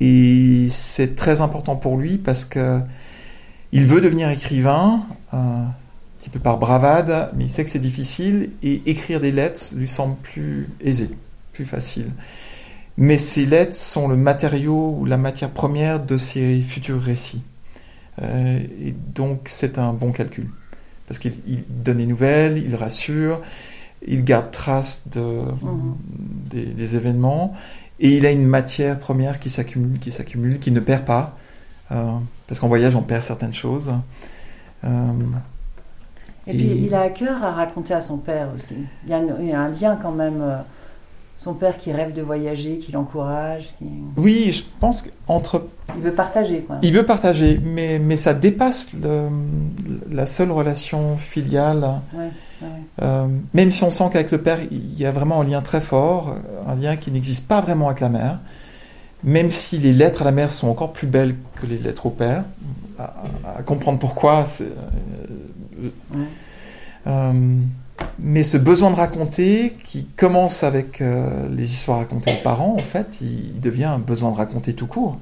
Et 0.00 0.68
c'est 0.70 1.16
très 1.16 1.40
important 1.40 1.74
pour 1.74 1.96
lui 1.96 2.18
parce 2.18 2.44
que 2.44 2.80
il 3.72 3.86
veut 3.86 4.00
devenir 4.00 4.30
écrivain, 4.30 5.02
euh, 5.34 5.36
un 5.36 5.74
petit 6.20 6.30
peu 6.30 6.38
par 6.38 6.58
bravade, 6.58 7.30
mais 7.36 7.44
il 7.44 7.50
sait 7.50 7.64
que 7.64 7.70
c'est 7.70 7.78
difficile 7.78 8.50
et 8.62 8.82
écrire 8.86 9.20
des 9.20 9.32
lettres 9.32 9.62
lui 9.74 9.88
semble 9.88 10.16
plus 10.16 10.68
aisé, 10.80 11.10
plus 11.52 11.64
facile. 11.64 12.06
Mais 12.98 13.18
ces 13.18 13.44
lettres 13.46 13.74
sont 13.74 14.08
le 14.08 14.16
matériau 14.16 14.96
ou 14.98 15.04
la 15.04 15.16
matière 15.18 15.50
première 15.50 16.02
de 16.04 16.16
ses 16.16 16.60
futurs 16.62 17.00
récits. 17.02 17.42
Euh, 18.22 18.60
et 18.82 18.94
donc 19.14 19.48
c'est 19.48 19.78
un 19.78 19.92
bon 19.92 20.12
calcul. 20.12 20.48
Parce 21.06 21.18
qu'il 21.20 21.34
il 21.46 21.62
donne 21.68 21.98
des 21.98 22.06
nouvelles, 22.06 22.56
il 22.58 22.74
rassure, 22.74 23.40
il 24.06 24.24
garde 24.24 24.50
trace 24.50 25.08
de, 25.08 25.20
Mhm. 25.20 25.94
des, 26.50 26.64
des 26.64 26.96
événements, 26.96 27.54
et 28.00 28.16
il 28.16 28.24
a 28.26 28.30
une 28.32 28.46
matière 28.46 28.98
première 28.98 29.40
qui 29.40 29.50
s'accumule, 29.50 29.98
qui 29.98 30.10
s'accumule, 30.12 30.58
qui 30.58 30.70
ne 30.70 30.80
perd 30.80 31.04
pas. 31.04 31.36
Euh, 31.92 32.12
parce 32.48 32.58
qu'en 32.60 32.68
voyage, 32.68 32.96
on 32.96 33.02
perd 33.02 33.22
certaines 33.22 33.54
choses. 33.54 33.92
Euh, 34.84 34.88
Et 36.46 36.52
puis, 36.52 36.82
il 36.86 36.94
a 36.94 37.02
à 37.02 37.10
cœur 37.10 37.42
à 37.42 37.52
raconter 37.52 37.94
à 37.94 38.00
son 38.00 38.18
père 38.18 38.48
aussi. 38.54 38.76
Il 39.04 39.10
y 39.10 39.12
a, 39.12 39.18
un- 39.18 39.40
il 39.40 39.48
y 39.48 39.52
a 39.52 39.60
un 39.60 39.68
lien 39.68 39.98
quand 40.00 40.12
même. 40.12 40.42
Son 41.36 41.52
père 41.54 41.76
qui 41.78 41.92
rêve 41.92 42.12
de 42.14 42.22
voyager, 42.22 42.78
qui 42.78 42.92
l'encourage, 42.92 43.68
qui... 43.78 43.84
oui, 44.16 44.50
je 44.52 44.64
pense 44.80 45.02
qu'entre 45.26 45.66
il 45.96 46.02
veut 46.02 46.12
partager. 46.12 46.60
Quoi. 46.62 46.76
Il 46.82 46.92
veut 46.94 47.04
partager, 47.06 47.60
mais, 47.62 47.98
mais 47.98 48.16
ça 48.16 48.32
dépasse 48.34 48.92
le- 48.94 49.28
la 50.10 50.26
seule 50.26 50.50
relation 50.50 51.16
filiale. 51.18 52.00
Ouais, 52.14 52.30
ouais. 52.62 52.68
Euh, 53.02 53.26
même 53.54 53.70
si 53.70 53.84
on 53.84 53.90
sent 53.90 54.04
qu'avec 54.12 54.30
le 54.32 54.38
père, 54.40 54.58
il 54.70 54.98
y 54.98 55.04
a 55.04 55.12
vraiment 55.12 55.42
un 55.42 55.44
lien 55.44 55.60
très 55.60 55.80
fort, 55.82 56.34
un 56.66 56.74
lien 56.74 56.96
qui 56.96 57.10
n'existe 57.10 57.46
pas 57.46 57.60
vraiment 57.60 57.88
avec 57.88 58.00
la 58.00 58.08
mère, 58.08 58.38
même 59.22 59.50
si 59.52 59.76
les 59.78 59.92
lettres 59.92 60.22
à 60.22 60.24
la 60.24 60.32
mère 60.32 60.50
sont 60.52 60.68
encore 60.68 60.92
plus 60.94 61.06
belles 61.06 61.34
que 61.60 61.66
les 61.66 61.76
lettres 61.78 62.06
au 62.06 62.10
père, 62.10 62.44
à 62.98 63.62
comprendre 63.62 63.98
pourquoi. 63.98 64.46
c'est, 64.46 64.64
euh, 64.64 65.88
Ouais. 66.14 66.24
euh, 67.06 67.32
mais 68.18 68.42
ce 68.42 68.56
besoin 68.56 68.90
de 68.90 68.96
raconter, 68.96 69.74
qui 69.84 70.04
commence 70.16 70.62
avec 70.64 71.00
euh, 71.00 71.48
les 71.50 71.64
histoires 71.72 71.98
racontées 71.98 72.32
aux 72.32 72.42
parents, 72.42 72.74
en 72.74 72.78
fait, 72.78 73.18
il, 73.20 73.54
il 73.54 73.60
devient 73.60 73.84
un 73.84 73.98
besoin 73.98 74.30
de 74.32 74.36
raconter 74.36 74.74
tout 74.74 74.86
court. 74.86 75.18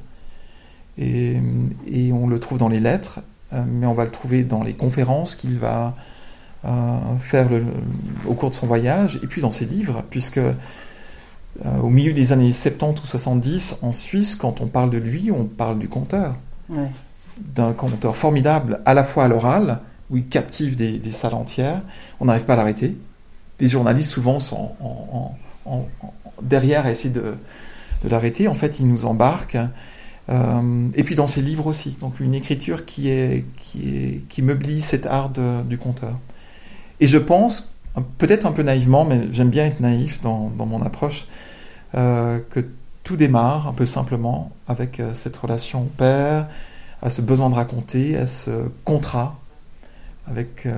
Et, 0.98 1.38
et 1.90 2.12
on 2.12 2.26
le 2.28 2.38
trouve 2.38 2.58
dans 2.58 2.68
les 2.68 2.80
lettres, 2.80 3.20
euh, 3.52 3.64
mais 3.68 3.86
on 3.86 3.94
va 3.94 4.04
le 4.04 4.10
trouver 4.10 4.44
dans 4.44 4.62
les 4.62 4.74
conférences 4.74 5.34
qu'il 5.34 5.58
va 5.58 5.94
euh, 6.64 6.70
faire 7.20 7.48
le- 7.50 7.64
au 8.26 8.34
cours 8.34 8.50
de 8.50 8.54
son 8.54 8.66
voyage, 8.66 9.18
et 9.22 9.26
puis 9.26 9.42
dans 9.42 9.50
ses 9.52 9.64
livres, 9.66 10.02
puisque 10.10 10.40
au 11.82 11.88
milieu 11.88 12.12
des 12.12 12.32
années 12.32 12.52
70 12.52 13.00
ou 13.02 13.06
70, 13.06 13.78
en 13.82 13.92
Suisse, 13.92 14.34
quand 14.34 14.60
on 14.60 14.66
parle 14.66 14.90
de 14.90 14.98
lui, 14.98 15.30
on 15.30 15.44
parle 15.46 15.78
du 15.78 15.88
conteur 15.88 16.34
Ouais. 16.68 16.90
d'un 17.38 17.72
conteur 17.72 18.16
formidable, 18.16 18.80
à 18.86 18.92
la 18.94 19.04
fois 19.04 19.24
à 19.24 19.28
l'oral, 19.28 19.78
où 20.14 20.16
il 20.16 20.28
captive 20.28 20.76
des, 20.76 21.12
salles 21.12 21.34
entières, 21.34 21.82
on 22.20 22.26
n'arrive 22.26 22.44
pas 22.44 22.52
à 22.52 22.56
l'arrêter. 22.56 22.96
Les 23.58 23.68
journalistes 23.68 24.10
souvent 24.10 24.38
sont 24.38 24.70
derrière 26.40 26.86
à 26.86 26.92
essayer 26.92 27.12
de, 27.12 27.34
l'arrêter. 28.08 28.46
En 28.46 28.54
fait, 28.54 28.76
il 28.78 28.86
nous 28.86 29.06
embarque. 29.06 29.56
Euh, 30.30 30.88
et 30.94 31.02
puis 31.02 31.16
dans 31.16 31.26
ses 31.26 31.42
livres 31.42 31.66
aussi. 31.66 31.96
Donc 32.00 32.20
une 32.20 32.34
écriture 32.34 32.86
qui, 32.86 33.08
est, 33.08 33.44
cet 34.78 35.06
art 35.06 35.30
du 35.64 35.78
conteur. 35.78 36.16
Et 37.00 37.08
je 37.08 37.18
pense, 37.18 37.74
peut-être 38.18 38.46
un 38.46 38.52
peu 38.52 38.62
naïvement, 38.62 39.04
mais 39.04 39.22
j'aime 39.32 39.50
bien 39.50 39.66
être 39.66 39.80
naïf 39.80 40.22
dans, 40.22 40.48
dans 40.56 40.66
mon 40.66 40.80
approche, 40.82 41.26
euh, 41.96 42.38
que 42.50 42.64
tout 43.02 43.16
démarre 43.16 43.66
un 43.66 43.72
peu 43.72 43.84
simplement 43.84 44.52
avec 44.68 45.00
euh, 45.00 45.12
cette 45.14 45.36
relation 45.36 45.82
au 45.82 45.90
père, 45.96 46.46
à 47.02 47.10
ce 47.10 47.20
besoin 47.20 47.50
de 47.50 47.54
raconter, 47.54 48.16
à 48.16 48.28
ce 48.28 48.68
contrat 48.84 49.38
avec 50.30 50.66
euh, 50.66 50.72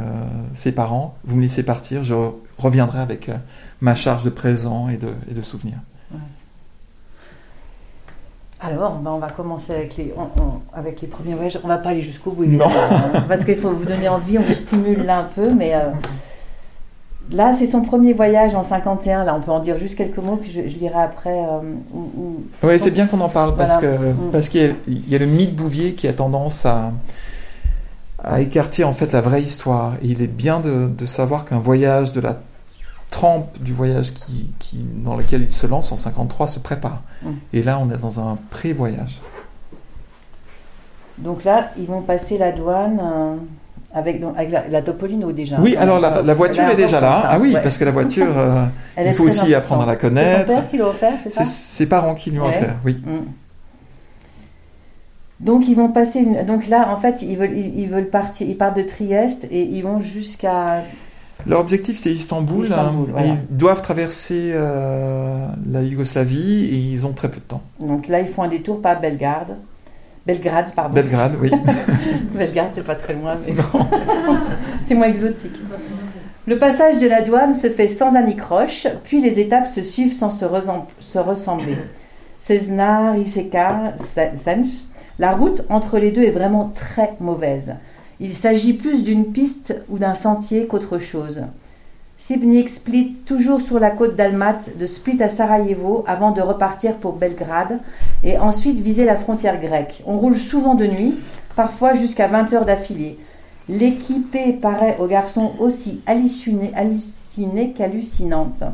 ses 0.54 0.72
parents. 0.72 1.14
Vous 1.24 1.36
me 1.36 1.42
laissez 1.42 1.62
partir, 1.62 2.02
je 2.04 2.14
reviendrai 2.58 2.98
avec 3.00 3.28
euh, 3.28 3.34
ma 3.80 3.94
charge 3.94 4.24
de 4.24 4.30
présent 4.30 4.88
et 4.88 4.96
de, 4.96 5.08
et 5.30 5.34
de 5.34 5.42
souvenirs. 5.42 5.78
Alors, 8.60 8.94
ben, 9.00 9.10
on 9.12 9.18
va 9.18 9.28
commencer 9.30 9.74
avec 9.74 9.96
les, 9.98 10.14
on- 10.16 10.40
on- 10.40 10.60
avec 10.78 11.02
les 11.02 11.08
premiers 11.08 11.34
voyages. 11.34 11.58
On 11.62 11.68
va 11.68 11.76
pas 11.76 11.90
aller 11.90 12.00
jusqu'au 12.02 12.30
bout, 12.30 12.46
Non. 12.46 12.64
évidemment, 12.68 13.22
parce 13.28 13.44
qu'il 13.44 13.56
faut 13.58 13.70
vous 13.70 13.84
donner 13.84 14.08
envie, 14.08 14.38
on 14.38 14.42
vous 14.42 14.54
stimule 14.54 15.04
là 15.04 15.18
un 15.18 15.24
peu, 15.24 15.52
mais 15.52 15.74
euh, 15.74 15.90
là, 17.30 17.52
c'est 17.52 17.66
son 17.66 17.82
premier 17.82 18.14
voyage 18.14 18.54
en 18.54 18.62
51. 18.62 19.24
Là, 19.24 19.34
on 19.36 19.42
peut 19.42 19.52
en 19.52 19.60
dire 19.60 19.76
juste 19.76 19.94
quelques 19.94 20.16
mots, 20.18 20.36
puis 20.36 20.50
je, 20.50 20.68
je 20.68 20.76
lirai 20.78 20.98
après. 21.02 21.38
euh, 21.38 21.60
Oui, 22.62 22.78
c'est 22.80 22.90
bien 22.90 23.06
qu'on 23.06 23.20
en 23.20 23.28
parle 23.28 23.56
parce 23.56 23.78
Voilà. 23.82 23.98
Mm. 23.98 24.30
parce 24.32 24.48
qu'il 24.48 24.62
y, 24.62 24.64
a- 24.64 24.72
il 24.88 25.08
y 25.10 25.14
a 25.14 25.18
le 25.18 25.26
mythe 25.26 25.54
Bouvier 25.54 25.92
qui 25.92 26.08
a 26.08 26.14
tendance 26.14 26.64
à, 26.64 26.92
à 28.26 28.40
écarter 28.40 28.84
en 28.84 28.92
fait 28.92 29.12
la 29.12 29.20
vraie 29.20 29.42
histoire. 29.42 29.94
Et 30.02 30.08
il 30.08 30.20
est 30.22 30.26
bien 30.26 30.60
de, 30.60 30.88
de 30.88 31.06
savoir 31.06 31.44
qu'un 31.44 31.58
voyage 31.60 32.12
de 32.12 32.20
la 32.20 32.36
trempe 33.10 33.56
du 33.62 33.72
voyage 33.72 34.12
qui, 34.14 34.50
qui, 34.58 34.78
dans 35.04 35.16
lequel 35.16 35.42
il 35.42 35.52
se 35.52 35.66
lance 35.66 35.92
en 35.92 35.96
53 35.96 36.48
se 36.48 36.58
prépare. 36.58 37.02
Mm. 37.22 37.30
Et 37.52 37.62
là, 37.62 37.78
on 37.80 37.88
est 37.90 37.96
dans 37.98 38.18
un 38.20 38.36
pré-voyage. 38.50 39.20
Donc 41.18 41.44
là, 41.44 41.70
ils 41.78 41.86
vont 41.86 42.02
passer 42.02 42.36
la 42.36 42.52
douane 42.52 43.00
euh, 43.02 43.34
avec, 43.94 44.20
donc, 44.20 44.34
avec 44.36 44.50
la, 44.50 44.68
la 44.68 44.82
Topolino 44.82 45.32
déjà. 45.32 45.58
Oui, 45.60 45.74
hein. 45.78 45.82
alors 45.82 45.98
la, 46.00 46.20
la 46.20 46.34
voiture 46.34 46.64
est 46.64 46.76
déjà 46.76 47.00
là. 47.00 47.22
Ah 47.24 47.38
oui, 47.38 47.54
ouais. 47.54 47.62
parce 47.62 47.78
que 47.78 47.84
la 47.84 47.90
voiture, 47.92 48.26
euh, 48.36 48.64
il 48.98 49.14
faut 49.14 49.24
aussi 49.24 49.54
apprendre 49.54 49.84
à 49.84 49.86
la 49.86 49.96
connaître. 49.96 50.40
C'est 50.46 50.52
son 50.52 50.60
père 50.60 50.68
qui 50.68 50.76
l'a 50.78 50.88
offert, 50.88 51.14
c'est 51.22 51.30
ça 51.30 51.44
c'est 51.44 51.50
ses 51.52 51.86
parents 51.86 52.14
qui 52.14 52.30
lui 52.32 52.40
ont 52.40 52.44
Ouais. 52.46 52.56
offert. 52.56 52.76
Oui. 52.84 53.00
Mm. 53.04 53.10
Donc 55.40 55.68
ils 55.68 55.74
vont 55.76 55.88
passer. 55.88 56.20
une- 56.20 56.44
Donc 56.46 56.66
là, 56.68 56.88
en 56.92 56.96
fait, 56.96 57.22
ils 57.22 57.36
veulent, 57.36 57.56
ils, 57.56 57.80
ils 57.80 57.88
veulent 57.88 58.08
partir. 58.08 58.48
Ils 58.48 58.56
partent 58.56 58.76
de 58.76 58.82
Trieste 58.82 59.46
et 59.50 59.62
ils 59.62 59.82
vont 59.82 60.00
jusqu'à. 60.00 60.82
Leur 61.46 61.60
objectif, 61.60 62.00
c'est 62.02 62.12
Istanbul. 62.12 62.64
Istanbul, 62.64 63.06
hein. 63.08 63.12
voilà. 63.12 63.26
Ils 63.50 63.56
doivent 63.56 63.82
traverser 63.82 64.50
euh, 64.54 65.46
la 65.70 65.82
Yougoslavie 65.82 66.64
et 66.64 66.76
ils 66.76 67.06
ont 67.06 67.12
très 67.12 67.28
peu 67.28 67.36
de 67.36 67.44
temps. 67.44 67.62
Donc 67.80 68.08
là, 68.08 68.20
ils 68.20 68.26
font 68.28 68.42
un 68.42 68.48
détour 68.48 68.80
par 68.80 69.00
Belgrade. 69.00 69.56
Belgrade, 70.26 70.72
pardon. 70.74 70.94
Belgrade, 70.94 71.34
oui. 71.40 71.50
Belgrade, 72.34 72.70
c'est 72.72 72.84
pas 72.84 72.96
très 72.96 73.14
loin, 73.14 73.36
mais 73.46 73.54
c'est 74.80 74.94
moins 74.96 75.06
exotique. 75.06 75.52
Le 76.48 76.58
passage 76.58 76.98
de 76.98 77.06
la 77.06 77.20
douane 77.22 77.54
se 77.54 77.68
fait 77.70 77.86
sans 77.86 78.16
anicroche, 78.16 78.86
puis 79.04 79.20
les 79.20 79.38
étapes 79.38 79.66
se 79.68 79.82
suivent 79.82 80.12
sans 80.12 80.30
se, 80.30 80.44
ressembler. 80.44 81.76
Cesna, 82.38 83.12
Rijeka, 83.12 83.92
Se- 83.96 84.34
Senj. 84.36 84.66
La 85.18 85.32
route 85.32 85.62
entre 85.70 85.98
les 85.98 86.10
deux 86.10 86.24
est 86.24 86.30
vraiment 86.30 86.70
très 86.74 87.14
mauvaise. 87.20 87.74
Il 88.20 88.34
s'agit 88.34 88.74
plus 88.74 89.02
d'une 89.02 89.26
piste 89.26 89.74
ou 89.88 89.98
d'un 89.98 90.14
sentier 90.14 90.66
qu'autre 90.66 90.98
chose. 90.98 91.42
Sibnik 92.18 92.68
Split, 92.68 93.22
toujours 93.26 93.60
sur 93.60 93.78
la 93.78 93.90
côte 93.90 94.16
d'Almat, 94.16 94.70
de 94.78 94.86
Split 94.86 95.22
à 95.22 95.28
Sarajevo 95.28 96.04
avant 96.06 96.30
de 96.30 96.40
repartir 96.40 96.96
pour 96.96 97.12
Belgrade 97.12 97.78
et 98.24 98.38
ensuite 98.38 98.78
viser 98.78 99.04
la 99.04 99.16
frontière 99.16 99.60
grecque. 99.60 100.02
On 100.06 100.18
roule 100.18 100.38
souvent 100.38 100.74
de 100.74 100.86
nuit, 100.86 101.14
parfois 101.56 101.94
jusqu'à 101.94 102.28
20 102.28 102.52
heures 102.54 102.64
d'affilée. 102.64 103.18
L'équipée 103.68 104.52
paraît 104.52 104.96
aux 104.98 105.06
garçons 105.06 105.52
aussi 105.58 106.00
hallucinée, 106.06 106.72
hallucinée 106.74 107.72
qu'hallucinante. 107.72 108.64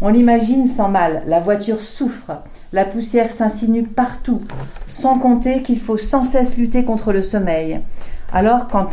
On 0.00 0.08
l'imagine 0.08 0.66
sans 0.66 0.88
mal, 0.88 1.22
la 1.26 1.40
voiture 1.40 1.82
souffre, 1.82 2.42
la 2.72 2.84
poussière 2.84 3.30
s'insinue 3.30 3.84
partout, 3.84 4.42
sans 4.86 5.18
compter 5.18 5.62
qu'il 5.62 5.78
faut 5.78 5.96
sans 5.96 6.24
cesse 6.24 6.56
lutter 6.56 6.84
contre 6.84 7.12
le 7.12 7.22
sommeil. 7.22 7.80
Alors, 8.32 8.68
quand 8.68 8.90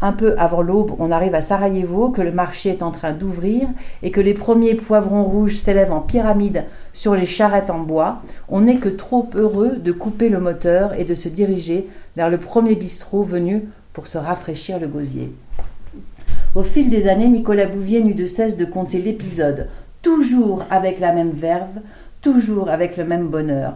un, 0.00 0.12
peu 0.12 0.34
avant 0.38 0.62
l'aube, 0.62 0.94
on 0.98 1.10
arrive 1.10 1.34
à 1.34 1.42
Sarajevo, 1.42 2.08
que 2.08 2.22
le 2.22 2.32
marché 2.32 2.70
est 2.70 2.82
en 2.82 2.90
train 2.90 3.12
d'ouvrir 3.12 3.68
et 4.02 4.10
que 4.10 4.22
les 4.22 4.32
premiers 4.32 4.74
poivrons 4.74 5.24
rouges 5.24 5.56
s'élèvent 5.56 5.92
en 5.92 6.00
pyramide 6.00 6.64
sur 6.94 7.14
les 7.14 7.26
charrettes 7.26 7.68
en 7.68 7.80
bois, 7.80 8.22
on 8.48 8.62
n'est 8.62 8.78
que 8.78 8.88
trop 8.88 9.28
heureux 9.34 9.76
de 9.76 9.92
couper 9.92 10.30
le 10.30 10.40
moteur 10.40 10.94
et 10.98 11.04
de 11.04 11.14
se 11.14 11.28
diriger 11.28 11.88
vers 12.16 12.30
le 12.30 12.38
premier 12.38 12.74
bistrot 12.74 13.22
venu 13.22 13.64
pour 13.92 14.06
se 14.06 14.16
rafraîchir 14.16 14.78
le 14.78 14.88
gosier. 14.88 15.30
Au 16.54 16.62
fil 16.62 16.88
des 16.88 17.06
années, 17.06 17.28
Nicolas 17.28 17.66
Bouvier 17.66 18.02
n'eut 18.02 18.14
de 18.14 18.26
cesse 18.26 18.56
de 18.56 18.64
compter 18.64 18.98
l'épisode, 18.98 19.68
toujours 20.02 20.64
avec 20.70 20.98
la 20.98 21.12
même 21.12 21.30
verve, 21.30 21.80
toujours 22.20 22.70
avec 22.70 22.96
le 22.96 23.04
même 23.04 23.28
bonheur. 23.28 23.74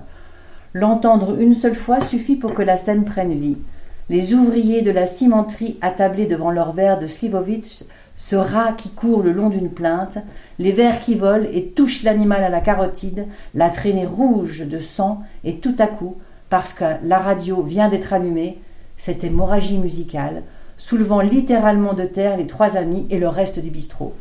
L'entendre 0.73 1.41
une 1.41 1.55
seule 1.55 1.75
fois 1.75 2.01
suffit 2.01 2.37
pour 2.37 2.55
que 2.55 2.63
la 2.63 2.77
scène 2.77 3.05
prenne 3.05 3.39
vie. 3.39 3.59
Les 4.11 4.35
ouvriers 4.35 4.83
de 4.83 4.91
la 4.91 5.07
cimenterie 5.07 5.79
attablés 5.81 6.27
devant 6.27 6.51
leur 6.51 6.73
verre 6.73 6.99
de 6.99 7.07
Slivovitch, 7.07 7.85
ce 8.17 8.37
rat 8.37 8.73
qui 8.73 8.91
court 8.91 9.23
le 9.23 9.33
long 9.33 9.49
d'une 9.49 9.71
plainte, 9.71 10.19
les 10.59 10.73
vers 10.73 11.01
qui 11.01 11.15
volent 11.15 11.47
et 11.53 11.69
touchent 11.69 12.03
l'animal 12.03 12.45
à 12.45 12.49
la 12.49 12.61
carotide, 12.61 13.27
la 13.55 13.71
traînée 13.71 14.07
rouge 14.07 14.67
de 14.67 14.81
sang, 14.81 15.23
et 15.43 15.57
tout 15.57 15.75
à 15.79 15.87
coup, 15.87 16.17
parce 16.51 16.73
que 16.73 16.85
la 17.05 17.19
radio 17.19 17.63
vient 17.63 17.89
d'être 17.89 18.13
allumée, 18.13 18.59
cette 18.97 19.25
hémorragie 19.25 19.79
musicale, 19.79 20.43
soulevant 20.77 21.21
littéralement 21.21 21.95
de 21.95 22.05
terre 22.05 22.37
les 22.37 22.47
trois 22.47 22.77
amis 22.77 23.07
et 23.11 23.19
le 23.19 23.29
reste 23.29 23.59
du 23.59 23.71
bistrot. 23.71 24.15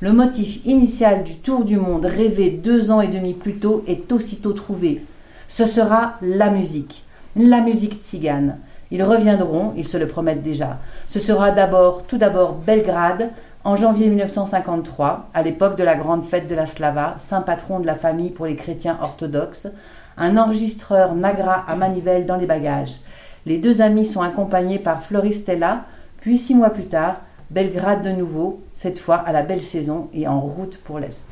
Le 0.00 0.12
motif 0.12 0.62
initial 0.66 1.24
du 1.24 1.36
tour 1.36 1.64
du 1.64 1.78
monde 1.78 2.04
rêvé 2.04 2.50
deux 2.50 2.90
ans 2.90 3.00
et 3.00 3.08
demi 3.08 3.32
plus 3.32 3.54
tôt 3.54 3.82
est 3.86 4.12
aussitôt 4.12 4.52
trouvé. 4.52 5.02
Ce 5.48 5.64
sera 5.64 6.16
la 6.20 6.50
musique, 6.50 7.02
la 7.34 7.62
musique 7.62 8.02
tzigane. 8.02 8.58
Ils 8.90 9.02
reviendront, 9.02 9.72
ils 9.74 9.86
se 9.86 9.96
le 9.96 10.06
promettent 10.06 10.42
déjà. 10.42 10.80
Ce 11.08 11.18
sera 11.18 11.50
d'abord, 11.50 12.02
tout 12.02 12.18
d'abord, 12.18 12.56
Belgrade, 12.56 13.30
en 13.64 13.74
janvier 13.74 14.08
1953, 14.08 15.28
à 15.32 15.42
l'époque 15.42 15.78
de 15.78 15.82
la 15.82 15.94
grande 15.94 16.22
fête 16.22 16.46
de 16.46 16.54
la 16.54 16.66
Slava, 16.66 17.14
saint 17.16 17.40
patron 17.40 17.80
de 17.80 17.86
la 17.86 17.94
famille 17.94 18.30
pour 18.30 18.44
les 18.44 18.54
chrétiens 18.54 18.98
orthodoxes, 19.00 19.68
un 20.18 20.36
enregistreur 20.36 21.14
Nagra 21.14 21.64
à 21.66 21.74
manivelle 21.74 22.26
dans 22.26 22.36
les 22.36 22.46
bagages. 22.46 23.00
Les 23.46 23.56
deux 23.56 23.80
amis 23.80 24.04
sont 24.04 24.20
accompagnés 24.20 24.78
par 24.78 25.02
Floristella, 25.02 25.84
puis 26.20 26.36
six 26.36 26.54
mois 26.54 26.70
plus 26.70 26.86
tard, 26.86 27.22
Belgrade 27.50 28.02
de 28.02 28.10
nouveau, 28.10 28.62
cette 28.74 28.98
fois 28.98 29.16
à 29.16 29.32
la 29.32 29.42
belle 29.42 29.62
saison 29.62 30.08
et 30.12 30.26
en 30.26 30.40
route 30.40 30.78
pour 30.78 30.98
l'Est. 30.98 31.24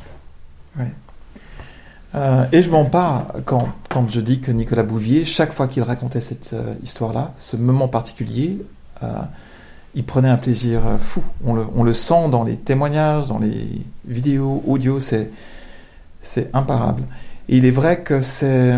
Euh, 2.14 2.46
et 2.52 2.62
je 2.62 2.70
m'en 2.70 2.84
pas 2.84 3.28
quand, 3.44 3.68
quand 3.88 4.08
je 4.10 4.20
dis 4.20 4.40
que 4.40 4.52
Nicolas 4.52 4.84
Bouvier, 4.84 5.24
chaque 5.24 5.52
fois 5.52 5.66
qu'il 5.66 5.82
racontait 5.82 6.20
cette 6.20 6.52
euh, 6.52 6.74
histoire-là, 6.82 7.32
ce 7.38 7.56
moment 7.56 7.88
particulier, 7.88 8.64
euh, 9.02 9.08
il 9.96 10.04
prenait 10.04 10.28
un 10.28 10.36
plaisir 10.36 10.82
fou. 11.00 11.22
On 11.44 11.54
le, 11.54 11.66
on 11.74 11.82
le, 11.82 11.92
sent 11.92 12.28
dans 12.30 12.44
les 12.44 12.56
témoignages, 12.56 13.26
dans 13.26 13.38
les 13.38 13.82
vidéos, 14.06 14.62
audio, 14.66 15.00
c'est, 15.00 15.30
c'est 16.22 16.54
imparable. 16.54 17.02
Et 17.48 17.56
il 17.56 17.64
est 17.64 17.72
vrai 17.72 18.00
que 18.00 18.20
c'est, 18.20 18.74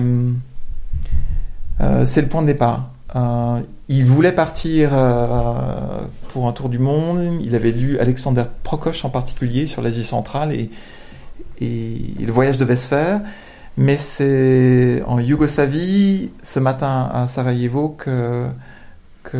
c'est 2.05 2.21
le 2.21 2.29
point 2.29 2.43
de 2.43 2.47
départ. 2.47 2.91
Il 3.89 4.05
voulait 4.05 4.33
partir 4.33 4.91
pour 6.29 6.49
un 6.49 6.53
tour 6.53 6.69
du 6.69 6.79
monde. 6.79 7.41
Il 7.43 7.55
avait 7.55 7.73
lu 7.73 7.99
Alexander 7.99 8.45
Prokosch 8.63 9.05
en 9.05 9.11
particulier 9.11 9.67
sur 9.67 9.83
l'Asie 9.83 10.05
centrale 10.05 10.53
et 10.53 10.71
et 11.61 12.15
le 12.21 12.33
voyage 12.33 12.59
devait 12.59 12.77
se 12.77 12.89
faire. 12.89 13.21
Mais 13.77 13.99
c'est 13.99 15.03
en 15.07 15.19
Yougoslavie, 15.19 16.31
ce 16.43 16.59
matin 16.61 17.11
à 17.13 17.29
Sarajevo, 17.29 17.91
que, 17.91 18.47
que, 19.23 19.39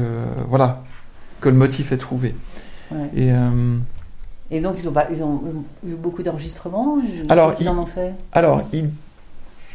voilà, 0.49 0.83
que 1.41 1.49
le 1.49 1.55
motif 1.55 1.93
est 1.93 1.97
trouvé. 1.97 2.35
Et, 3.15 3.33
euh, 3.33 3.79
et, 4.51 4.61
donc, 4.61 4.77
ils 4.79 4.89
ont, 4.89 4.95
ils 5.11 5.23
ont 5.23 5.43
eu 5.87 5.95
beaucoup 5.95 6.23
d'enregistrements? 6.23 6.99
Alors, 7.31 7.55
ils 7.61 7.69
en 7.69 7.79
ont 7.79 7.87
fait? 7.87 8.13
Alors, 8.33 8.63
ils, 8.75 8.91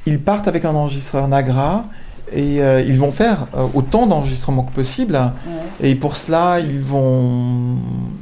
ils, 0.05 0.21
partent 0.21 0.47
avec 0.47 0.63
un 0.63 0.75
enregistreur 0.75 1.27
Nagra 1.27 1.85
et 2.33 2.61
euh, 2.61 2.81
ils 2.81 2.97
vont 2.97 3.11
faire 3.11 3.47
euh, 3.55 3.67
autant 3.73 4.07
d'enregistrements 4.07 4.63
que 4.63 4.71
possible. 4.71 5.19
Et 5.81 5.95
pour 5.95 6.15
cela, 6.15 6.59
ils 6.59 6.79
vont, 6.79 7.77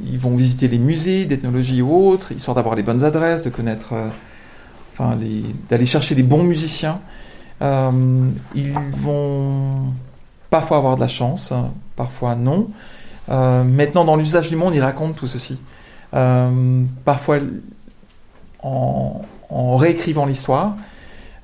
ils 0.06 0.18
vont 0.18 0.34
visiter 0.34 0.68
les 0.68 0.78
musées 0.78 1.26
d'ethnologie 1.26 1.82
ou 1.82 2.08
autres, 2.08 2.32
histoire 2.32 2.54
d'avoir 2.54 2.74
les 2.74 2.82
bonnes 2.82 3.04
adresses, 3.04 3.44
de 3.44 3.50
connaître, 3.50 3.92
euh, 3.92 4.08
enfin, 4.92 5.16
d'aller 5.68 5.86
chercher 5.86 6.14
les 6.14 6.22
bons 6.22 6.42
musiciens. 6.42 7.00
ils 7.60 8.72
vont 9.02 9.92
parfois 10.50 10.78
avoir 10.78 10.96
de 10.96 11.00
la 11.00 11.08
chance, 11.08 11.52
parfois 11.94 12.34
non. 12.34 12.68
maintenant, 13.28 14.04
dans 14.04 14.16
l'usage 14.16 14.48
du 14.48 14.56
monde, 14.56 14.74
ils 14.74 14.82
racontent 14.82 15.14
tout 15.14 15.28
ceci. 15.28 15.58
parfois 17.04 17.38
en, 18.62 19.22
en 19.50 19.76
réécrivant 19.76 20.26
l'histoire 20.26 20.74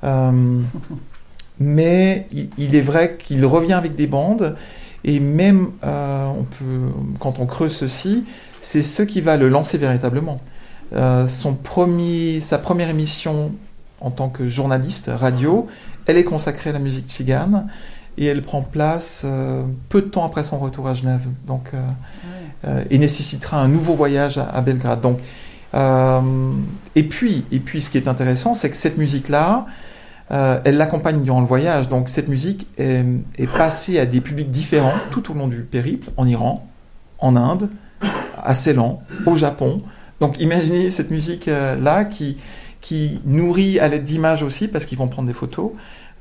mais 1.59 2.27
il, 2.59 2.75
est 2.75 2.83
vrai 2.83 3.16
qu'il 3.19 3.45
revient 3.47 3.73
avec 3.73 3.95
des 3.95 4.07
bandes, 4.07 4.57
et 5.05 5.21
même 5.21 5.71
euh, 5.85 6.27
on 6.27 6.45
peut, 6.45 6.92
quand 7.19 7.38
on 7.38 7.47
creuse 7.47 7.75
ceci, 7.75 8.25
c'est 8.62 8.83
ce 8.83 9.03
qui 9.03 9.21
va 9.21 9.37
le 9.37 9.49
lancer 9.49 9.79
véritablement. 9.79 10.40
Euh, 10.92 11.29
son 11.29 11.55
premier, 11.55 12.40
sa 12.40 12.59
première 12.59 12.90
émission 12.90 13.53
en 14.01 14.11
tant 14.11 14.29
que 14.29 14.49
journaliste 14.49 15.11
radio, 15.14 15.66
elle 16.07 16.19
est 16.19 16.25
consacrée 16.25 16.71
à 16.71 16.73
la 16.73 16.79
musique 16.79 17.09
tzigane 17.09 17.69
et 18.19 18.27
elle 18.27 18.42
prend 18.42 18.62
place 18.62 19.23
euh, 19.25 19.62
peu 19.88 20.03
de 20.03 20.07
temps 20.07 20.25
après 20.25 20.45
son 20.45 20.59
retour 20.59 20.87
à 20.88 20.95
Genève, 20.95 21.23
donc 21.47 21.73
et 22.90 22.99
nécessitera 22.99 23.59
un 23.59 23.69
nouveau 23.69 23.95
voyage 23.95 24.38
à, 24.38 24.61
Belgrade. 24.61 25.01
Donc 25.01 25.21
et 26.97 27.03
puis 27.05 27.45
et 27.53 27.61
puis 27.61 27.81
ce 27.81 27.90
qui 27.90 27.99
est 27.99 28.09
intéressant, 28.09 28.57
c'est 28.57 28.71
que 28.71 28.77
cette 28.77 28.99
musique 28.99 29.29
là, 29.29 29.66
euh, 30.32 30.60
elle 30.64 30.76
l'accompagne 30.76 31.22
durant 31.22 31.40
le 31.40 31.46
voyage. 31.46 31.88
Donc 31.88 32.08
cette 32.08 32.28
musique 32.28 32.66
est, 32.78 33.04
passée 33.56 33.98
à 33.98 34.06
des 34.06 34.20
publics 34.20 34.50
différents 34.50 34.94
tout 35.10 35.30
au 35.30 35.34
long 35.34 35.46
du 35.46 35.60
périple, 35.60 36.10
en 36.16 36.26
Iran, 36.26 36.66
en 37.18 37.36
Inde, 37.36 37.68
à 38.42 38.54
Ceylan, 38.54 39.02
au 39.24 39.36
Japon. 39.36 39.82
Donc 40.20 40.40
imaginez 40.40 40.90
cette 40.90 41.10
musique-là 41.10 42.04
qui, 42.04 42.38
qui 42.80 43.20
nourrit 43.24 43.78
à 43.78 43.88
l'aide 43.88 44.04
d'images 44.04 44.42
aussi, 44.42 44.68
parce 44.68 44.84
qu'ils 44.84 44.98
vont 44.98 45.08
prendre 45.08 45.28
des 45.28 45.34
photos, 45.34 45.72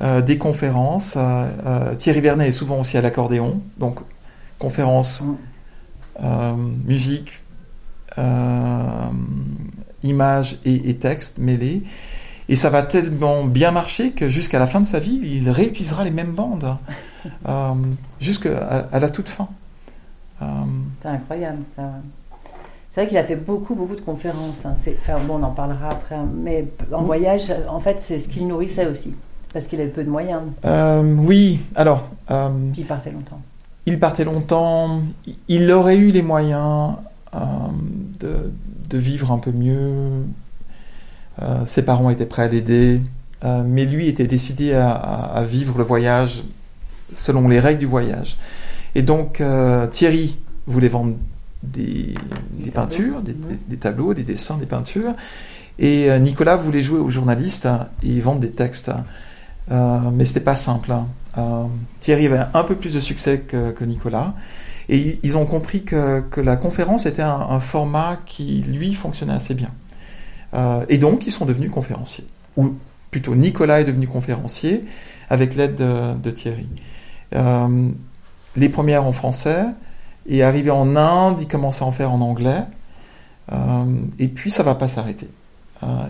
euh, 0.01 0.21
des 0.21 0.37
conférences. 0.37 1.15
Euh, 1.17 1.95
Thierry 1.95 2.21
Vernet 2.21 2.49
est 2.49 2.51
souvent 2.51 2.79
aussi 2.79 2.97
à 2.97 3.01
l'accordéon, 3.01 3.61
donc 3.77 3.99
conférences, 4.59 5.23
musique, 6.85 7.41
images 10.03 10.57
et, 10.63 10.89
et 10.89 10.95
textes 10.95 11.39
mêlés. 11.39 11.83
Et 12.47 12.55
ça 12.55 12.69
va 12.69 12.83
tellement 12.83 13.43
bien 13.43 13.71
marcher 13.71 14.11
que 14.11 14.29
jusqu'à 14.29 14.59
la 14.59 14.67
fin 14.67 14.79
de 14.79 14.85
sa 14.85 14.99
vie, 14.99 15.19
il 15.23 15.49
réutilisera 15.49 16.03
les 16.03 16.11
mêmes 16.11 16.33
bandes, 16.33 16.77
euh, 17.47 17.73
jusqu'à 18.19 18.87
à 18.91 18.99
la 18.99 19.09
toute 19.09 19.29
fin. 19.29 19.47
Euh, 20.41 20.45
c'est 21.01 21.07
incroyable. 21.07 21.63
C'est 22.89 23.01
vrai 23.01 23.07
qu'il 23.09 23.17
a 23.17 23.23
fait 23.23 23.35
beaucoup, 23.35 23.75
beaucoup 23.75 23.95
de 23.95 24.01
conférences. 24.01 24.65
Hein. 24.65 24.73
Enfin, 24.99 25.19
bon, 25.25 25.39
on 25.39 25.43
en 25.43 25.51
parlera 25.51 25.89
après. 25.89 26.15
Hein. 26.15 26.27
Mais 26.33 26.65
en 26.91 27.03
voyage, 27.03 27.51
en 27.67 27.79
fait, 27.79 27.97
c'est 27.99 28.19
ce 28.19 28.29
qu'il 28.29 28.47
nourrissait 28.47 28.87
aussi. 28.87 29.15
Parce 29.51 29.67
qu'il 29.67 29.81
avait 29.81 29.89
peu 29.89 30.03
de 30.03 30.09
moyens. 30.09 30.41
Euh, 30.65 31.01
oui, 31.17 31.59
alors. 31.75 32.09
Puis 32.27 32.81
il 32.81 32.85
partait 32.85 33.11
longtemps. 33.11 33.41
Il 33.85 33.99
partait 33.99 34.23
longtemps. 34.23 35.01
Il 35.47 35.71
aurait 35.71 35.97
eu 35.97 36.11
les 36.11 36.21
moyens 36.21 36.93
de, 37.33 38.51
de, 38.89 38.97
vivre 38.97 39.31
un 39.31 39.37
peu 39.37 39.51
mieux, 39.51 40.23
ses 41.65 41.83
parents 41.83 42.09
étaient 42.09 42.25
prêts 42.25 42.43
à 42.43 42.47
l'aider, 42.47 43.01
euh, 43.43 43.63
mais 43.65 43.85
lui 43.85 44.07
était 44.07 44.27
décidé 44.27 44.73
à, 44.73 45.43
vivre 45.47 45.77
le 45.77 45.83
voyage 45.83 46.43
selon 47.15 47.47
les 47.47 47.59
règles 47.59 47.79
du 47.79 47.85
voyage. 47.85 48.37
Et 48.95 49.01
donc 49.01 49.41
euh, 49.41 49.87
Thierry 49.87 50.37
voulait 50.67 50.87
vendre 50.87 51.15
des, 51.61 52.15
peintures, 52.73 53.21
des, 53.21 53.77
tableaux, 53.77 54.13
des 54.13 54.23
dessins, 54.23 54.57
des 54.57 54.65
peintures, 54.65 55.13
et 55.77 56.17
Nicolas 56.19 56.55
voulait 56.55 56.83
jouer 56.83 56.99
aux 56.99 57.09
journalistes 57.09 57.67
et 58.01 58.19
vendre 58.21 58.39
des 58.39 58.51
textes. 58.51 58.91
mais 59.69 60.25
c'était 60.25 60.39
pas 60.39 60.55
simple. 60.55 60.91
Hein. 60.91 61.67
Thierry 61.99 62.27
avait 62.27 62.45
un 62.53 62.63
peu 62.63 62.75
plus 62.75 62.93
de 62.93 63.01
succès 63.01 63.39
que, 63.39 63.71
que 63.71 63.83
Nicolas. 63.83 64.33
Et 64.87 65.19
ils 65.23 65.35
ont 65.35 65.45
compris 65.45 65.83
que, 65.83 66.23
que 66.31 66.39
la 66.39 66.57
conférence 66.57 67.07
était 67.07 67.23
un, 67.23 67.47
un, 67.49 67.59
format 67.59 68.19
qui, 68.25 68.63
lui, 68.67 68.93
fonctionnait 68.93 69.33
assez 69.33 69.55
bien. 69.55 69.71
Euh, 70.55 70.85
et 70.89 70.97
donc, 70.97 71.27
ils 71.27 71.31
sont 71.31 71.45
devenus 71.45 71.71
conférenciers. 71.71 72.25
Ou 72.57 72.73
plutôt, 73.11 73.35
Nicolas 73.35 73.81
est 73.81 73.85
devenu 73.85 74.07
conférencier 74.07 74.83
avec 75.29 75.55
l'aide 75.55 75.75
de, 75.75 76.31
Thierry. 76.31 76.67
Euh, 77.35 77.89
les 78.55 78.69
premières 78.69 79.05
en 79.05 79.11
français, 79.11 79.65
et 80.27 80.43
arrivé 80.43 80.71
en 80.71 80.95
Inde, 80.95 81.37
il 81.41 81.47
commence 81.47 81.81
à 81.81 81.85
en 81.85 81.91
faire 81.91 82.11
en 82.11 82.21
anglais. 82.21 82.63
Euh, 83.51 83.85
et 84.17 84.27
puis, 84.27 84.49
ça 84.49 84.63
va 84.63 84.75
pas 84.75 84.87
s'arrêter. 84.87 85.27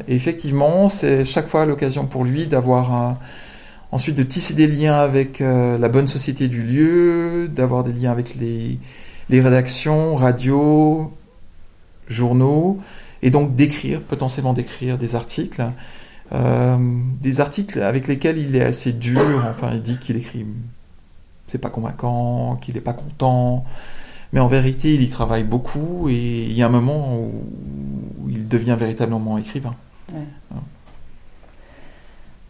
Et 0.07 0.15
effectivement, 0.15 0.87
c'est 0.87 1.25
chaque 1.25 1.49
fois 1.49 1.65
l'occasion 1.65 2.05
pour 2.05 2.23
lui 2.23 2.47
d'avoir 2.47 3.17
Ensuite, 3.91 4.15
de 4.15 4.23
tisser 4.23 4.53
des 4.53 4.67
liens 4.67 4.95
avec 4.95 5.39
la 5.39 5.89
bonne 5.89 6.07
société 6.07 6.47
du 6.47 6.63
lieu, 6.63 7.49
d'avoir 7.49 7.83
des 7.83 7.91
liens 7.91 8.11
avec 8.11 8.35
les, 8.35 8.79
rédactions, 9.29 10.15
radio, 10.15 11.11
journaux, 12.07 12.79
et 13.25 13.31
donc 13.31 13.55
d'écrire, 13.55 14.01
potentiellement 14.01 14.53
d'écrire 14.53 14.99
des 14.99 15.15
articles. 15.15 15.65
Euh, 16.31 16.77
des 17.21 17.41
articles 17.41 17.81
avec 17.81 18.07
lesquels 18.07 18.37
il 18.37 18.55
est 18.55 18.63
assez 18.63 18.91
dur, 18.91 19.21
enfin 19.49 19.71
il 19.73 19.81
dit 19.81 19.97
qu'il 19.97 20.15
écrit, 20.15 20.45
c'est 21.47 21.57
pas 21.57 21.69
convaincant, 21.69 22.55
qu'il 22.61 22.77
est 22.77 22.81
pas 22.81 22.93
content, 22.93 23.65
mais 24.31 24.39
en 24.39 24.47
vérité 24.47 24.93
il 24.93 25.01
y 25.01 25.09
travaille 25.09 25.43
beaucoup 25.43 26.07
et 26.07 26.43
il 26.43 26.53
y 26.53 26.61
a 26.61 26.67
un 26.67 26.69
moment 26.69 27.17
où, 27.17 27.31
il 28.29 28.47
devient 28.47 28.75
véritablement 28.77 29.39
écrivain. 29.39 29.75
Ouais. 30.13 30.21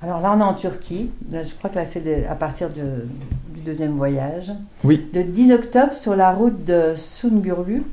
Alors 0.02 0.20
là, 0.20 0.34
on 0.36 0.40
est 0.40 0.44
en 0.44 0.54
Turquie. 0.54 1.10
je 1.32 1.54
crois 1.56 1.70
que 1.70 1.76
là, 1.76 1.86
c'est 1.86 2.26
à 2.28 2.36
partir 2.36 2.70
de, 2.70 3.08
du 3.50 3.62
deuxième 3.62 3.94
voyage. 3.94 4.52
Oui. 4.84 5.08
Le 5.14 5.24
10 5.24 5.54
octobre, 5.54 5.94
sur 5.94 6.16
la 6.16 6.32
route 6.32 6.66
de 6.66 6.94
Sungurlu, 6.96 7.84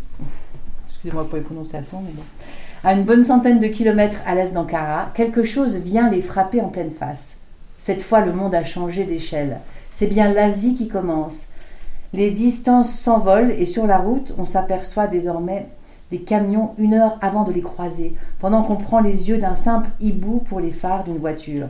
excusez-moi 0.88 1.28
pour 1.28 1.36
les 1.36 1.44
prononciations, 1.44 2.02
mais 2.02 2.12
bon, 2.12 2.22
à 2.84 2.94
une 2.94 3.04
bonne 3.04 3.22
centaine 3.22 3.60
de 3.60 3.68
kilomètres 3.68 4.20
à 4.26 4.34
l'est 4.34 4.52
d'Ankara, 4.52 5.10
quelque 5.14 5.44
chose 5.44 5.76
vient 5.76 6.10
les 6.10 6.20
frapper 6.20 6.60
en 6.60 6.68
pleine 6.68 6.90
face. 6.90 7.36
Cette 7.78 8.02
fois, 8.02 8.20
le 8.20 8.32
monde 8.32 8.54
a 8.54 8.64
changé 8.64 9.04
d'échelle. 9.04 9.58
C'est 9.90 10.08
bien 10.08 10.32
l'Asie 10.32 10.74
qui 10.74 10.88
commence. 10.88 11.46
Les 12.12 12.30
distances 12.30 12.92
s'envolent 12.92 13.52
et 13.52 13.66
sur 13.66 13.86
la 13.86 13.98
route, 13.98 14.34
on 14.36 14.44
s'aperçoit 14.44 15.06
désormais 15.06 15.66
des 16.10 16.20
camions 16.20 16.74
une 16.76 16.94
heure 16.94 17.18
avant 17.22 17.44
de 17.44 17.52
les 17.52 17.62
croiser, 17.62 18.14
pendant 18.38 18.62
qu'on 18.62 18.76
prend 18.76 19.00
les 19.00 19.30
yeux 19.30 19.38
d'un 19.38 19.54
simple 19.54 19.88
hibou 20.00 20.38
pour 20.40 20.60
les 20.60 20.70
phares 20.70 21.04
d'une 21.04 21.18
voiture. 21.18 21.68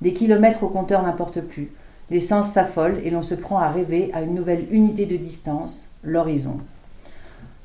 Des 0.00 0.12
kilomètres 0.12 0.64
au 0.64 0.68
compteur 0.68 1.02
n'importe 1.02 1.40
plus. 1.42 1.70
L'essence 2.10 2.50
s'affole 2.50 2.98
et 3.04 3.10
l'on 3.10 3.22
se 3.22 3.34
prend 3.34 3.58
à 3.58 3.68
rêver 3.68 4.10
à 4.14 4.22
une 4.22 4.34
nouvelle 4.34 4.66
unité 4.70 5.04
de 5.06 5.16
distance, 5.16 5.90
l'horizon. 6.02 6.56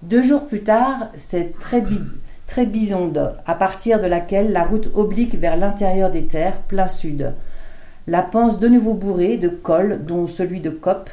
Deux 0.04 0.22
jours 0.22 0.48
plus 0.48 0.64
tard, 0.64 1.08
c'est 1.16 1.58
très, 1.60 1.84
très 2.48 2.66
bisonde, 2.66 3.36
à 3.46 3.56
partir 3.56 4.02
de 4.02 4.08
laquelle 4.08 4.52
la 4.52 4.64
route 4.64 4.90
oblique 4.96 5.36
vers 5.36 5.58
l'intérieur 5.58 6.12
des 6.12 6.26
terres, 6.26 6.62
plein 6.68 6.88
sud. 6.88 7.34
La 8.08 8.22
panse 8.22 8.60
de 8.60 8.68
nouveau 8.68 8.94
bourrée 8.94 9.38
de 9.38 9.48
cols, 9.48 10.02
dont 10.06 10.28
celui 10.28 10.60
de 10.60 10.70
Cop, 10.70 11.10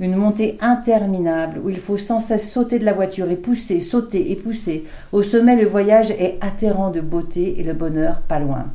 une 0.00 0.16
montée 0.16 0.58
interminable 0.60 1.60
où 1.64 1.70
il 1.70 1.78
faut 1.78 1.98
sans 1.98 2.18
cesse 2.18 2.50
sauter 2.50 2.78
de 2.80 2.84
la 2.84 2.92
voiture 2.92 3.30
et 3.30 3.36
pousser, 3.36 3.80
sauter 3.80 4.32
et 4.32 4.36
pousser. 4.36 4.84
Au 5.12 5.22
sommet, 5.22 5.54
le 5.54 5.66
voyage 5.66 6.10
est 6.10 6.38
atterrant 6.40 6.90
de 6.90 7.00
beauté 7.00 7.60
et 7.60 7.62
le 7.62 7.74
bonheur 7.74 8.20
pas 8.22 8.40
loin. 8.40 8.66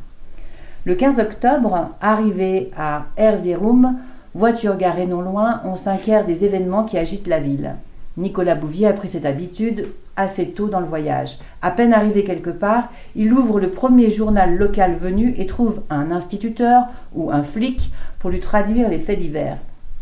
Le 0.84 0.94
15 0.94 1.20
octobre, 1.20 1.90
arrivé 2.00 2.70
à 2.76 3.06
Erzurum, 3.18 3.98
voiture 4.34 4.78
garée 4.78 5.06
non 5.06 5.20
loin, 5.20 5.60
on 5.64 5.76
s'inquiète 5.76 6.24
des 6.24 6.44
événements 6.44 6.84
qui 6.84 6.96
agitent 6.96 7.26
la 7.26 7.40
ville. 7.40 7.74
Nicolas 8.16 8.54
Bouvier 8.54 8.86
a 8.86 8.92
pris 8.94 9.08
cette 9.08 9.26
habitude 9.26 9.88
assez 10.18 10.50
tôt 10.50 10.68
dans 10.68 10.80
le 10.80 10.86
voyage. 10.86 11.38
À 11.62 11.70
peine 11.70 11.94
arrivé 11.94 12.24
quelque 12.24 12.50
part, 12.50 12.90
il 13.14 13.32
ouvre 13.32 13.60
le 13.60 13.70
premier 13.70 14.10
journal 14.10 14.56
local 14.56 14.96
venu 14.96 15.34
et 15.38 15.46
trouve 15.46 15.82
un 15.88 16.10
instituteur 16.10 16.84
ou 17.14 17.30
un 17.30 17.42
flic 17.42 17.90
pour 18.18 18.30
lui 18.30 18.40
traduire 18.40 18.90
les 18.90 18.98
faits 18.98 19.18
divers. 19.18 19.58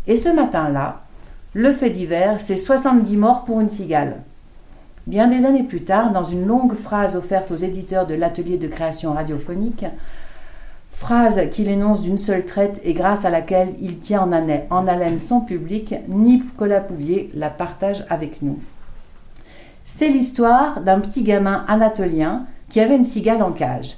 Et 0.07 0.15
ce 0.15 0.29
matin-là, 0.29 1.03
le 1.53 1.71
fait 1.71 1.89
divers, 1.89 2.41
c'est 2.41 2.57
70 2.57 3.15
morts 3.17 3.45
pour 3.45 3.61
une 3.61 3.69
cigale. 3.69 4.17
Bien 5.05 5.27
des 5.27 5.45
années 5.45 5.63
plus 5.63 5.83
tard, 5.83 6.11
dans 6.11 6.25
une 6.25 6.45
longue 6.45 6.73
phrase 6.73 7.15
offerte 7.15 7.51
aux 7.51 7.55
éditeurs 7.55 8.07
de 8.07 8.15
l'atelier 8.15 8.57
de 8.57 8.67
création 8.67 9.13
radiophonique, 9.13 9.85
Phrase 10.97 11.39
qu'il 11.51 11.69
énonce 11.69 12.01
d'une 12.01 12.17
seule 12.17 12.43
traite 12.43 12.81
et 12.83 12.95
grâce 12.95 13.23
à 13.23 13.29
laquelle 13.29 13.75
il 13.79 13.99
tient 13.99 14.23
en, 14.23 14.31
en 14.71 14.87
haleine 14.87 15.19
son 15.19 15.41
public, 15.41 15.93
Nicolas 16.07 16.81
Pouvier 16.81 17.29
la 17.35 17.51
partage 17.51 18.03
avec 18.09 18.41
nous. 18.41 18.57
C'est 19.89 20.09
l'histoire 20.09 20.81
d'un 20.81 20.99
petit 20.99 21.23
gamin 21.23 21.63
anatolien 21.69 22.43
qui 22.69 22.81
avait 22.81 22.97
une 22.97 23.05
cigale 23.05 23.41
en 23.41 23.53
cage. 23.53 23.95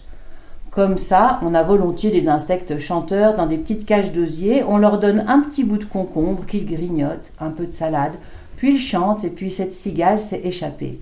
Comme 0.69 0.99
ça, 0.99 1.39
on 1.41 1.55
a 1.55 1.63
volontiers 1.63 2.11
des 2.11 2.29
insectes 2.29 2.77
chanteurs 2.77 3.35
dans 3.35 3.47
des 3.47 3.57
petites 3.57 3.87
cages 3.87 4.11
d'osier, 4.11 4.63
on 4.63 4.77
leur 4.77 4.99
donne 4.99 5.25
un 5.27 5.39
petit 5.39 5.63
bout 5.63 5.79
de 5.79 5.85
concombre 5.85 6.45
qu'ils 6.45 6.67
grignotent, 6.67 7.31
un 7.39 7.49
peu 7.49 7.65
de 7.65 7.71
salade, 7.71 8.13
puis 8.55 8.75
ils 8.75 8.79
chantent 8.79 9.23
et 9.23 9.31
puis 9.31 9.49
cette 9.49 9.73
cigale 9.73 10.19
s'est 10.19 10.41
échappée. 10.43 10.99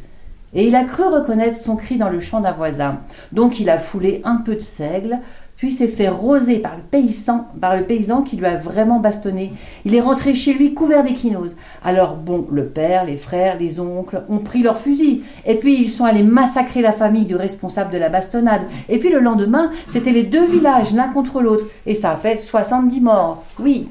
Et 0.53 0.65
il 0.65 0.75
a 0.77 0.85
cru 0.85 1.03
reconnaître 1.03 1.57
son 1.57 1.75
cri 1.75 1.97
dans 1.97 2.09
le 2.09 2.21
champ 2.21 2.39
d'un 2.39 2.53
voisin. 2.53 3.01
Donc 3.33 3.59
il 3.59 3.69
a 3.69 3.79
foulé 3.79 4.21
un 4.23 4.37
peu 4.37 4.55
de 4.55 4.61
seigle, 4.61 5.19
puis 5.57 5.71
s'est 5.71 5.87
fait 5.87 6.07
roser 6.07 6.59
par 6.59 6.75
le 6.77 6.83
paysan, 6.83 7.47
par 7.59 7.75
le 7.75 7.83
paysan 7.83 8.21
qui 8.21 8.37
lui 8.37 8.45
a 8.45 8.57
vraiment 8.57 8.99
bastonné. 8.99 9.51
Il 9.85 9.95
est 9.95 10.01
rentré 10.01 10.35
chez 10.35 10.53
lui 10.53 10.75
couvert 10.75 11.03
d'équinose. 11.03 11.55
Alors 11.83 12.15
bon, 12.15 12.47
le 12.51 12.65
père, 12.65 13.05
les 13.05 13.17
frères, 13.17 13.57
les 13.57 13.79
oncles 13.79 14.23
ont 14.29 14.37
pris 14.37 14.61
leurs 14.61 14.77
fusils, 14.77 15.23
et 15.45 15.55
puis 15.55 15.81
ils 15.81 15.89
sont 15.89 16.05
allés 16.05 16.21
massacrer 16.21 16.81
la 16.81 16.93
famille 16.93 17.25
du 17.25 17.35
responsable 17.35 17.91
de 17.91 17.97
la 17.97 18.09
bastonnade. 18.09 18.67
Et 18.87 18.99
puis 18.99 19.09
le 19.09 19.19
lendemain, 19.19 19.71
c'était 19.87 20.11
les 20.11 20.23
deux 20.23 20.45
villages 20.45 20.93
l'un 20.93 21.07
contre 21.07 21.41
l'autre, 21.41 21.65
et 21.87 21.95
ça 21.95 22.11
a 22.11 22.17
fait 22.17 22.37
70 22.37 23.01
morts. 23.01 23.43
Oui, 23.59 23.89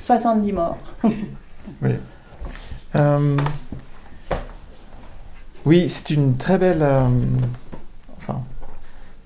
70 0.00 0.52
morts. 0.52 0.78
oui. 1.82 1.92
Euh, 2.96 3.36
oui, 5.64 5.88
c'est 5.88 6.10
une 6.10 6.36
très 6.36 6.58
belle. 6.58 6.82
Euh, 6.82 7.08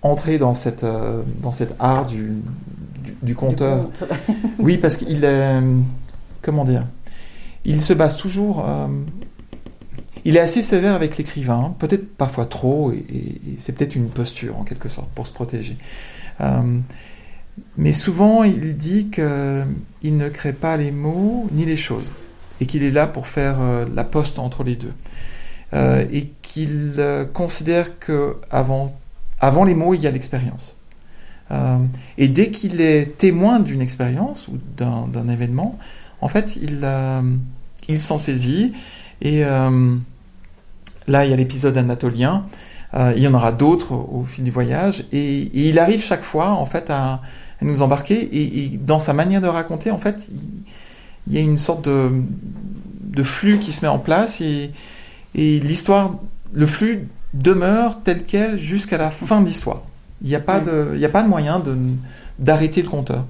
entrer 0.03 0.39
dans 0.39 0.55
cette 0.55 0.85
euh, 0.85 1.23
dans 1.43 1.53
cet 1.53 1.75
art 1.79 2.07
du 2.07 2.37
du, 3.23 3.35
conteur. 3.35 3.89
oui, 4.59 4.79
parce 4.79 4.97
qu'il 4.97 5.25
est 5.25 5.61
comment 6.43 6.65
dire, 6.65 6.85
il 7.65 7.81
se 7.81 7.93
base 7.93 8.17
toujours. 8.17 8.65
Euh, 8.69 8.87
il 10.25 10.37
est 10.37 10.41
assez 10.41 10.63
sévère 10.63 10.95
avec 10.95 11.17
l'écrivain, 11.17 11.75
peut-être 11.79 12.17
parfois 12.17 12.45
trop, 12.45 12.93
et, 12.93 13.41
c'est 13.61 13.77
peut-être 13.77 13.95
une 13.95 14.09
posture 14.09 14.59
en 14.59 14.65
quelque 14.65 14.89
sorte 14.89 15.09
pour 15.11 15.27
se 15.27 15.33
protéger. 15.33 15.77
Euh, 16.41 16.79
mais 17.77 17.93
souvent, 17.93 18.45
il 18.45 18.77
dit 18.77 19.09
qu'il 19.11 20.17
ne 20.17 20.29
crée 20.29 20.53
pas 20.53 20.77
les 20.77 20.91
mots 20.91 21.49
ni 21.53 21.65
les 21.65 21.77
choses, 21.77 22.11
et 22.61 22.67
qu'il 22.67 22.83
est 22.83 22.91
là 22.91 23.07
pour 23.07 23.27
faire 23.27 23.59
la 23.95 24.05
poste 24.05 24.39
entre 24.39 24.65
les 24.65 24.77
deux, 24.77 24.93
et 26.13 26.31
qu'il 26.43 27.01
considère 27.33 27.99
que 27.99 28.37
avant 28.51 28.99
avant 29.41 29.65
les 29.65 29.75
mots, 29.75 29.95
il 29.95 30.01
y 30.01 30.07
a 30.07 30.11
l'expérience. 30.11 30.77
Euh, 31.51 31.79
et 32.19 32.29
dès 32.29 32.51
qu'il 32.51 32.81
est 32.81 33.17
témoin 33.19 33.61
d'une 33.61 33.81
expérience 33.81 34.49
ou 34.49 34.59
d'un 34.77 35.29
événement, 35.29 35.79
en 36.21 36.29
fait, 36.29 36.57
il, 36.57 36.81
euh, 36.83 37.23
s'en 37.99 38.19
saisit. 38.19 38.73
Et 39.23 39.45
euh, 39.45 39.97
là, 41.07 41.25
il 41.25 41.31
y 41.31 41.33
a 41.33 41.37
l'épisode 41.37 41.77
anatolien. 41.77 42.45
il 42.95 43.19
y 43.23 43.29
en 43.29 43.35
aura 43.35 43.53
d'autres 43.53 43.93
au, 43.93 44.25
fil 44.25 44.45
du 44.45 44.51
voyage. 44.51 45.05
Et, 45.13 45.51
il 45.69 45.79
arrive 45.79 46.03
chaque 46.03 46.25
fois, 46.25 46.51
en 46.51 46.67
fait, 46.67 46.91
à, 46.91 47.23
nous 47.63 47.83
embarquer. 47.83 48.29
Et, 48.33 48.69
dans 48.77 49.01
sa 49.01 49.13
manière 49.13 49.41
de 49.41 49.49
raconter, 49.49 49.91
en 49.91 49.99
fait, 49.99 50.29
il, 51.27 51.35
y 51.35 51.39
a 51.39 51.41
une 51.41 51.59
sorte 51.59 51.89
de, 51.89 53.23
flux 53.23 53.59
qui 53.59 53.73
se 53.73 53.85
met 53.85 53.89
en 53.89 53.99
place. 53.99 54.41
Et 54.41 54.71
l'histoire, 55.35 56.17
le 56.53 56.67
flux 56.67 57.09
demeure 57.35 58.01
tel 58.03 58.25
quel 58.25 58.59
jusqu'à 58.59 58.99
la 58.99 59.11
fin 59.11 59.41
de 59.41 59.47
l'histoire. 59.47 59.83
Il 60.23 60.29
n'y 60.29 60.35
a, 60.35 60.41
pas 60.41 60.61
de, 60.61 60.95
il 60.97 61.05
a 61.05 61.09
pas 61.09 61.23
de 61.23 61.29
moyen 61.29 61.61
de, 61.61 61.77
d'arrêter 62.39 62.83
le 62.83 62.89
compteur. 62.89 63.25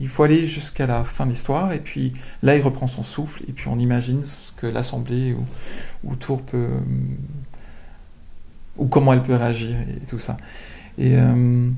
Il 0.00 0.08
faut 0.08 0.22
aller 0.22 0.46
jusqu'à 0.46 0.86
la 0.86 1.04
fin 1.04 1.26
de 1.26 1.30
l'histoire, 1.30 1.72
et 1.72 1.78
puis 1.78 2.14
là, 2.42 2.56
il 2.56 2.62
reprend 2.62 2.86
son 2.86 3.04
souffle, 3.04 3.42
et 3.48 3.52
puis 3.52 3.68
on 3.68 3.78
imagine 3.78 4.24
ce 4.24 4.52
que 4.52 4.66
l'Assemblée 4.66 5.34
ou, 5.34 5.44
ou 6.10 6.16
Tour 6.16 6.42
peut. 6.42 6.68
ou 8.78 8.86
comment 8.86 9.12
elle 9.12 9.22
peut 9.22 9.36
réagir, 9.36 9.76
et 9.80 10.06
tout 10.08 10.18
ça. 10.18 10.38
Et, 10.98 11.16
euh, 11.16 11.68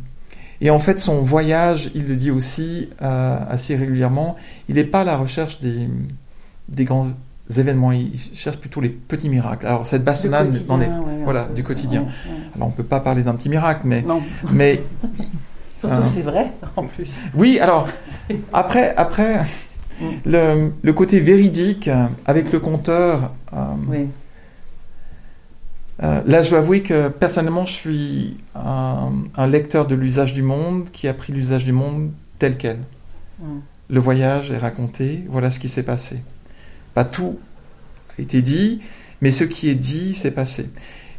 et 0.60 0.70
en 0.70 0.78
fait, 0.78 1.00
son 1.00 1.22
voyage, 1.22 1.90
il 1.94 2.06
le 2.06 2.16
dit 2.16 2.30
aussi 2.30 2.88
euh, 3.02 3.38
assez 3.48 3.76
régulièrement, 3.76 4.36
il 4.68 4.76
n'est 4.76 4.84
pas 4.84 5.00
à 5.00 5.04
la 5.04 5.16
recherche 5.16 5.60
des, 5.60 5.88
des 6.68 6.84
grands 6.84 7.10
événements, 7.56 7.92
il 7.92 8.12
cherche 8.34 8.56
plutôt 8.58 8.80
les 8.80 8.88
petits 8.88 9.28
miracles. 9.28 9.66
Alors 9.66 9.86
cette 9.86 10.04
bastonnade, 10.04 10.52
voilà, 11.24 11.46
du 11.54 11.62
quotidien. 11.62 12.06
Alors 12.54 12.68
on 12.68 12.70
peut 12.70 12.82
pas 12.84 13.00
parler 13.00 13.22
d'un 13.22 13.34
petit 13.34 13.48
miracle, 13.48 13.82
mais, 13.84 14.04
mais 14.52 14.82
surtout 15.76 15.94
euh, 16.02 16.08
c'est 16.08 16.22
vrai 16.22 16.52
en 16.76 16.84
plus. 16.84 17.20
Oui, 17.34 17.58
alors 17.58 17.88
après, 18.52 18.94
après, 18.96 19.40
Mm. 20.00 20.06
Le, 20.26 20.72
le 20.82 20.92
côté 20.92 21.20
véridique 21.20 21.88
euh, 21.88 22.06
avec 22.26 22.52
le 22.52 22.60
compteur, 22.60 23.30
euh, 23.52 23.56
Oui. 23.88 24.08
euh, 26.02 26.20
là 26.26 26.42
je 26.42 26.50
dois 26.50 26.58
avouer 26.58 26.82
que 26.82 27.08
personnellement 27.08 27.64
je 27.66 27.72
suis 27.72 28.36
un, 28.54 29.12
un 29.36 29.46
lecteur 29.46 29.86
de 29.86 29.94
l'usage 29.94 30.34
du 30.34 30.42
monde 30.42 30.86
qui 30.92 31.06
a 31.06 31.14
pris 31.14 31.32
l'usage 31.32 31.64
du 31.64 31.72
monde 31.72 32.10
tel 32.38 32.56
quel. 32.56 32.78
Mm. 33.38 33.44
Le 33.90 34.00
voyage 34.00 34.50
est 34.50 34.58
raconté, 34.58 35.24
voilà 35.28 35.50
ce 35.50 35.60
qui 35.60 35.68
s'est 35.68 35.84
passé. 35.84 36.20
Pas 36.94 37.04
tout 37.04 37.38
a 38.18 38.22
été 38.22 38.42
dit, 38.42 38.80
mais 39.20 39.30
ce 39.32 39.44
qui 39.44 39.68
est 39.68 39.74
dit 39.74 40.14
s'est 40.14 40.30
passé. 40.30 40.70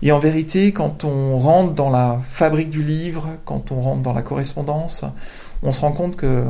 Et 0.01 0.11
en 0.11 0.19
vérité, 0.19 0.71
quand 0.71 1.03
on 1.03 1.37
rentre 1.37 1.73
dans 1.73 1.89
la 1.89 2.21
fabrique 2.31 2.69
du 2.69 2.83
livre, 2.83 3.29
quand 3.45 3.71
on 3.71 3.81
rentre 3.81 4.01
dans 4.01 4.13
la 4.13 4.21
correspondance, 4.21 5.03
on 5.63 5.71
se 5.71 5.79
rend 5.81 5.91
compte 5.91 6.15
que, 6.15 6.45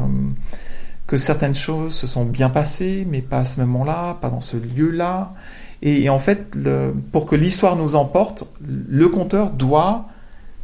que 1.07 1.17
certaines 1.17 1.55
choses 1.55 1.93
se 1.93 2.07
sont 2.07 2.26
bien 2.26 2.49
passées, 2.49 3.05
mais 3.09 3.21
pas 3.21 3.39
à 3.39 3.45
ce 3.45 3.61
moment-là, 3.61 4.17
pas 4.21 4.30
dans 4.30 4.41
ce 4.41 4.57
lieu-là. 4.57 5.34
Et, 5.82 6.03
et 6.03 6.09
en 6.09 6.19
fait, 6.19 6.55
le- 6.55 6.93
pour 7.11 7.26
que 7.28 7.36
l'histoire 7.36 7.76
nous 7.76 7.95
emporte, 7.95 8.43
le 8.61 9.07
conteur 9.09 9.51
doit 9.51 10.05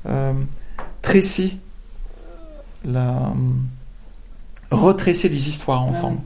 euh, 0.08 0.34
tresser, 1.02 1.58
la, 2.84 3.32
retresser 4.72 5.30
les 5.30 5.50
histoires 5.50 5.84
ensemble. 5.84 6.20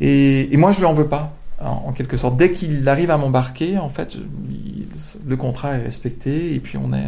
Et, 0.00 0.52
et 0.52 0.56
moi, 0.56 0.72
je 0.72 0.78
lui 0.78 0.86
en 0.86 0.92
veux 0.92 1.06
pas, 1.06 1.32
en, 1.60 1.92
quelque 1.92 2.16
sorte. 2.16 2.36
Dès 2.36 2.52
qu'il 2.52 2.88
arrive 2.88 3.10
à 3.10 3.18
m'embarquer, 3.18 3.78
en 3.78 3.88
fait, 3.88 4.16
il- 4.50 4.86
le 5.26 5.36
contrat 5.36 5.74
est 5.76 5.82
respecté, 5.82 6.54
et 6.54 6.60
puis 6.60 6.78
on 6.78 6.92
est. 6.92 6.98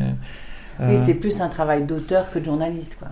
Oui, 0.80 0.86
euh, 0.96 1.02
c'est 1.06 1.14
plus 1.14 1.40
un 1.40 1.48
travail 1.48 1.84
d'auteur 1.84 2.30
que 2.32 2.38
de 2.38 2.44
journaliste, 2.44 2.96
quoi. 2.98 3.08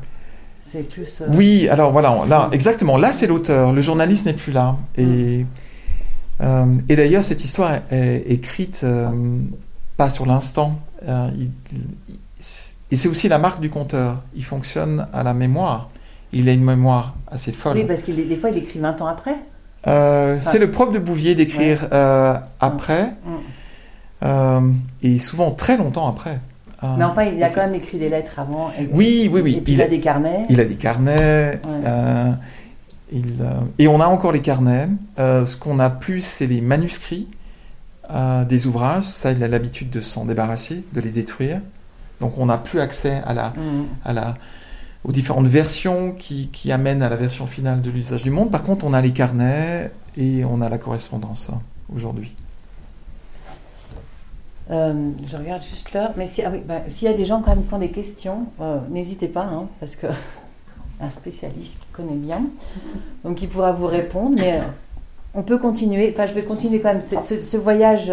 C'est 0.66 0.82
plus. 0.88 1.20
euh, 1.20 1.26
oui, 1.32 1.68
alors 1.68 1.90
voilà, 1.92 2.24
là, 2.28 2.48
exactement, 2.52 2.96
là 2.96 3.12
c'est 3.12 3.26
l'auteur, 3.26 3.72
le 3.72 3.80
journaliste 3.82 4.26
n'est 4.26 4.34
plus 4.34 4.52
là. 4.52 4.76
Et, 4.96 5.44
euh, 6.40 6.64
et 6.88 6.96
d'ailleurs, 6.96 7.24
cette 7.24 7.44
histoire 7.44 7.72
est, 7.74 7.82
est 7.90 8.30
écrite 8.32 8.80
euh, 8.84 9.08
pas 9.96 10.10
sur 10.10 10.26
l'instant. 10.26 10.80
Il- 11.06 11.50
il- 11.72 12.16
et 12.92 12.96
c'est 12.96 13.08
aussi 13.08 13.28
la 13.28 13.38
marque 13.38 13.60
du 13.60 13.70
conteur. 13.70 14.22
Il 14.34 14.44
fonctionne 14.44 15.06
à 15.12 15.22
la 15.22 15.32
mémoire. 15.32 15.90
Il 16.32 16.48
a 16.48 16.52
une 16.52 16.64
mémoire 16.64 17.14
assez 17.30 17.52
folle. 17.52 17.76
Oui, 17.76 17.84
parce 17.86 18.02
que 18.02 18.12
des 18.12 18.36
fois, 18.36 18.50
il 18.50 18.58
écrit 18.58 18.78
20 18.80 19.00
ans 19.00 19.06
après. 19.06 19.34
Euh, 19.86 20.38
c'est 20.42 20.58
le 20.58 20.70
propre 20.70 20.92
de 20.92 20.98
Bouvier 20.98 21.34
d'écrire 21.34 21.88
euh, 21.92 22.34
après, 22.60 23.04
Mm. 23.24 23.30
euh, 24.24 24.60
et 25.02 25.18
souvent 25.18 25.50
très 25.52 25.76
longtemps 25.76 26.08
après. 26.08 26.38
Mais 26.96 27.04
enfin, 27.04 27.24
il 27.24 27.42
a 27.42 27.50
quand 27.50 27.60
même 27.60 27.74
écrit 27.74 27.98
des 27.98 28.08
lettres 28.08 28.38
avant. 28.38 28.70
Et, 28.78 28.88
Oui, 28.92 29.28
oui, 29.30 29.42
oui. 29.42 29.56
Et 29.56 29.60
puis, 29.60 29.72
il, 29.74 29.76
Il 29.78 29.82
a 29.82 29.88
des 29.88 30.00
carnets. 30.00 30.46
Il 30.48 30.60
a 30.60 30.64
des 30.64 30.76
carnets. 30.76 31.60
il, 33.12 33.34
et 33.78 33.86
on 33.88 34.00
a 34.00 34.06
encore 34.06 34.32
les 34.32 34.40
carnets. 34.40 34.88
Ce 35.18 35.56
qu'on 35.58 35.78
a 35.78 35.90
plus, 35.90 36.22
c'est 36.22 36.46
les 36.46 36.60
manuscrits 36.62 37.28
des 38.48 38.66
ouvrages. 38.66 39.04
Ça, 39.04 39.32
il 39.32 39.42
a 39.44 39.48
l'habitude 39.48 39.90
de 39.90 40.00
s'en 40.00 40.24
débarrasser, 40.24 40.82
de 40.94 41.00
les 41.00 41.10
détruire. 41.10 41.60
Donc 42.20 42.38
on 42.38 42.46
n'a 42.46 42.56
plus 42.58 42.80
accès 42.80 43.20
à 43.26 43.32
la, 43.34 43.48
Mm. 43.50 43.84
à 44.04 44.12
la, 44.12 44.34
aux 45.04 45.12
différentes 45.12 45.46
versions 45.46 46.12
qui, 46.12 46.72
amènent 46.72 47.02
à 47.02 47.08
la 47.08 47.16
version 47.16 47.46
finale 47.46 47.80
de 47.80 47.90
l'usage 47.90 48.22
du 48.22 48.30
monde. 48.30 48.50
Par 48.50 48.62
contre, 48.62 48.84
on 48.84 48.92
a 48.92 49.00
les 49.00 49.12
carnets 49.12 49.90
et 50.16 50.44
on 50.44 50.60
a 50.60 50.68
la 50.68 50.78
correspondance 50.78 51.50
hein, 51.50 51.60
aujourd'hui. 51.94 52.32
Euh, 54.70 55.10
je 55.26 55.36
regarde 55.36 55.62
juste 55.62 55.92
là. 55.92 56.12
Mais 56.16 56.26
si, 56.26 56.42
ah 56.42 56.50
oui, 56.52 56.62
bah, 56.64 56.82
s'il 56.88 57.08
y 57.08 57.10
a 57.10 57.14
des 57.14 57.24
gens 57.24 57.40
quand 57.40 57.54
même 57.54 57.66
qui 57.66 57.74
ont 57.74 57.78
des 57.78 57.90
questions, 57.90 58.46
euh, 58.60 58.78
n'hésitez 58.90 59.26
pas, 59.26 59.42
hein, 59.42 59.66
parce 59.80 59.96
que 59.96 60.06
un 61.00 61.10
spécialiste 61.10 61.80
connaît 61.92 62.14
bien, 62.14 62.42
donc 63.24 63.42
il 63.42 63.48
pourra 63.48 63.72
vous 63.72 63.86
répondre. 63.86 64.36
Mais 64.36 64.60
euh, 64.60 64.64
on 65.34 65.42
peut 65.42 65.58
continuer. 65.58 66.10
Enfin, 66.12 66.26
je 66.26 66.34
vais 66.34 66.42
continuer 66.42 66.80
quand 66.80 66.92
même 66.92 67.00
ce, 67.00 67.56
voyage. 67.56 68.12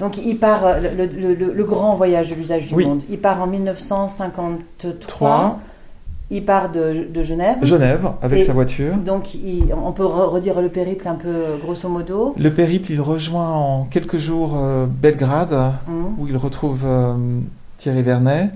Donc, 0.00 0.16
il 0.18 0.36
part 0.38 0.64
euh, 0.66 0.80
le, 0.80 1.06
le- 1.06 1.34
le- 1.34 1.52
le 1.52 1.64
grand 1.64 1.94
voyage 1.94 2.30
de 2.30 2.34
l'usage 2.34 2.66
du 2.66 2.74
Oui. 2.74 2.86
monde. 2.86 3.02
Il 3.10 3.18
part 3.18 3.40
en 3.42 3.46
1953. 3.46 4.94
Trois, 5.06 5.60
Il 6.32 6.44
part 6.44 6.70
de, 6.70 7.08
de 7.12 7.22
Genève. 7.24 7.56
Genève, 7.62 8.08
avec 8.22 8.40
Et- 8.40 8.44
sa 8.46 8.52
voiture. 8.52 8.94
Donc, 8.96 9.34
il- 9.34 9.74
on 9.74 9.90
peut 9.92 10.04
re- 10.04 10.28
redire 10.28 10.60
le 10.62 10.68
périple 10.68 11.08
un 11.08 11.16
peu 11.16 11.28
euh, 11.28 11.56
grosso 11.60 11.88
modo. 11.88 12.34
Le 12.38 12.50
périple, 12.52 12.92
il 12.92 13.00
rejoint 13.00 13.48
en 13.52 13.84
quelques 13.84 14.18
jours 14.18 14.52
euh, 14.56 14.86
Belgrade, 14.86 15.52
Mhm. 15.88 16.04
où 16.18 16.28
il 16.28 16.36
retrouve 16.36 16.80
euh, 16.84 17.14
Thierry 17.78 18.02
Vernet. 18.02 18.50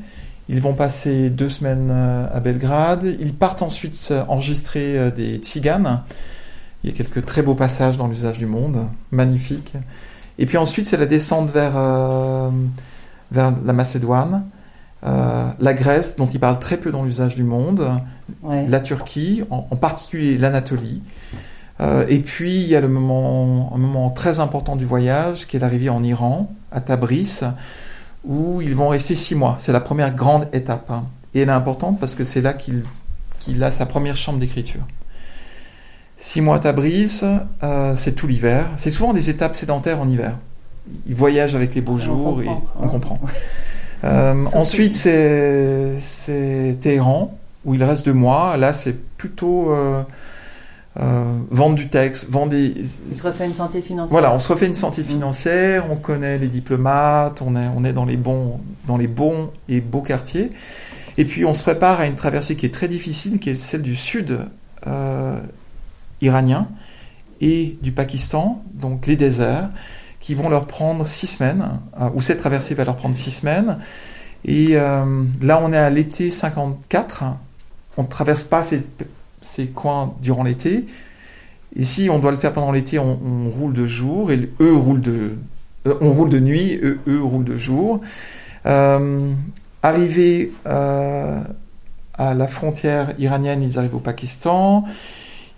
Ils 0.49 0.61
vont 0.61 0.75
passer 0.75 1.31
deux 1.31 1.49
semaines 1.49 1.89
euh, 1.91 2.27
à 2.33 2.39
Belgrade. 2.39 3.05
Ils 3.19 3.33
partent 3.35 3.63
ensuite 3.63 4.13
enregistrer 4.29 5.11
des 5.11 5.39
tziganes. 5.39 6.03
Il 6.85 6.91
y 6.91 6.93
a 6.93 6.97
quelques 6.97 7.25
très 7.25 7.43
beaux 7.43 7.55
passages 7.55 7.97
dans 7.97 8.07
l'usage 8.07 8.39
du 8.39 8.47
monde, 8.47 8.85
magnifiques. 9.11 9.73
Et 10.39 10.47
puis 10.47 10.57
ensuite, 10.59 10.87
c'est 10.87 10.97
la 10.97 11.07
descente 11.07 11.51
vers, 11.51 11.73
euh, 11.77 12.51
vers 13.31 13.53
la 13.65 13.73
Macédoine, 13.73 14.45
euh, 15.07 15.49
la 15.61 15.75
Grèce, 15.75 16.17
dont 16.17 16.29
il 16.33 16.41
parle 16.41 16.59
très 16.59 16.77
peu 16.77 16.91
dans 16.91 17.05
l'usage 17.05 17.37
du 17.37 17.45
monde, 17.45 17.91
Ouais. 18.43 18.67
la 18.69 18.81
Turquie, 18.81 19.43
en, 19.51 19.67
en 19.71 19.77
particulier 19.77 20.39
l'Anatolie. 20.39 21.03
Euh, 21.81 22.07
et 22.09 22.21
puis 22.21 22.63
il 22.63 22.69
y 22.69 22.75
a 22.77 22.81
le 22.81 22.89
moment, 22.89 23.73
un 23.75 23.79
moment 23.79 24.09
très 24.11 24.41
important 24.41 24.77
du 24.77 24.87
voyage, 24.87 25.47
qui 25.47 25.57
est 25.57 25.61
l'arrivée 25.61 25.89
en 25.91 26.03
Iran, 26.03 26.51
à 26.73 26.81
Tabriz, 26.81 27.45
où 28.25 28.63
ils 28.63 28.75
vont 28.75 28.89
rester 28.89 29.15
six 29.17 29.35
mois. 29.35 29.57
C'est 29.59 29.73
la 29.73 29.81
première 29.81 30.15
grande 30.15 30.47
étape. 30.53 30.91
hein. 30.91 31.05
Et 31.35 31.41
elle 31.43 31.49
est 31.49 31.53
importante 31.53 31.99
parce 32.01 32.15
que 32.15 32.25
c'est 32.25 32.41
là 32.41 32.53
qu'il 32.55 32.83
qu'il 33.41 33.63
a 33.63 33.71
sa 33.71 33.85
première 33.85 34.17
chambre 34.17 34.39
d'écriture. 34.39 34.81
Six 36.25 36.41
mois 36.41 36.57
à 36.57 36.59
Tabriz, 36.59 37.23
euh, 37.63 37.97
c'est 37.99 38.13
tout 38.13 38.27
l'hiver. 38.27 38.71
C'est 38.79 38.91
souvent 38.91 39.13
des 39.13 39.29
étapes 39.29 39.55
sédentaires 39.55 40.01
en 40.01 40.09
hiver. 40.09 40.39
Il 41.07 41.15
voyage 41.15 41.55
avec 41.55 41.75
les 41.75 41.83
beaux 41.83 41.99
jours 41.99 42.41
et 42.41 42.49
on 42.81 42.89
comprend. 42.89 43.21
Euh, 44.05 44.47
ensuite, 44.55 44.95
c'est 44.95 45.97
c'est 46.01 46.79
Téhéran, 46.81 47.39
où 47.67 47.75
il 47.75 47.85
reste 47.85 48.07
deux 48.07 48.15
mois. 48.15 48.57
Là, 48.57 48.73
c'est 48.73 48.99
plutôt 49.19 49.71
euh, 49.71 50.03
euh, 50.99 51.25
vendre 51.51 51.75
du 51.77 51.91
texte, 51.91 52.31
vendre 52.31 52.53
des... 52.53 52.73
Il 53.11 53.15
se 53.15 53.23
refait 53.23 53.45
une 53.45 53.53
santé 53.53 53.83
financière. 53.83 54.11
Voilà, 54.11 54.35
on 54.35 54.39
se 54.39 54.51
refait 54.51 54.67
une 54.67 54.73
santé 54.73 55.03
financière, 55.03 55.85
on 55.91 55.97
connaît 55.97 56.39
les 56.39 56.49
diplomates, 56.49 57.43
on 57.43 57.55
est, 57.55 57.69
on 57.77 57.85
est 57.85 57.93
dans, 57.93 58.07
les 58.07 58.17
bons, 58.17 58.61
dans 58.87 58.97
les 58.97 59.09
bons 59.09 59.51
et 59.69 59.83
beaux 59.83 60.01
quartiers. 60.01 60.53
Et 61.19 61.27
puis, 61.27 61.45
on 61.45 61.53
se 61.53 61.63
prépare 61.63 62.01
à 62.01 62.07
une 62.07 62.17
traversée 62.17 62.57
qui 62.57 62.65
est 62.65 62.75
très 62.75 62.89
difficile, 62.89 63.39
qui 63.41 63.51
est 63.51 63.61
celle 63.61 63.83
du 63.83 63.95
sud 63.95 64.39
euh, 64.87 65.39
iranien 66.21 66.69
et 67.41 67.77
du 67.83 67.93
Pakistan, 67.93 68.63
donc 68.73 69.07
les 69.07 69.17
déserts, 69.17 69.69
qui 70.21 70.35
vont 70.35 70.49
leur 70.49 70.67
prendre 70.67 71.07
six 71.07 71.27
semaines, 71.27 71.79
euh, 72.01 72.09
ou 72.15 72.23
cette 72.23 72.41
traversée 72.41 72.75
va 72.75 72.85
leur 72.85 72.97
prendre 72.97 73.15
six 73.15 73.33
semaines. 73.33 73.79
Et 74.45 74.69
euh, 74.73 75.25
là, 75.43 75.61
on 75.63 75.73
est 75.73 75.79
à 75.79 75.91
l'été 75.91 76.31
54. 76.31 77.25
On 77.97 78.03
ne 78.03 78.09
traverse 78.09 78.45
pas 78.45 78.63
ces, 78.63 78.83
ces 79.43 79.67
coins 79.67 80.15
durant 80.21 80.43
l'été. 80.43 80.87
Et 81.77 81.85
si 81.85 82.09
on 82.09 82.19
doit 82.19 82.31
le 82.31 82.37
faire 82.37 82.53
pendant 82.53 82.73
l'été, 82.73 82.99
on, 82.99 83.49
roule 83.49 83.73
de 83.73 83.87
jour, 83.87 84.31
et 84.31 84.49
eux 84.61 84.79
de, 84.99 85.33
euh, 85.87 85.95
on 86.01 86.13
roule 86.13 86.31
de 86.31 86.39
nuit, 86.39 86.79
eux, 86.83 87.01
eux 87.09 87.23
roulent 87.23 87.45
de 87.45 87.57
jour. 87.57 88.01
Euh, 88.67 89.33
à 89.83 89.93
la 92.33 92.47
frontière 92.47 93.13
iranienne, 93.19 93.63
ils 93.63 93.79
arrivent 93.79 93.97
au 93.97 94.01
Pakistan. 94.01 94.85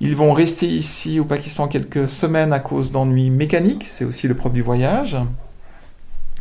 Ils 0.00 0.14
vont 0.14 0.32
rester 0.32 0.66
ici 0.68 1.18
au 1.20 1.24
Pakistan 1.24 1.68
quelques 1.68 2.08
semaines 2.08 2.52
à 2.52 2.58
cause 2.60 2.90
d'ennuis 2.92 3.30
mécaniques. 3.30 3.84
C'est 3.88 4.04
aussi 4.04 4.28
le 4.28 4.34
propre 4.34 4.54
du 4.54 4.62
voyage. 4.62 5.16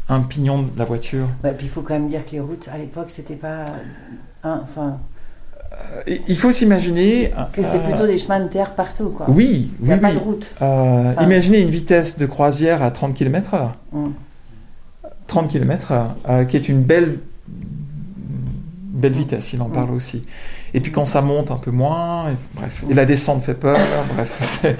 Un 0.09 0.21
pignon 0.21 0.63
de 0.63 0.69
la 0.77 0.85
voiture. 0.85 1.27
Ouais, 1.43 1.53
puis 1.57 1.67
il 1.67 1.69
faut 1.69 1.81
quand 1.81 1.93
même 1.95 2.07
dire 2.07 2.25
que 2.25 2.31
les 2.31 2.39
routes 2.41 2.69
à 2.71 2.77
l'époque 2.77 3.07
c'était 3.09 3.35
pas, 3.35 3.65
enfin, 4.43 4.97
Et 6.05 6.21
Il 6.27 6.37
faut 6.37 6.51
s'imaginer. 6.51 7.31
que 7.53 7.63
c'est 7.63 7.77
euh, 7.77 7.87
plutôt 7.89 8.05
des 8.05 8.17
chemins 8.19 8.39
de 8.41 8.47
terre 8.49 8.71
partout 8.75 9.09
quoi. 9.09 9.25
Oui, 9.29 9.71
Il 9.81 9.87
n'y 9.87 9.91
a 9.93 9.95
oui, 9.95 10.01
pas 10.01 10.09
oui. 10.09 10.13
de 10.15 10.19
route. 10.19 10.45
Euh, 10.61 11.11
Enfin- 11.13 11.23
Imaginez 11.23 11.59
une 11.61 11.69
vitesse 11.69 12.17
de 12.19 12.25
croisière 12.25 12.83
à 12.83 12.91
30 12.91 13.13
km 13.15 13.53
heure. 13.55 13.75
Mm. 13.93 14.09
30 15.27 15.49
km 15.49 15.91
heure, 15.91 16.15
euh, 16.29 16.45
qui 16.45 16.55
est 16.57 16.69
une 16.69 16.81
belle, 16.83 17.17
belle 18.93 19.13
vitesse, 19.13 19.53
il 19.53 19.61
en 19.61 19.69
Mm. 19.69 19.73
parle 19.73 19.91
aussi. 19.91 20.23
Et 20.75 20.81
puis 20.81 20.91
quand 20.91 21.05
ça 21.05 21.21
monte 21.21 21.51
un 21.51 21.57
peu 21.57 21.71
moins, 21.71 22.29
et, 22.29 22.35
bref, 22.53 22.83
et 22.89 22.93
la 22.93 23.05
descente 23.05 23.45
fait 23.45 23.53
peur, 23.53 23.79
bref. 24.13 24.61
Ouais. 24.65 24.75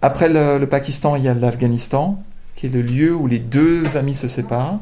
Après 0.00 0.30
le, 0.30 0.56
le 0.56 0.66
Pakistan, 0.66 1.16
il 1.16 1.22
y 1.22 1.28
a 1.28 1.34
l'Afghanistan, 1.34 2.22
qui 2.56 2.64
est 2.64 2.70
le 2.70 2.80
lieu 2.80 3.14
où 3.14 3.26
les 3.26 3.38
deux 3.38 3.98
amis 3.98 4.14
se 4.14 4.26
séparent. 4.26 4.80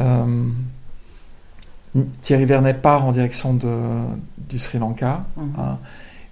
Euh, 0.00 0.44
Thierry 2.22 2.44
Vernet 2.44 2.82
part 2.82 3.04
en 3.04 3.12
direction 3.12 3.54
de, 3.54 3.78
du 4.36 4.58
Sri 4.58 4.78
Lanka. 4.78 5.20
Mhm. 5.36 5.52
hein, 5.58 5.78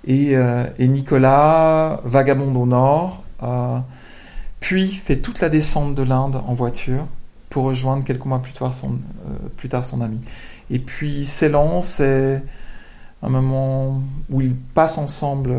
et, 0.05 0.37
euh, 0.37 0.65
et 0.81 0.89
Nicolas 0.89 2.01
vagabonde 2.05 2.57
au 2.57 2.67
nord, 2.67 3.23
euh, 3.45 3.79
puis 4.59 4.89
fait 4.89 5.19
toute 5.19 5.41
la 5.41 5.51
descente 5.51 5.95
de 5.95 6.03
l'Inde 6.03 6.41
en 6.49 6.55
voiture 6.55 7.07
pour 7.49 7.65
rejoindre 7.65 8.03
quelques 8.03 8.25
mois 8.25 8.41
plus 8.41 8.53
tard 8.53 8.75
son, 8.75 8.99
plus 9.57 9.69
tard 9.69 9.85
son 9.85 10.01
ami. 10.01 10.19
Et 10.71 10.81
puis 10.81 11.27
s'élance 11.27 12.01
et 12.01 12.39
un 13.23 13.29
moment 13.29 14.01
où 14.31 14.41
ils 14.41 14.55
passent 14.55 14.99
ensemble 14.99 15.51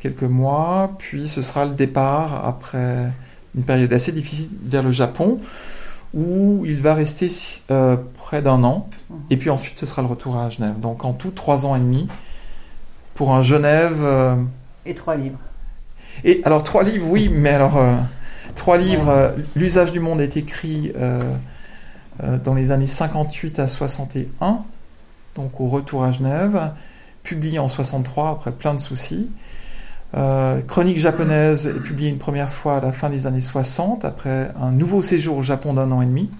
quelques 0.00 0.22
mois, 0.22 0.92
puis 0.98 1.28
ce 1.28 1.42
sera 1.42 1.64
le 1.66 1.72
départ 1.72 2.46
après 2.46 3.08
une 3.54 3.62
période 3.64 3.92
assez 3.92 4.12
difficile 4.12 4.48
vers 4.64 4.82
le 4.82 4.92
Japon, 4.92 5.40
où 6.14 6.64
il 6.64 6.80
va 6.80 6.94
rester 6.94 7.28
euh, 7.70 7.96
près 8.18 8.40
d'un 8.42 8.64
an, 8.64 8.88
et 9.30 9.36
puis 9.36 9.50
ensuite 9.50 9.78
ce 9.78 9.84
sera 9.86 10.00
le 10.02 10.08
retour 10.08 10.38
à 10.38 10.48
Genève. 10.50 10.78
Donc 10.80 11.04
en 11.04 11.12
tout 11.12 11.30
trois 11.30 11.66
ans 11.66 11.76
et 11.76 11.80
demi 11.80 12.08
pour 13.14 13.34
un 13.34 13.42
Genève. 13.42 13.98
euh, 14.00 14.36
Et 14.86 14.94
trois 14.94 15.16
livres. 15.16 15.38
et 16.24 16.40
alors 16.44 16.64
trois 16.64 16.82
livres, 16.82 17.06
oui, 17.08 17.30
mais 17.30 17.50
alors 17.50 17.76
euh, 17.76 17.94
trois 18.56 18.78
livres. 18.78 19.08
euh, 19.10 19.30
L'usage 19.54 19.92
du 19.92 20.00
monde 20.00 20.20
est 20.22 20.36
écrit 20.38 20.92
euh, 20.96 21.20
euh, 22.22 22.38
dans 22.42 22.54
les 22.54 22.70
années 22.70 22.86
58 22.86 23.58
à 23.58 23.68
61, 23.68 24.60
donc 25.36 25.60
au 25.60 25.66
retour 25.68 26.04
à 26.04 26.12
Genève, 26.12 26.72
publié 27.22 27.58
en 27.58 27.68
63 27.68 28.30
après 28.30 28.52
plein 28.52 28.74
de 28.74 28.80
soucis. 28.80 29.30
Euh, 30.14 30.60
Chronique 30.62 30.98
japonaise 30.98 31.66
est 31.66 31.80
publiée 31.80 32.10
une 32.10 32.18
première 32.18 32.52
fois 32.52 32.76
à 32.76 32.80
la 32.80 32.92
fin 32.92 33.08
des 33.08 33.26
années 33.26 33.40
60 33.40 34.04
après 34.04 34.50
un 34.60 34.70
nouveau 34.70 35.00
séjour 35.00 35.38
au 35.38 35.42
Japon 35.42 35.74
d'un 35.74 35.90
an 35.90 36.02
et 36.02 36.06
demi. 36.06 36.30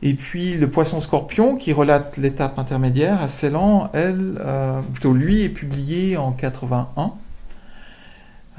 Et 0.00 0.14
puis 0.14 0.54
le 0.54 0.70
poisson 0.70 1.00
scorpion 1.00 1.56
qui 1.56 1.72
relate 1.72 2.16
l'étape 2.18 2.58
intermédiaire 2.58 3.20
à 3.20 3.26
Ceylan, 3.28 3.90
elle, 3.94 4.38
euh, 4.40 4.80
plutôt 4.92 5.12
lui, 5.12 5.42
est 5.42 5.48
publié 5.48 6.16
en 6.16 6.30
81. 6.32 7.12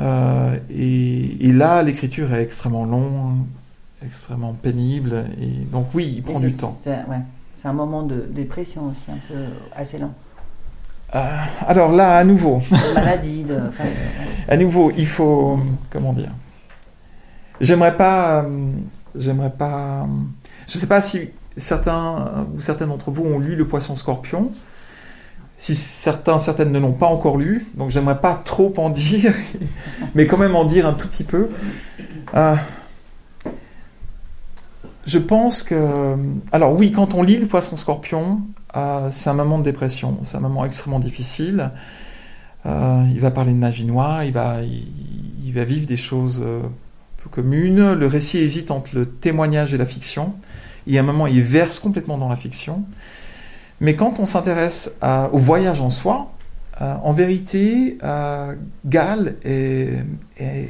Euh, 0.02 0.58
et, 0.70 1.48
et 1.48 1.52
là, 1.54 1.82
l'écriture 1.82 2.34
est 2.34 2.44
extrêmement 2.44 2.86
longue, 2.86 3.38
extrêmement 4.04 4.54
pénible. 4.54 5.26
Et 5.42 5.66
donc 5.72 5.88
oui, 5.94 6.14
il 6.18 6.24
prend 6.24 6.42
du 6.42 6.52
temps. 6.52 6.72
C'est 6.72 6.92
ouais. 6.92 7.22
C'est 7.56 7.68
un 7.68 7.74
moment 7.74 8.04
de 8.04 8.26
dépression 8.30 8.88
aussi, 8.88 9.12
un 9.12 9.20
peu 9.28 9.36
assez 9.74 9.98
lent. 9.98 10.14
Euh, 11.16 11.26
alors 11.68 11.92
là, 11.92 12.18
à 12.18 12.24
nouveau, 12.24 12.62
De 12.72 12.94
maladie, 12.94 13.44
de. 13.44 13.56
enfin, 13.70 13.84
de- 13.86 14.52
à 14.54 14.58
nouveau, 14.58 14.92
il 14.96 15.08
faut 15.08 15.60
comment 15.90 16.14
dire 16.14 16.30
J'aimerais 17.62 17.96
pas, 17.98 18.44
euh, 18.44 18.72
j'aimerais 19.16 19.50
pas. 19.50 20.02
euh, 20.04 20.06
Je 20.68 20.78
sais 20.78 20.88
pas 20.88 21.02
si 21.02 21.30
certains 21.58 22.28
euh, 22.38 22.44
ou 22.56 22.62
certaines 22.62 22.90
d'entre 22.90 23.12
vous 23.12 23.24
ont 23.26 23.40
lu 23.40 23.56
Le 23.56 23.66
Poisson 23.68 23.96
Scorpion. 23.96 24.52
Si 25.58 25.76
certains, 25.76 26.40
certaines 26.40 26.72
ne 26.72 26.80
l'ont 26.80 26.94
pas 26.94 27.08
encore 27.08 27.38
lu, 27.38 27.66
donc 27.76 27.90
j'aimerais 27.90 28.20
pas 28.22 28.40
trop 28.46 28.74
en 28.78 28.90
dire, 28.92 29.34
mais 30.16 30.26
quand 30.26 30.38
même 30.38 30.56
en 30.56 30.64
dire 30.64 30.88
un 30.88 30.94
tout 30.94 31.08
petit 31.08 31.24
peu. 31.26 31.50
Euh, 32.36 32.56
je 35.10 35.18
pense 35.18 35.64
que, 35.64 36.16
alors 36.52 36.74
oui, 36.78 36.92
quand 36.92 37.14
on 37.16 37.24
lit 37.24 37.38
Le 37.38 37.48
Poisson 37.48 37.78
Scorpion, 37.78 38.42
euh, 38.76 39.10
c'est 39.12 39.30
un 39.30 39.34
moment 39.34 39.58
de 39.58 39.64
dépression, 39.64 40.18
c'est 40.24 40.38
un 40.38 40.42
moment 40.42 40.66
extrêmement 40.66 41.00
difficile. 41.00 41.72
Euh, 42.66 43.06
il 43.12 43.20
va 43.20 43.32
parler 43.32 43.54
de 43.54 43.58
magie 43.58 43.86
noire, 43.86 44.24
il 44.24 44.34
va, 44.34 44.62
il, 44.62 44.86
il 45.44 45.52
vivre 45.64 45.88
des 45.88 45.98
choses 45.98 46.42
peu 47.24 47.30
communes. 47.30 47.94
Le 47.94 48.06
récit 48.08 48.38
hésite 48.38 48.70
entre 48.70 48.92
le 48.94 49.06
témoignage 49.08 49.74
et 49.74 49.78
la 49.78 49.86
fiction. 49.86 50.34
Et 50.86 50.98
à 50.98 51.02
un 51.02 51.06
moment, 51.06 51.26
il 51.28 51.42
verse 51.42 51.80
complètement 51.80 52.18
dans 52.18 52.30
la 52.30 52.36
fiction. 52.36 52.84
Mais 53.82 53.96
quand 53.96 54.20
on 54.20 54.26
s'intéresse 54.26 54.96
au 55.32 55.38
voyage 55.40 55.82
en 55.82 55.90
soi, 55.90 56.32
euh, 56.82 56.96
en 57.04 57.14
vérité, 57.14 57.98
est, 59.44 60.04
est- 60.38 60.70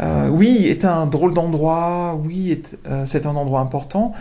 euh, 0.00 0.28
oui, 0.28 0.66
est 0.66 0.84
un 0.84 1.06
drôle 1.06 1.34
d'endroit, 1.34 2.18
oui, 2.24 2.62
euh, 2.88 3.04
c'est 3.06 3.26
un 3.26 3.36
endroit 3.36 3.60
important, 3.60 4.12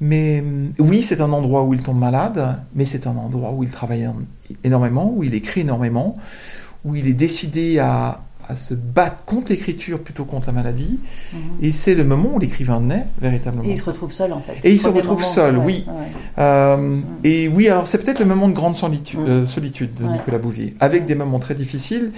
mais 0.00 0.40
hum, 0.40 0.72
oui, 0.78 1.02
c'est 1.02 1.20
un 1.20 1.32
endroit 1.32 1.62
où 1.64 1.74
il 1.74 1.82
tombe 1.82 1.98
malade, 1.98 2.56
mais 2.74 2.84
c'est 2.84 3.06
un 3.06 3.16
endroit 3.16 3.52
où 3.52 3.62
il 3.62 3.70
travaille 3.70 4.06
en- 4.06 4.16
énormément, 4.64 5.12
où 5.14 5.22
il 5.24 5.34
écrit 5.34 5.60
énormément, 5.62 6.16
où 6.84 6.94
il 6.96 7.06
est 7.08 7.12
décidé 7.14 7.78
à, 7.78 8.20
à 8.48 8.56
se 8.56 8.72
battre 8.74 9.24
contre 9.26 9.50
l'écriture 9.52 10.00
plutôt 10.00 10.24
contre 10.24 10.46
la 10.46 10.52
maladie, 10.54 10.98
Mhm. 11.34 11.38
et 11.60 11.70
c'est 11.70 11.94
le 11.94 12.02
moment 12.04 12.30
où 12.34 12.38
l'écrivain 12.38 12.80
naît 12.80 13.06
véritablement. 13.20 13.62
Et 13.64 13.72
il 13.72 13.76
se 13.76 13.84
retrouve 13.84 14.10
seul 14.10 14.32
en 14.32 14.40
fait. 14.40 14.64
Et 14.66 14.72
il 14.72 14.80
se 14.80 14.88
retrouve 14.88 15.22
seul, 15.22 15.58
Ouais, 15.58 15.64
oui. 15.66 15.84
ouais. 15.86 15.92
Euh, 16.38 17.00
et 17.24 17.46
oui, 17.48 17.68
alors 17.68 17.86
c'est 17.86 18.02
peut-être 18.02 18.20
le 18.20 18.24
moment 18.24 18.48
de 18.48 18.54
grande 18.54 18.74
solitude, 18.76 19.20
Mm. 19.20 19.26
euh, 19.28 19.46
solitude 19.46 19.94
de 19.96 20.04
Ouais. 20.04 20.12
Nicolas 20.12 20.38
Bouvier, 20.38 20.74
avec 20.80 21.04
des 21.06 21.14
moments 21.14 21.38
très 21.40 21.54
difficiles, 21.54 22.12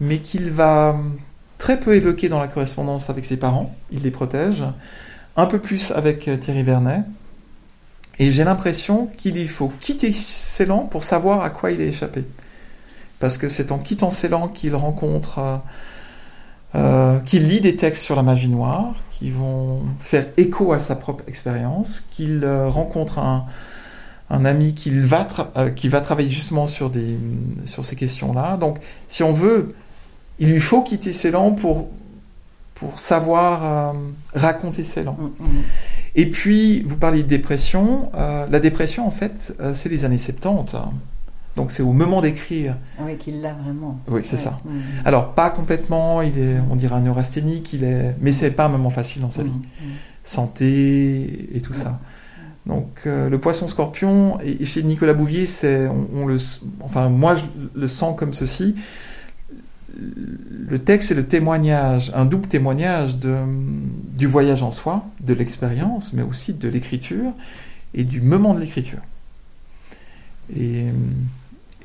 mais 0.00 0.18
qu'il 0.18 0.50
va 0.50 0.90
hum, 0.90 1.12
très 1.58 1.80
peu 1.80 1.94
évoquer 1.94 2.28
dans 2.28 2.40
la 2.40 2.48
correspondance 2.48 3.10
avec 3.10 3.24
ses 3.24 3.36
parents. 3.36 3.74
Il 3.90 4.02
les 4.02 4.10
protège, 4.10 4.64
un 5.36 5.46
peu 5.46 5.58
plus 5.58 5.90
avec 5.90 6.28
euh, 6.28 6.36
Thierry 6.36 6.62
Vernet. 6.62 7.02
Et 8.18 8.30
j'ai 8.30 8.44
l'impression 8.44 9.10
qu'il 9.18 9.36
y 9.36 9.46
faut 9.46 9.68
quitter 9.68 10.12
Ceylan 10.12 10.80
pour 10.80 11.04
savoir 11.04 11.42
à 11.42 11.50
quoi 11.50 11.70
il 11.70 11.80
est 11.80 11.88
échappé. 11.88 12.24
Parce 13.20 13.36
que 13.36 13.48
c'est 13.48 13.72
en 13.72 13.78
quittant 13.78 14.10
Ceylan 14.10 14.48
qu'il 14.48 14.74
rencontre, 14.74 15.38
euh, 15.38 15.56
euh, 16.74 17.18
qu'il 17.20 17.48
lit 17.48 17.60
des 17.60 17.76
textes 17.76 18.04
sur 18.04 18.16
la 18.16 18.22
magie 18.22 18.48
noire, 18.48 18.94
qui 19.10 19.30
vont 19.30 19.82
faire 20.00 20.26
écho 20.38 20.72
à 20.72 20.80
sa 20.80 20.96
propre 20.96 21.24
expérience, 21.26 22.00
qu'il 22.10 22.46
rencontre 22.46 23.18
un, 23.18 23.46
ami 24.30 24.74
qui 24.74 24.90
va 24.90 25.24
travailler 25.24 26.30
justement 26.30 26.66
sur 26.66 26.90
ces 26.90 27.96
questions-là. 27.96 28.56
Donc, 28.56 28.78
si 29.08 29.22
on 29.22 29.32
veut, 29.32 29.74
il 30.38 30.50
lui 30.50 30.60
faut 30.60 30.82
quitter 30.82 31.12
Ceylan 31.12 31.52
pour, 31.52 31.88
pour 32.74 32.98
savoir 32.98 33.64
euh, 33.64 33.98
raconter 34.34 34.84
Ceylan. 34.84 35.16
Mhm, 35.18 35.46
mhm. 35.46 35.62
Et 36.14 36.26
puis, 36.30 36.80
vous 36.82 36.96
parlez 36.96 37.22
de 37.22 37.28
dépression. 37.28 38.10
Euh, 38.14 38.46
la 38.50 38.60
dépression, 38.60 39.06
en 39.06 39.10
fait, 39.10 39.54
euh, 39.60 39.74
c'est 39.74 39.88
les 39.90 40.04
années 40.04 40.18
70. 40.18 40.76
Donc, 41.56 41.70
c'est 41.72 41.82
au 41.82 41.92
moment 41.92 42.20
d'écrire. 42.20 42.76
Ah 42.98 43.02
oui, 43.06 43.16
qu'il 43.16 43.40
l'a 43.40 43.54
vraiment. 43.54 43.98
Oui, 44.08 44.20
c'est 44.24 44.36
Ouais. 44.36 44.42
ça. 44.42 44.58
Alors, 45.04 45.32
pas 45.32 45.48
complètement, 45.50 46.20
il 46.22 46.38
est, 46.38 46.56
on 46.70 46.76
dirait 46.76 46.94
un 46.96 47.00
neurasthénique, 47.00 47.72
il 47.72 47.84
est, 47.84 48.14
mais 48.20 48.32
c'est 48.32 48.50
pas 48.50 48.66
un 48.66 48.68
moment 48.68 48.90
facile 48.90 49.22
dans 49.22 49.30
sa 49.30 49.42
vie. 49.42 49.52
Santé 50.24 51.48
et 51.54 51.60
tout 51.60 51.74
ça. 51.74 51.98
Donc, 52.66 52.88
euh, 53.06 53.28
le 53.30 53.38
poisson 53.38 53.68
scorpion, 53.68 54.38
et, 54.42 54.62
et 54.62 54.64
chez 54.64 54.82
Nicolas 54.82 55.14
Bouvier, 55.14 55.46
c'est, 55.46 55.86
on, 55.86 56.08
on 56.14 56.26
le, 56.26 56.38
enfin, 56.82 57.08
moi, 57.08 57.36
je 57.36 57.44
le 57.74 57.88
sens 57.88 58.18
comme 58.18 58.34
ceci. 58.34 58.74
Le 59.96 60.78
texte 60.78 61.10
est 61.10 61.14
le 61.14 61.26
témoignage, 61.26 62.12
un 62.14 62.24
double 62.24 62.48
témoignage 62.48 63.16
du 63.16 64.26
voyage 64.26 64.62
en 64.62 64.70
soi, 64.70 65.06
de 65.20 65.32
l'expérience, 65.32 66.12
mais 66.12 66.22
aussi 66.22 66.52
de 66.52 66.68
l'écriture 66.68 67.32
et 67.94 68.04
du 68.04 68.20
moment 68.20 68.54
de 68.54 68.60
l'écriture. 68.60 69.00
Et, 70.54 70.86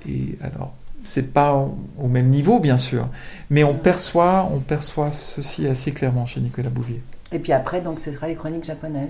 et 0.07 0.37
alors, 0.41 0.73
c'est 1.03 1.33
pas 1.33 1.53
au, 1.55 1.77
au 1.97 2.07
même 2.07 2.29
niveau, 2.29 2.59
bien 2.59 2.77
sûr, 2.77 3.07
mais 3.49 3.63
on 3.63 3.73
perçoit, 3.73 4.49
on 4.53 4.59
perçoit 4.59 5.11
ceci 5.11 5.67
assez 5.67 5.91
clairement 5.93 6.27
chez 6.27 6.41
Nicolas 6.41 6.69
Bouvier. 6.69 7.01
Et 7.31 7.39
puis 7.39 7.53
après, 7.53 7.81
donc, 7.81 7.99
ce 7.99 8.11
sera 8.11 8.27
les 8.27 8.35
chroniques 8.35 8.65
japonaises. 8.65 9.09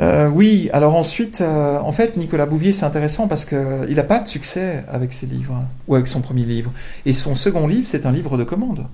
Euh, 0.00 0.28
oui, 0.28 0.70
alors 0.72 0.94
ensuite, 0.94 1.40
euh, 1.40 1.78
en 1.80 1.90
fait, 1.92 2.16
Nicolas 2.16 2.46
Bouvier, 2.46 2.72
c'est 2.72 2.84
intéressant 2.84 3.26
parce 3.26 3.44
que 3.44 3.86
il 3.88 3.96
n'a 3.96 4.04
pas 4.04 4.20
de 4.20 4.28
succès 4.28 4.84
avec 4.88 5.12
ses 5.12 5.26
livres, 5.26 5.64
ou 5.88 5.96
avec 5.96 6.06
son 6.06 6.20
premier 6.20 6.44
livre. 6.44 6.70
Et 7.04 7.12
son 7.12 7.34
second 7.34 7.66
livre, 7.66 7.88
c'est 7.88 8.06
un 8.06 8.12
livre 8.12 8.36
de 8.36 8.44
commande. 8.44 8.86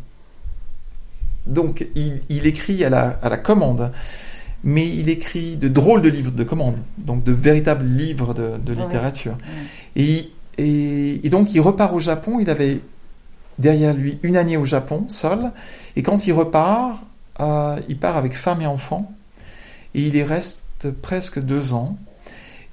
Donc, 1.46 1.86
il, 1.94 2.22
il 2.30 2.46
écrit 2.46 2.84
à 2.84 2.90
la, 2.90 3.18
à 3.22 3.28
la 3.28 3.36
commande, 3.36 3.90
mais 4.64 4.88
il 4.88 5.10
écrit 5.10 5.56
de 5.56 5.68
drôles 5.68 6.00
de 6.00 6.08
livres 6.08 6.30
de 6.30 6.44
commande, 6.44 6.76
donc 6.96 7.22
de 7.22 7.32
véritables 7.32 7.84
livres 7.84 8.32
de, 8.32 8.72
littérature. 8.72 9.36
Et, 9.94 10.30
et, 10.56 11.26
et 11.26 11.28
donc, 11.28 11.52
il 11.54 11.60
repart 11.60 11.92
au 11.92 12.00
Japon, 12.00 12.38
il 12.40 12.48
avait 12.48 12.80
derrière 13.58 13.92
lui 13.92 14.18
une 14.22 14.38
année 14.38 14.56
au 14.56 14.64
Japon, 14.64 15.04
seul, 15.10 15.52
et 15.96 16.02
quand 16.02 16.26
il 16.26 16.32
repart, 16.32 16.98
euh, 17.40 17.78
il 17.88 17.98
part 17.98 18.16
avec 18.16 18.32
femme 18.32 18.62
et 18.62 18.66
enfants, 18.66 19.12
et 19.94 20.00
il 20.00 20.16
y 20.16 20.24
reste 20.84 21.00
presque 21.00 21.40
deux 21.40 21.72
ans. 21.72 21.96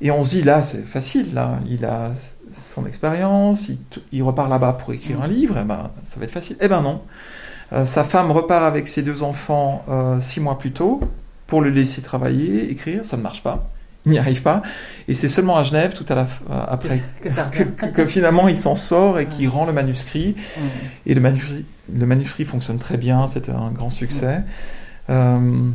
Et 0.02 0.10
on 0.12 0.24
se 0.24 0.32
dit, 0.32 0.42
là, 0.42 0.64
c'est 0.64 0.84
facile, 0.84 1.34
là. 1.34 1.60
Il 1.70 1.86
a 1.86 2.12
son 2.54 2.86
expérience, 2.86 3.70
il, 4.12 4.24
repart 4.24 4.50
là-bas 4.50 4.74
pour 4.74 4.94
écrire 4.94 5.22
un 5.22 5.28
livre, 5.28 5.58
et 5.58 5.64
ben, 5.64 5.90
ça 6.04 6.20
va 6.20 6.26
être 6.26 6.32
facile. 6.32 6.58
Eh 6.60 6.68
ben 6.68 6.82
non. 6.82 7.02
Euh, 7.72 7.86
sa 7.86 8.04
femme 8.04 8.32
repart 8.32 8.64
avec 8.64 8.88
ses 8.90 9.04
deux 9.04 9.24
enfants 9.24 9.86
euh, 9.88 10.20
six 10.20 10.42
mois 10.42 10.58
plus 10.60 10.72
tôt 10.74 11.00
pour 11.48 11.62
le 11.62 11.70
laisser 11.70 12.02
travailler, 12.02 12.70
écrire, 12.70 13.06
ça 13.06 13.16
ne 13.16 13.22
marche 13.22 13.42
pas. 13.44 13.70
Il 14.06 14.12
n'y 14.12 14.18
arrive 14.18 14.42
pas. 14.42 14.64
Et 15.08 15.14
c'est 15.14 15.30
seulement 15.30 15.58
à 15.58 15.64
Genève, 15.64 15.94
tout 15.94 16.06
à 16.10 16.16
la, 16.16 16.22
euh, 16.24 16.26
après, 16.68 17.02
Que 17.22 17.30
ça 17.30 17.44
que, 17.44 17.60
revient. 17.60 17.72
que- 17.78 17.86
que 17.86 18.06
finalement 18.08 18.48
il 18.50 18.58
s'en 18.58 18.76
sort 18.76 19.20
et 19.20 19.28
qu'il 19.28 19.48
rend 19.48 19.66
le 19.66 19.74
manuscrit. 19.74 20.36
Mhm. 20.58 20.64
Et 21.06 21.14
le 21.14 21.22
manuscrit, 21.22 21.66
le 21.94 22.06
manuscrit 22.06 22.44
fonctionne 22.46 22.80
très 22.80 22.98
bien, 22.98 23.28
c'est 23.28 23.48
un 23.50 23.70
grand 23.72 23.92
succès. 23.92 24.42
Euh, 25.10 25.70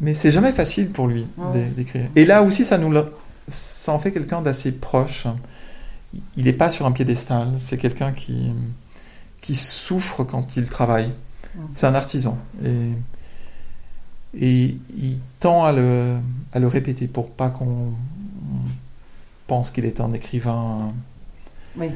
mais 0.00 0.14
c'est 0.14 0.30
jamais 0.30 0.52
facile 0.52 0.90
pour 0.90 1.06
lui 1.08 1.26
Ouais. 1.36 1.64
d'écrire. 1.76 2.08
Et 2.16 2.24
là 2.24 2.42
aussi, 2.42 2.64
ça 2.64 2.78
nous, 2.78 2.90
le- 2.90 3.12
ça 3.50 3.92
en 3.92 3.98
fait 3.98 4.12
quelqu'un 4.12 4.40
d'assez 4.42 4.72
proche. 4.72 5.26
Il 6.36 6.44
n'est 6.44 6.52
pas 6.52 6.70
sur 6.70 6.86
un 6.86 6.92
piédestal, 6.92 7.48
c'est 7.58 7.76
quelqu'un 7.78 8.12
qui, 8.12 8.50
qui 9.42 9.56
souffre 9.56 10.24
quand 10.24 10.56
il 10.56 10.66
travaille. 10.66 11.10
C'est 11.74 11.86
un 11.86 11.94
artisan. 11.94 12.38
Et, 12.64 12.92
et 14.38 14.76
il 14.96 15.18
tend 15.40 15.64
à 15.64 15.72
le, 15.72 16.16
à 16.52 16.58
le 16.58 16.68
répéter 16.68 17.06
pour 17.08 17.30
pas 17.30 17.50
qu'on 17.50 17.92
pense 19.46 19.70
qu'il 19.70 19.84
est 19.84 20.00
un 20.00 20.12
écrivain 20.12 20.92
Oui. 21.76 21.88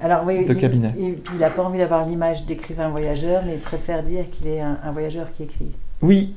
Alors, 0.00 0.24
oui, 0.24 0.44
de 0.46 0.54
il- 0.54 0.60
cabinet. 0.60 0.92
Et 0.98 1.12
puis, 1.12 1.34
il 1.34 1.40
n'a 1.40 1.50
pas 1.50 1.62
envie 1.64 1.78
d'avoir 1.78 2.06
l'image 2.06 2.46
d'écrivain 2.46 2.88
voyageur, 2.88 3.42
mais 3.44 3.54
il 3.54 3.60
préfère 3.60 4.02
dire 4.04 4.30
qu'il 4.30 4.46
est 4.46 4.60
un, 4.60 4.78
un 4.82 4.92
voyageur 4.92 5.30
qui 5.32 5.42
écrit. 5.42 5.72
Oui, 6.02 6.34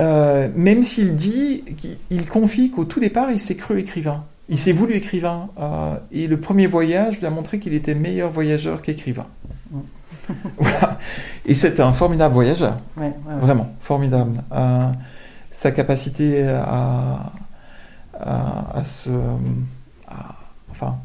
euh, 0.00 0.48
même 0.56 0.84
s'il 0.84 1.14
dit, 1.16 1.62
qu'il- 1.78 1.98
il 2.10 2.26
confie 2.26 2.70
qu'au 2.70 2.84
tout 2.84 2.98
départ, 3.00 3.30
il 3.30 3.38
s'est 3.40 3.56
cru 3.56 3.78
écrivain. 3.80 4.24
Il 4.48 4.58
s'est 4.58 4.72
voulu 4.72 4.94
écrivain. 4.94 5.48
euh, 5.60 5.94
et 6.10 6.26
le 6.26 6.40
premier 6.40 6.66
voyage 6.66 7.20
lui 7.20 7.26
a 7.26 7.30
montré 7.30 7.58
qu'il 7.60 7.72
était 7.74 7.94
meilleur 7.94 8.30
voyageur 8.30 8.82
qu'écrivain. 8.82 9.26
voilà. 10.58 10.98
Et 11.46 11.54
c'était 11.54 11.82
un 11.82 11.92
formidable 11.92 12.34
voyageur. 12.34 12.78
Ouais, 12.96 13.04
ouais, 13.04 13.12
ouais. 13.28 13.40
Vraiment, 13.40 13.72
formidable. 13.82 14.42
Euh, 14.52 14.88
sa 15.52 15.70
capacité 15.72 16.48
à, 16.48 17.32
à, 18.18 18.78
à 18.78 18.84
se. 18.84 19.10
à- 20.08 20.34
enfin. 20.70 20.96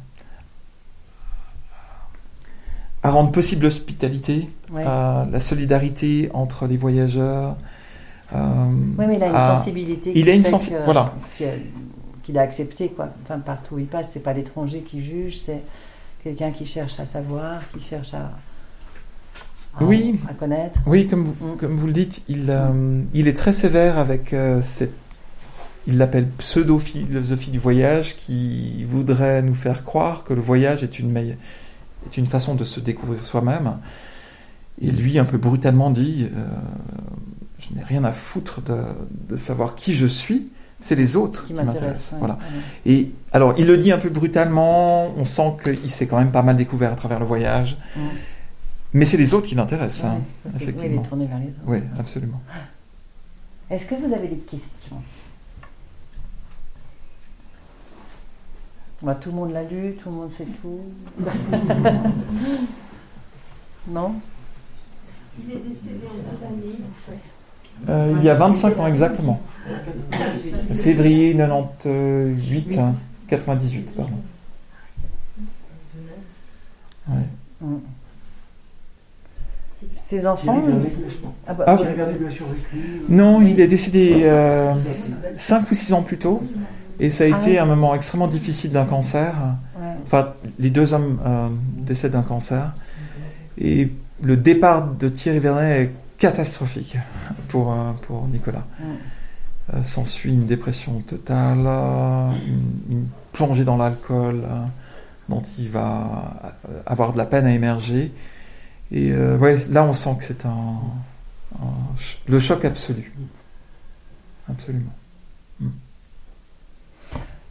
à 3.03 3.11
rendre 3.11 3.31
possible 3.31 3.63
l'hospitalité, 3.65 4.49
la 5.31 5.39
solidarité 5.39 6.29
entre 6.33 6.65
les 6.65 6.77
voyageurs. 6.77 7.55
Euh, 8.34 8.65
Oui, 8.97 9.05
mais 9.07 9.15
il 9.17 9.23
a 9.23 9.28
une 9.28 9.36
à- 9.36 9.55
sensibilité 9.55 10.11
il 10.15 10.30
a 10.30 10.34
une 10.34 10.43
fait 10.43 10.49
sensi- 10.51 10.69
que- 10.71 10.84
voilà. 10.86 11.13
qui 11.38 11.45
a- 11.45 11.49
qu'il 12.23 12.38
a 12.38 12.41
accepté, 12.41 12.89
quoi. 12.89 13.09
Enfin, 13.23 13.39
partout 13.39 13.76
où 13.76 13.80
il 13.80 13.86
passe, 13.86 14.11
c'est 14.13 14.19
pas 14.19 14.34
l'étranger 14.34 14.80
qui 14.82 15.01
juge, 15.03 15.38
c'est 15.38 15.61
quelqu'un 16.23 16.51
qui 16.51 16.65
cherche 16.65 16.99
à 16.99 17.05
savoir, 17.05 17.61
qui 17.71 17.80
cherche 17.84 18.13
à, 18.15 18.32
à, 19.80 19.84
Oui. 19.84 20.19
à 20.28 20.34
connaître. 20.34 20.80
Oui, 20.88 21.07
comme, 21.07 21.26
vous- 21.39 21.53
Mm. 21.53 21.57
comme 21.57 21.78
vous 21.78 21.88
le 21.88 21.93
dites, 21.93 22.21
il, 22.28 22.45
euh, 22.49 23.01
il 23.13 23.28
est 23.28 23.38
très 23.38 23.53
sévère 23.53 23.97
avec 23.99 24.34
euh, 24.34 24.61
cette. 24.61 24.93
Il 25.88 25.99
l'appelle 25.99 26.26
pseudo-philosophie 26.39 27.51
du 27.51 27.59
voyage 27.59 28.15
qui 28.17 28.84
voudrait 28.86 29.43
nous 29.43 29.53
faire 29.53 29.84
croire 29.84 30.23
que 30.23 30.34
le 30.34 30.41
voyage 30.41 30.82
est 30.84 30.97
une, 30.97 31.11
meille- 31.11 31.36
est 32.07 32.17
une 32.17 32.26
façon 32.26 32.55
de 32.55 32.63
se 32.65 32.80
découvrir 32.80 33.23
soi-même. 33.23 33.73
Et 34.82 34.89
lui, 34.89 35.19
un 35.19 35.26
peu 35.26 35.38
brutalement, 35.38 35.91
dit 35.91 36.26
euh, 36.36 36.43
Je 37.70 37.76
n'ai 37.78 37.84
rien 37.84 38.03
à 38.03 38.11
foutre 38.11 38.61
de, 38.61 38.84
de 39.30 39.36
savoir 39.38 39.76
qui 39.76 39.95
je 39.95 40.05
suis, 40.07 40.47
c'est 40.82 40.95
les 40.95 41.16
autres 41.16 41.41
Qui 41.43 41.47
qui, 41.47 41.53
m'intéresse. 41.53 42.11
m'intéressent. 42.11 42.11
ouais, 42.13 42.20
Voilà. 42.20 42.34
ouais. 42.36 42.91
Et 42.91 43.11
alors, 43.32 43.55
il 43.57 43.66
le 43.66 43.78
dit 43.78 43.91
un 43.91 43.97
peu 43.97 44.09
brutalement, 44.09 45.07
on 45.18 45.26
sent 45.26 45.53
qu'il 45.63 45.89
s'est 45.91 46.07
quand 46.07 46.18
même 46.20 46.32
pas 46.32 46.41
mal 46.43 46.57
découvert 46.57 46.93
à 46.93 46.95
travers 46.95 47.20
le 47.20 47.26
voyage. 47.26 47.78
Mais 48.93 49.05
c'est 49.05 49.18
les 49.18 49.34
autres 49.34 49.47
qui 49.47 49.55
l'intéressent. 49.55 50.03
Ouais, 50.11 50.18
hein. 50.18 50.22
il 50.55 50.61
effectivement. 50.61 51.01
est 51.01 51.05
tourné 51.07 51.26
vers 51.26 51.39
les 51.39 51.47
autres. 51.49 51.59
Oui, 51.66 51.80
absolument. 51.99 52.41
Est-ce 53.70 53.86
que 53.88 53.95
vous 53.95 54.13
avez 54.13 54.28
des 54.28 54.38
questions? 54.38 55.01
Bah, 59.01 59.16
Tout 59.16 59.30
le 59.30 59.36
monde 59.36 59.51
l'a 59.51 59.63
lu, 59.63 59.95
tout 60.01 60.09
le 60.09 60.16
monde 60.16 60.32
sait 60.32 60.45
tout. 60.61 60.80
non? 63.89 64.16
Il 65.39 65.51
est 65.51 65.57
décédé 65.57 66.05
en 66.07 66.13
deux 66.13 66.45
années. 66.45 66.76
Euh, 67.89 68.13
il 68.17 68.23
y 68.23 68.30
a 68.30 68.36
25 68.36 68.80
ans 68.80 68.88
exactement. 68.88 69.41
Février 70.78 71.36
98, 71.36 72.78
hein, 72.80 72.93
98, 73.28 73.95
pardon. 73.95 74.11
Ouais. 77.09 77.15
Ses 79.93 80.26
enfants 80.28 80.59
Thierry 80.61 80.67
ils- 80.67 80.71
Vernet, 80.71 80.91
Ah 81.47 81.53
bah, 81.53 81.63
Ah, 81.67 81.78
Thierry 81.78 81.93
Vernet 81.95 82.19
lui 82.19 82.28
a 82.28 82.32
survécu. 82.32 83.01
Non, 83.09 83.38
Oui. 83.39 83.51
il 83.51 83.59
est 83.59 83.67
décédé 83.67 84.30
5 85.38 85.69
ou 85.71 85.76
6 85.76 85.93
ans 85.93 86.01
plus 86.01 86.17
tôt. 86.17 86.41
Et 86.99 87.09
ça 87.09 87.26
a 87.26 87.28
Ah 87.34 87.41
été 87.41 87.51
oui. 87.51 87.57
un 87.57 87.65
moment 87.65 87.93
extrêmement 87.93 88.28
difficile 88.28 88.71
d'un 88.71 88.86
cancer. 88.86 89.34
ouais. 89.80 89.86
Enfin, 90.05 90.34
les 90.59 90.69
deux 90.69 90.93
hommes 90.93 91.19
euh, 91.26 91.47
décèdent 91.80 92.13
d'un 92.13 92.21
cancer. 92.21 92.73
Et 93.57 93.89
le 94.23 94.38
départ 94.38 94.88
de 94.88 95.09
Thierry 95.09 95.39
Vernet 95.39 95.82
est 95.82 95.91
catastrophique 96.18 96.97
pour, 97.49 97.74
euh, 97.74 97.91
pour 98.07 98.28
Nicolas. 98.28 98.66
Mm. 98.80 98.84
Euh, 99.74 99.84
S'ensuit 99.84 100.34
une 100.34 100.45
dépression 100.45 100.99
totale, 101.01 101.66
une, 102.45 102.72
une 102.89 103.07
plongée 103.34 103.63
dans 103.63 103.78
l'alcool 103.78 104.43
euh, 104.43 104.63
dont 105.28 105.41
il 105.57 105.70
va 105.70 106.57
avoir 106.86 107.13
de 107.13 107.18
la 107.18 107.26
peine 107.26 107.45
à 107.45 107.53
émerger. 107.53 108.13
Et 108.91 109.11
euh, 109.11 109.38
ouais, 109.38 109.66
là 109.72 109.84
on 109.84 109.93
sent 109.93 110.16
que 110.20 110.24
c'est 110.26 110.45
un, 110.45 110.78
le 112.28 112.39
choc 112.39 112.63
absolu. 112.63 113.11
Absolument. 114.49 114.91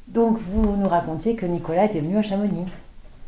Donc, 0.07 0.39
vous 0.39 0.77
nous 0.77 0.89
racontiez 0.89 1.35
que 1.35 1.45
Nicolas 1.45 1.87
était 1.87 1.99
venu 1.99 2.17
à 2.17 2.23
Chamonix. 2.23 2.67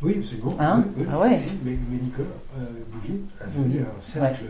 Oui, 0.01 0.15
absolument. 0.19 0.53
Hein? 0.61 0.85
Oui, 0.97 1.03
oui. 1.03 1.07
Ah 1.11 1.19
ouais. 1.19 1.41
mais, 1.65 1.77
mais 1.91 1.97
Nicolas 1.97 2.29
euh, 2.61 2.65
Bouvier 2.93 3.21
a 3.41 3.47
venu 3.47 3.81
à 3.81 3.99
un 3.99 4.03
cercle 4.03 4.45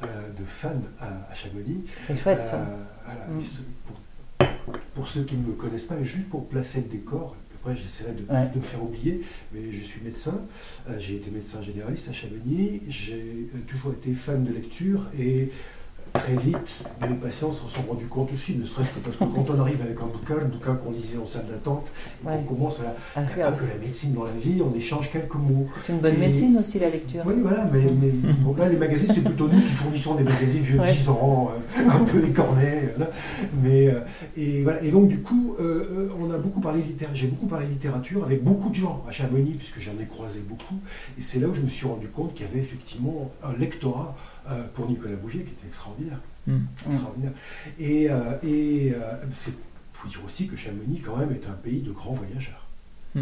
de 0.00 0.44
fans 0.44 0.80
à, 1.00 1.06
à 1.30 1.34
Chamonix. 1.34 1.84
C'est 2.06 2.16
chouette, 2.16 2.42
ça. 2.44 2.56
Euh, 2.56 2.76
voilà, 3.04 3.26
Mm. 3.26 3.42
pour, 3.86 4.74
pour 4.94 5.08
ceux 5.08 5.22
qui 5.22 5.36
ne 5.36 5.46
me 5.46 5.52
connaissent 5.52 5.84
pas, 5.84 6.02
juste 6.02 6.28
pour 6.28 6.48
placer 6.48 6.82
le 6.82 6.88
décor, 6.88 7.36
après 7.60 7.74
j'essaierai 7.74 8.12
de, 8.12 8.32
Ouais. 8.32 8.48
de 8.52 8.56
me 8.58 8.62
faire 8.62 8.82
oublier, 8.82 9.20
mais 9.52 9.72
je 9.72 9.80
suis 9.82 10.00
médecin, 10.02 10.40
euh, 10.88 10.96
j'ai 10.98 11.16
été 11.16 11.30
médecin 11.30 11.62
généraliste 11.62 12.08
à 12.08 12.12
Chamonix, 12.12 12.82
j'ai 12.88 13.48
euh, 13.54 13.58
toujours 13.66 13.92
été 13.92 14.12
fan 14.12 14.44
de 14.44 14.52
lecture 14.52 15.06
et 15.18 15.50
très 16.18 16.34
vite, 16.36 16.84
mes 17.02 17.14
patients 17.16 17.52
s'en 17.52 17.68
sont 17.68 17.82
rendus 17.88 18.06
compte 18.06 18.32
aussi, 18.32 18.56
ne 18.56 18.64
serait-ce 18.64 18.92
que 18.92 18.98
parce 19.00 19.16
que 19.16 19.24
quand 19.24 19.46
on 19.54 19.60
arrive 19.60 19.80
avec 19.82 19.98
un 20.00 20.06
bouquin, 20.06 20.34
le 20.36 20.46
bouquin 20.46 20.74
qu'on 20.74 20.90
lisait 20.92 21.18
en 21.18 21.24
salle 21.24 21.46
d'attente, 21.50 21.90
et 22.24 22.26
Ouais. 22.28 22.34
qu'on 22.46 22.54
commence 22.54 22.80
à 22.80 23.18
À 23.18 23.22
la, 23.22 23.26
faire. 23.28 23.50
pas 23.50 23.56
que 23.58 23.64
la 23.64 23.76
médecine 23.80 24.14
dans 24.14 24.24
la 24.24 24.32
vie, 24.32 24.60
on 24.62 24.74
échange 24.76 25.10
quelques 25.10 25.34
mots. 25.34 25.66
C'est 25.82 25.92
une 25.92 26.00
bonne 26.00 26.14
Et- 26.14 26.18
médecine 26.18 26.56
aussi, 26.58 26.78
la 26.78 26.90
lecture. 26.90 27.22
Oui, 27.26 27.34
voilà, 27.42 27.68
mais, 27.72 27.82
mais 28.00 28.08
bon, 28.40 28.54
là, 28.56 28.68
les 28.68 28.76
magazines, 28.76 29.10
c'est 29.14 29.22
plutôt 29.24 29.48
nous 29.48 29.60
qui 29.60 29.68
fournissons 29.72 30.14
des 30.14 30.24
magazines 30.24 30.62
vieux 30.62 30.76
de 30.76 30.80
Ouais. 30.80 30.92
10 30.92 31.08
ans, 31.08 31.50
euh, 31.78 31.88
un 31.88 32.04
peu 32.04 32.24
écornés. 32.24 32.90
voilà. 32.96 33.10
Mais, 33.62 33.88
euh, 33.88 34.00
et, 34.36 34.62
voilà. 34.62 34.82
et 34.82 34.90
donc, 34.90 35.08
du 35.08 35.20
coup, 35.22 35.54
euh, 35.60 36.08
on 36.20 36.30
a 36.32 36.38
beaucoup 36.38 36.60
parlé 36.60 36.82
littérature, 36.82 37.16
j'ai 37.16 37.26
beaucoup 37.28 37.46
parlé 37.46 37.66
littérature 37.66 38.24
avec 38.24 38.42
beaucoup 38.42 38.70
de 38.70 38.74
gens 38.74 39.02
à 39.08 39.12
Chamonix, 39.12 39.52
puisque 39.58 39.80
j'en 39.80 39.92
ai 40.00 40.06
croisé 40.06 40.40
beaucoup. 40.48 40.74
Et 41.18 41.20
c'est 41.20 41.38
là 41.38 41.48
où 41.48 41.54
je 41.54 41.60
me 41.60 41.68
suis 41.68 41.86
rendu 41.86 42.08
compte 42.08 42.34
qu'il 42.34 42.46
y 42.46 42.48
avait 42.48 42.58
effectivement 42.60 43.30
un 43.42 43.52
lectorat 43.58 44.16
pour 44.74 44.88
Nicolas 44.88 45.16
Bouvier 45.16 45.42
qui 45.44 45.52
était 45.52 45.66
extraordinaire. 45.66 46.18
Mm. 46.46 46.58
extraordinaire. 46.88 47.32
Et, 47.78 48.08
euh, 48.10 48.14
et 48.44 48.92
euh, 48.94 49.14
c'est 49.32 49.54
faut 49.92 50.08
dire 50.08 50.20
aussi 50.26 50.46
que 50.46 50.56
Chamonix, 50.56 51.00
quand 51.04 51.16
même, 51.16 51.30
est 51.32 51.46
un 51.48 51.54
pays 51.54 51.80
de 51.80 51.90
grands 51.90 52.12
voyageurs. 52.12 52.66
Mm. 53.14 53.20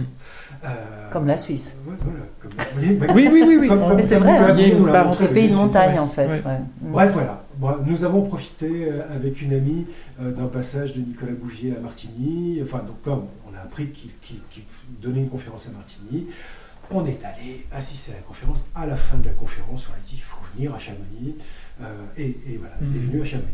Euh, 0.64 1.10
Comme 1.12 1.26
la 1.28 1.38
Suisse. 1.38 1.76
ouais, 1.86 1.94
voilà, 2.00 2.20
comme- 2.42 2.50
oui, 2.82 2.96
bah, 2.96 3.06
Oui, 3.14 3.28
oui, 3.32 3.44
oui, 3.60 3.68
comme- 3.68 3.80
comme- 3.80 3.96
Mais 3.96 4.02
c'est 4.02 4.14
comme 4.16 4.24
vrai, 4.24 4.36
hein. 4.38 4.54
Il 4.58 4.68
y 4.68 4.72
a 4.72 4.74
une 4.76 4.86
part 4.86 5.08
entre 5.08 5.26
pays 5.28 5.48
de 5.48 5.54
montagne, 5.54 5.98
en 6.00 6.08
fait. 6.08 6.26
Ouais. 6.26 6.42
ouais. 6.44 6.60
Bref, 6.80 7.12
voilà. 7.12 7.44
Bon, 7.58 7.76
nous 7.86 8.02
avons 8.04 8.22
profité 8.22 8.88
euh, 8.90 9.02
avec 9.14 9.40
une 9.40 9.52
amie 9.54 9.86
euh, 10.20 10.32
d'un 10.32 10.46
passage 10.48 10.92
de 10.94 11.00
Nicolas 11.00 11.32
Bouvier 11.32 11.76
à 11.76 11.80
Martigny. 11.80 12.58
Enfin, 12.60 12.78
donc 12.78 12.96
là, 13.06 13.22
on 13.48 13.56
a 13.56 13.60
appris 13.60 13.90
qu'il 13.90 14.10
donnait 15.00 15.20
une 15.20 15.30
conférence 15.30 15.68
à 15.68 15.70
Martigny. 15.70 16.26
On 16.90 17.04
est 17.06 17.24
allé 17.24 17.66
assister 17.72 18.12
à 18.12 18.16
la 18.16 18.22
conférence. 18.22 18.66
À 18.74 18.86
la 18.86 18.96
fin 18.96 19.16
de 19.18 19.24
la 19.26 19.32
conférence, 19.32 19.88
on 19.90 19.92
a 19.94 19.98
dit 20.04 20.14
il 20.16 20.22
faut 20.22 20.40
venir 20.54 20.74
à 20.74 20.78
Chamonix. 20.78 21.34
Euh, 21.80 22.04
et, 22.16 22.36
et 22.46 22.56
voilà, 22.58 22.74
il 22.80 22.86
est 22.96 23.00
Mhm. 23.00 23.10
venu 23.10 23.22
à 23.22 23.24
Chamonix 23.24 23.50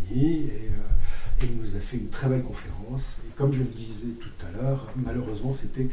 et, 0.47 0.71
euh, 0.71 1.43
et 1.43 1.47
il 1.47 1.57
nous 1.57 1.77
a 1.77 1.81
fait 1.81 1.97
une 1.97 2.09
très 2.09 2.29
belle 2.29 2.43
conférence. 2.43 3.23
Et 3.27 3.33
comme 3.35 3.53
je 3.53 3.61
le 3.61 3.65
disais 3.67 4.09
tout 4.21 4.47
à 4.47 4.51
l'heure, 4.51 4.93
malheureusement, 4.97 5.53
c'était 5.53 5.89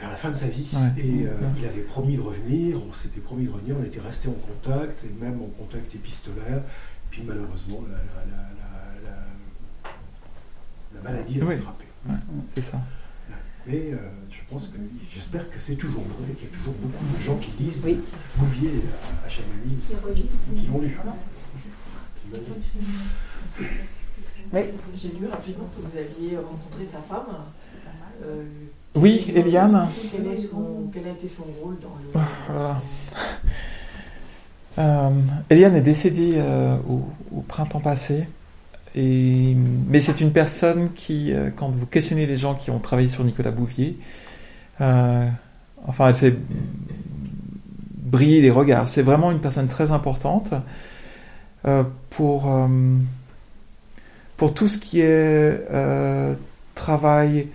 vers 0.00 0.10
la 0.10 0.16
fin 0.16 0.30
de 0.30 0.36
sa 0.36 0.48
vie. 0.48 0.68
Ouais. 0.74 1.02
Et 1.02 1.26
euh, 1.26 1.30
Ouais. 1.30 1.48
il 1.58 1.64
avait 1.66 1.82
promis 1.82 2.16
de 2.16 2.22
revenir, 2.22 2.78
on 2.88 2.92
s'était 2.92 3.20
promis 3.20 3.46
de 3.46 3.50
revenir, 3.50 3.76
on 3.78 3.84
était 3.84 4.00
resté 4.00 4.28
en 4.28 4.32
contact, 4.32 5.04
et 5.04 5.24
même 5.24 5.40
en 5.42 5.46
contact 5.46 5.94
épistolaire. 5.94 6.62
Puis 7.10 7.22
malheureusement, 7.26 7.82
la, 7.88 7.96
la- 7.96 8.26
la- 8.26 8.42
la- 8.58 9.10
la- 9.10 9.90
la 10.94 11.00
maladie 11.10 11.40
a 11.40 11.44
Oui. 11.44 11.54
rattrapé. 11.56 11.84
C'est 12.54 12.62
ça. 12.62 12.80
Mais 13.68 13.90
euh, 13.92 13.96
je 14.30 14.40
pense 14.50 14.68
que, 14.68 14.78
j'espère 15.10 15.50
que 15.50 15.60
c'est 15.60 15.76
toujours 15.76 16.02
vrai, 16.02 16.32
qu'il 16.38 16.48
y 16.48 16.52
a 16.52 16.56
toujours 16.56 16.72
beaucoup 16.74 17.04
de 17.18 17.22
gens 17.22 17.36
qui 17.36 17.62
lisent 17.62 17.84
Oui. 17.86 18.00
Bouvier 18.36 18.70
à, 19.22 19.26
à 19.26 19.28
Chamonix, 19.28 19.78
Qui 20.56 20.66
l'ont 20.66 20.80
lu. 20.80 20.96
Oui. 24.52 24.60
J'ai 24.96 25.08
lu 25.08 25.26
rapidement 25.30 25.66
que 25.76 25.82
vous 25.82 25.96
aviez 25.98 26.36
rencontré 26.38 26.86
sa 26.90 26.98
femme. 27.02 27.26
Euh, 28.24 28.44
Oui, 28.94 29.30
Eliane. 29.34 29.88
Quel, 30.10 30.26
est 30.28 30.36
son, 30.38 30.90
quel 30.92 31.06
a 31.06 31.10
été 31.10 31.28
son 31.28 31.44
rôle 31.62 31.76
dans 31.80 31.94
le. 32.02 32.24
Voilà. 32.48 32.80
Euh, 34.78 35.10
Eliane 35.50 35.74
est 35.76 35.82
décédée 35.82 36.34
euh, 36.36 36.76
au, 36.88 37.02
au 37.36 37.40
printemps 37.42 37.80
passé. 37.80 38.26
Mais 38.94 40.00
c'est 40.00 40.20
une 40.20 40.32
personne 40.32 40.92
qui, 40.94 41.32
euh, 41.32 41.50
quand 41.54 41.68
vous 41.68 41.86
questionnez 41.86 42.26
les 42.26 42.36
gens 42.36 42.54
qui 42.54 42.70
ont 42.70 42.78
travaillé 42.78 43.08
sur 43.08 43.24
Nicolas 43.24 43.50
Bouvier, 43.50 43.96
euh, 44.80 45.28
enfin, 45.86 46.08
elle 46.08 46.14
fait 46.14 46.34
briller 47.96 48.40
les 48.40 48.50
regards. 48.50 48.88
C'est 48.88 49.02
vraiment 49.02 49.30
une 49.30 49.40
personne 49.40 49.68
très 49.68 49.92
importante 49.92 50.54
euh, 51.66 51.84
pour, 52.10 52.50
pour 54.36 54.54
tout 54.54 54.68
ce 54.68 54.78
qui 54.78 55.00
est 55.00 55.60
travail 56.74 57.48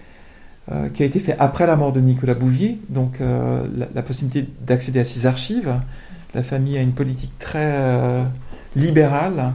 qui 0.94 1.04
a 1.04 1.06
été 1.06 1.20
fait 1.20 1.36
après 1.40 1.66
la 1.66 1.76
mort 1.76 1.92
de 1.92 2.00
Nicolas 2.00 2.36
Bouvier, 2.36 2.80
donc 2.90 3.20
la, 3.20 4.02
possibilité 4.02 4.48
d'accéder 4.62 5.00
à 5.00 5.06
ses 5.06 5.26
archives. 5.26 5.74
La 6.36 6.44
famille 6.44 6.78
a 6.78 6.82
une 6.82 6.94
politique 6.94 7.38
très 7.40 8.24
libérale 8.76 9.54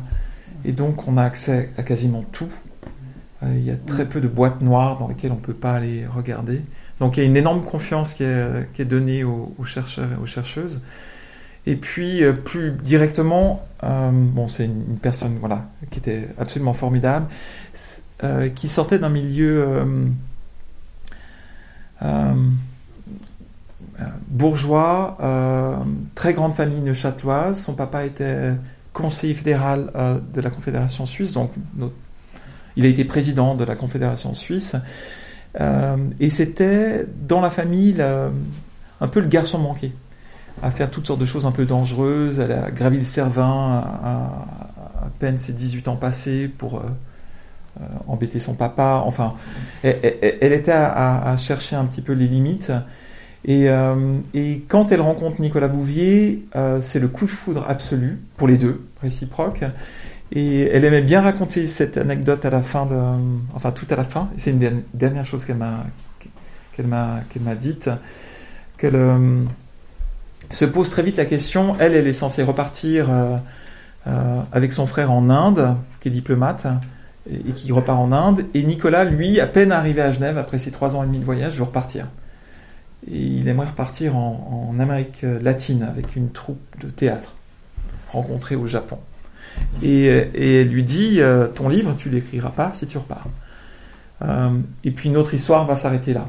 et 0.64 0.72
donc 0.72 1.06
on 1.08 1.16
a 1.16 1.22
accès 1.22 1.70
à 1.76 1.82
quasiment 1.82 2.24
tout. 2.32 2.48
Euh, 3.42 3.54
il 3.56 3.64
y 3.64 3.70
a 3.70 3.76
très 3.76 4.04
peu 4.06 4.20
de 4.20 4.28
boîtes 4.28 4.60
noires 4.60 4.98
dans 4.98 5.08
lesquelles 5.08 5.32
on 5.32 5.36
ne 5.36 5.40
peut 5.40 5.54
pas 5.54 5.74
aller 5.74 6.06
regarder. 6.06 6.62
Donc 7.00 7.16
il 7.16 7.20
y 7.20 7.22
a 7.22 7.26
une 7.26 7.36
énorme 7.36 7.62
confiance 7.62 8.14
qui 8.14 8.24
est, 8.24 8.72
qui 8.74 8.82
est 8.82 8.86
donnée 8.86 9.24
aux, 9.24 9.54
aux 9.58 9.64
chercheurs 9.64 10.08
et 10.12 10.22
aux 10.22 10.26
chercheuses. 10.26 10.82
Et 11.66 11.76
puis 11.76 12.24
euh, 12.24 12.32
plus 12.32 12.72
directement, 12.72 13.66
euh, 13.84 14.10
bon 14.12 14.48
c'est 14.48 14.64
une, 14.64 14.84
une 14.90 14.98
personne 14.98 15.36
voilà 15.38 15.66
qui 15.90 15.98
était 15.98 16.28
absolument 16.38 16.72
formidable, 16.72 17.26
euh, 18.24 18.48
qui 18.48 18.68
sortait 18.68 18.98
d'un 18.98 19.10
milieu 19.10 19.66
euh, 22.02 22.32
bourgeois, 24.28 25.18
très 26.14 26.32
grande 26.32 26.54
famille 26.54 26.80
neuchâteloise. 26.80 27.60
Son 27.60 27.74
papa 27.74 28.04
était 28.06 28.54
conseiller 28.98 29.34
fédéral 29.34 29.90
euh, 29.94 30.18
de 30.34 30.40
la 30.40 30.50
Confédération 30.50 31.06
suisse, 31.06 31.32
donc 31.32 31.52
il 32.76 32.84
a 32.84 32.88
été 32.88 33.04
président 33.04 33.54
de 33.54 33.64
la 33.64 33.76
Confédération 33.76 34.34
suisse. 34.34 34.76
Euh, 35.60 35.96
et 36.20 36.30
c'était 36.30 37.06
dans 37.26 37.40
la 37.40 37.50
famille 37.50 38.00
un 39.00 39.08
peu 39.08 39.20
le 39.20 39.28
garçon 39.28 39.58
manqué, 39.58 39.92
à 40.62 40.70
faire 40.70 40.90
toutes 40.90 41.06
sortes 41.06 41.20
de 41.20 41.26
choses 41.26 41.46
un 41.46 41.52
peu 41.52 41.64
dangereuses. 41.64 42.40
Elle 42.40 42.52
a 42.52 42.90
le 42.90 43.04
Cervin 43.04 43.84
à, 44.02 45.08
peine 45.18 45.38
ses 45.38 45.52
18 45.52 45.88
ans 45.88 45.96
passés 45.96 46.48
pour 46.48 46.78
euh, 46.78 47.82
embêter 48.06 48.40
son 48.40 48.54
papa. 48.54 49.02
Enfin, 49.04 49.34
elle, 49.82 50.52
était 50.52 50.72
à 50.72 51.36
chercher 51.38 51.76
un 51.76 51.84
petit 51.84 52.02
peu 52.02 52.12
les 52.12 52.26
limites. 52.26 52.72
Et, 53.44 53.70
euh, 53.70 54.18
et 54.34 54.62
quand 54.68 54.90
elle 54.92 55.00
rencontre 55.00 55.40
Nicolas 55.40 55.68
Bouvier, 55.68 56.44
euh, 56.56 56.80
c'est 56.80 56.98
le 56.98 57.08
coup 57.08 57.24
de 57.24 57.30
foudre 57.30 57.64
absolu 57.68 58.18
pour 58.36 58.48
les 58.48 58.58
deux, 58.58 58.82
réciproque. 59.00 59.62
Et 60.32 60.62
elle 60.62 60.84
aimait 60.84 61.02
bien 61.02 61.20
raconter 61.22 61.66
cette 61.66 61.96
anecdote 61.96 62.44
à 62.44 62.50
la 62.50 62.62
fin 62.62 62.84
de, 62.84 62.96
enfin 63.54 63.70
tout 63.70 63.86
à 63.90 63.96
la 63.96 64.04
fin. 64.04 64.28
C'est 64.36 64.50
une 64.50 64.58
der- 64.58 64.72
dernière 64.92 65.24
chose 65.24 65.44
qu'elle 65.44 65.56
m'a, 65.56 65.86
qu'elle 66.76 66.86
m'a, 66.86 67.20
qu'elle 67.32 67.42
m'a 67.42 67.54
dite, 67.54 67.88
qu'elle 68.76 68.96
euh, 68.96 69.42
se 70.50 70.64
pose 70.66 70.90
très 70.90 71.02
vite 71.02 71.16
la 71.16 71.24
question. 71.24 71.76
Elle, 71.78 71.94
elle 71.94 72.06
est 72.06 72.12
censée 72.12 72.42
repartir 72.42 73.08
euh, 73.08 73.36
euh, 74.08 74.40
avec 74.52 74.72
son 74.72 74.86
frère 74.86 75.10
en 75.10 75.30
Inde, 75.30 75.76
qui 76.00 76.08
est 76.08 76.10
diplomate, 76.10 76.66
et 77.30 77.52
qui 77.52 77.72
repart 77.72 77.98
en 77.98 78.12
Inde. 78.12 78.44
Et 78.52 78.62
Nicolas, 78.64 79.04
lui, 79.04 79.40
à 79.40 79.46
peine 79.46 79.72
arrivé 79.72 80.02
à 80.02 80.12
Genève 80.12 80.36
après 80.38 80.58
ses 80.58 80.72
trois 80.72 80.96
ans 80.96 81.04
et 81.04 81.06
demi 81.06 81.20
de 81.20 81.24
voyage, 81.24 81.56
veut 81.56 81.64
repartir. 81.64 82.06
Et 83.06 83.18
il 83.18 83.48
aimerait 83.48 83.68
repartir 83.68 84.16
en, 84.16 84.74
Amérique 84.78 85.22
latine 85.22 85.82
avec 85.82 86.14
une 86.14 86.30
troupe 86.30 86.60
de 86.80 86.88
théâtre 86.88 87.34
rencontrée 88.10 88.56
au 88.56 88.66
Japon. 88.66 88.98
Et, 89.82 90.06
elle 90.06 90.68
lui 90.68 90.84
dit 90.84 91.20
euh, 91.20 91.48
Ton 91.48 91.68
livre, 91.68 91.94
tu 91.96 92.10
l'écriras 92.10 92.50
pas 92.50 92.72
si 92.74 92.86
tu 92.86 92.98
repars. 92.98 93.26
Euh, 94.22 94.50
et 94.84 94.90
puis 94.90 95.10
notre 95.10 95.34
histoire 95.34 95.64
va 95.66 95.76
s'arrêter 95.76 96.12
là. 96.12 96.28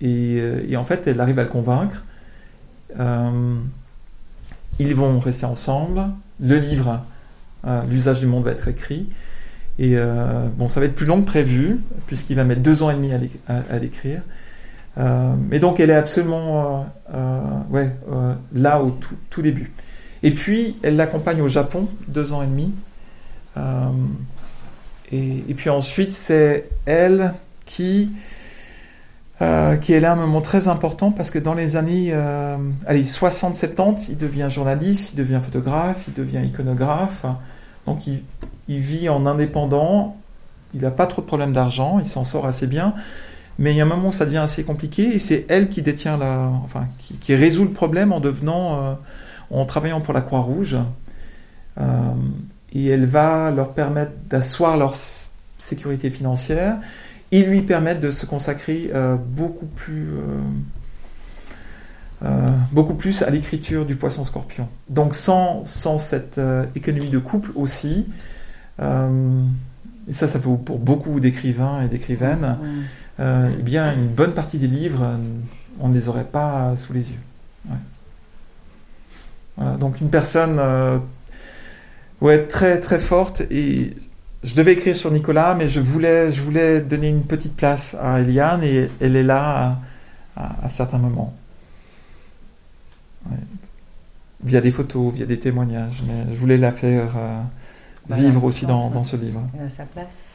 Et, 0.00 0.38
euh, 0.40 0.76
en 0.76 0.84
fait, 0.84 1.06
elle 1.06 1.20
arrive 1.20 1.38
à 1.38 1.42
le 1.42 1.48
convaincre. 1.48 2.04
Euh, 2.98 3.56
ils 4.78 4.94
vont 4.94 5.18
rester 5.18 5.46
ensemble. 5.46 6.02
Le 6.40 6.56
livre, 6.56 7.00
euh, 7.66 7.82
L'usage 7.84 8.20
du 8.20 8.26
monde 8.26 8.44
va 8.44 8.52
être 8.52 8.68
écrit. 8.68 9.08
Et 9.78 9.96
euh, 9.96 10.48
bon, 10.56 10.68
ça 10.68 10.80
va 10.80 10.86
être 10.86 10.94
plus 10.94 11.06
long 11.06 11.20
que 11.20 11.26
prévu, 11.26 11.80
puisqu'il 12.06 12.36
va 12.36 12.44
mettre 12.44 12.62
deux 12.62 12.82
ans 12.82 12.90
et 12.90 12.94
demi 12.94 13.12
à 13.12 13.78
l'écrire. 13.78 14.22
Euh, 14.98 15.34
mais 15.48 15.58
donc 15.60 15.78
elle 15.78 15.90
est 15.90 15.94
absolument 15.94 16.86
euh, 17.12 17.14
euh, 17.74 17.88
euh, 18.10 18.34
là 18.54 18.82
au 18.82 18.96
tout, 19.30 19.42
début. 19.42 19.72
Et 20.22 20.32
puis 20.32 20.76
elle 20.82 20.96
l'accompagne 20.96 21.40
au 21.40 21.48
Japon, 21.48 21.88
deux 22.08 22.32
ans 22.32 22.42
et 22.42 22.46
demi. 22.46 22.72
Euh, 23.56 23.90
et, 25.12 25.54
puis 25.56 25.70
ensuite 25.70 26.12
c'est 26.12 26.68
elle 26.84 27.32
qui, 27.64 28.12
euh, 29.40 29.76
qui 29.76 29.92
est 29.92 30.00
là 30.00 30.12
un 30.12 30.16
moment 30.16 30.42
très 30.42 30.68
important 30.68 31.12
parce 31.12 31.30
que 31.30 31.38
dans 31.38 31.54
les 31.54 31.76
années 31.76 32.10
euh, 32.12 32.56
allez, 32.86 33.04
60-70, 33.04 34.06
il 34.10 34.18
devient 34.18 34.48
journaliste, 34.50 35.12
il 35.14 35.16
devient 35.16 35.40
photographe, 35.42 36.04
il 36.08 36.14
devient 36.14 36.42
iconographe. 36.44 37.24
Donc 37.86 38.00
il 38.06 38.78
vit 38.80 39.08
en 39.08 39.24
indépendant, 39.26 40.16
il 40.74 40.82
n'a 40.82 40.90
pas 40.90 41.06
trop 41.06 41.22
de 41.22 41.26
problèmes 41.26 41.52
d'argent, 41.52 42.00
il 42.00 42.08
s'en 42.08 42.24
sort 42.24 42.46
assez 42.46 42.66
bien. 42.66 42.94
Mais 43.58 43.72
il 43.72 43.76
y 43.76 43.80
a 43.80 43.84
un 43.84 43.88
moment 43.88 44.08
où 44.08 44.12
ça 44.12 44.24
devient 44.24 44.38
assez 44.38 44.62
compliqué 44.62 45.14
et 45.14 45.18
c'est 45.18 45.44
elle 45.48 45.68
qui 45.68 45.82
détient 45.82 46.16
la, 46.16 46.50
enfin, 46.64 46.86
qui, 47.20 47.34
résout 47.34 47.64
le 47.64 47.70
problème 47.70 48.12
en 48.12 48.20
devenant, 48.20 48.84
euh, 48.84 48.94
en 49.50 49.64
travaillant 49.64 50.00
pour 50.00 50.14
la 50.14 50.20
Croix-Rouge. 50.20 50.76
Euh, 51.80 51.84
et 52.72 52.86
elle 52.86 53.06
va 53.06 53.50
leur 53.50 53.74
permettre 53.74 54.12
d'asseoir 54.28 54.76
leur 54.76 54.94
sécurité 55.58 56.10
financière 56.10 56.76
et 57.32 57.42
lui 57.42 57.62
permettre 57.62 58.00
de 58.00 58.10
se 58.10 58.26
consacrer 58.26 58.90
euh, 58.94 59.16
beaucoup 59.16 59.66
plus, 59.66 60.08
beaucoup 62.72 62.94
plus 62.94 63.22
à 63.22 63.30
l'écriture 63.30 63.86
du 63.86 63.96
Poisson 63.96 64.24
Scorpion. 64.24 64.68
Donc 64.88 65.14
sans, 65.14 65.64
sans 65.64 65.98
cette 65.98 66.40
économie 66.76 67.08
de 67.08 67.18
couple 67.18 67.50
aussi. 67.54 68.06
et 68.80 68.82
ça, 70.12 70.28
ça 70.28 70.38
vaut 70.38 70.56
pour 70.56 70.78
beaucoup 70.78 71.20
d'écrivains 71.20 71.82
et 71.82 71.88
d'écrivaines 71.88 72.56
euh, 73.20 73.50
eh 73.58 73.62
bien, 73.62 73.94
une 73.94 74.08
bonne 74.08 74.32
partie 74.34 74.58
des 74.58 74.66
livres, 74.68 75.02
euh, 75.02 75.16
on 75.80 75.88
ne 75.88 75.94
les 75.94 76.08
aurait 76.08 76.24
pas 76.24 76.76
sous 76.76 76.92
les 76.92 77.08
yeux. 77.10 77.20
Ouais. 77.68 77.76
Voilà, 79.56 79.76
donc 79.76 80.00
une 80.00 80.10
personne 80.10 80.58
euh, 80.60 80.98
ouais, 82.20 82.46
très 82.46 82.80
très 82.80 82.98
forte 83.00 83.40
et 83.50 83.96
je 84.44 84.54
devais 84.54 84.74
écrire 84.74 84.96
sur 84.96 85.10
Nicolas, 85.10 85.54
mais 85.56 85.68
je 85.68 85.80
voulais, 85.80 86.30
je 86.30 86.42
voulais 86.42 86.80
donner 86.80 87.08
une 87.08 87.24
petite 87.24 87.56
place 87.56 87.96
à 88.00 88.20
Eliane 88.20 88.62
et 88.62 88.88
elle 89.00 89.16
est 89.16 89.24
là 89.24 89.78
à, 90.36 90.42
à- 90.44 90.66
à 90.66 90.70
certains 90.70 90.98
moments. 90.98 91.34
Ouais. 93.28 93.36
Via 94.44 94.60
des 94.60 94.70
photos, 94.70 95.12
via 95.12 95.26
des 95.26 95.40
témoignages, 95.40 96.00
mais 96.06 96.32
je 96.32 96.38
voulais 96.38 96.56
la 96.56 96.70
faire 96.70 97.10
euh, 97.16 97.40
Voilà, 98.06 98.22
vivre 98.22 98.44
aussi 98.44 98.64
dans, 98.64 98.90
dans 98.90 99.02
ce 99.02 99.16
livre. 99.16 99.40
Elle 99.58 99.66
a 99.66 99.70
sa 99.70 99.84
place. 99.84 100.27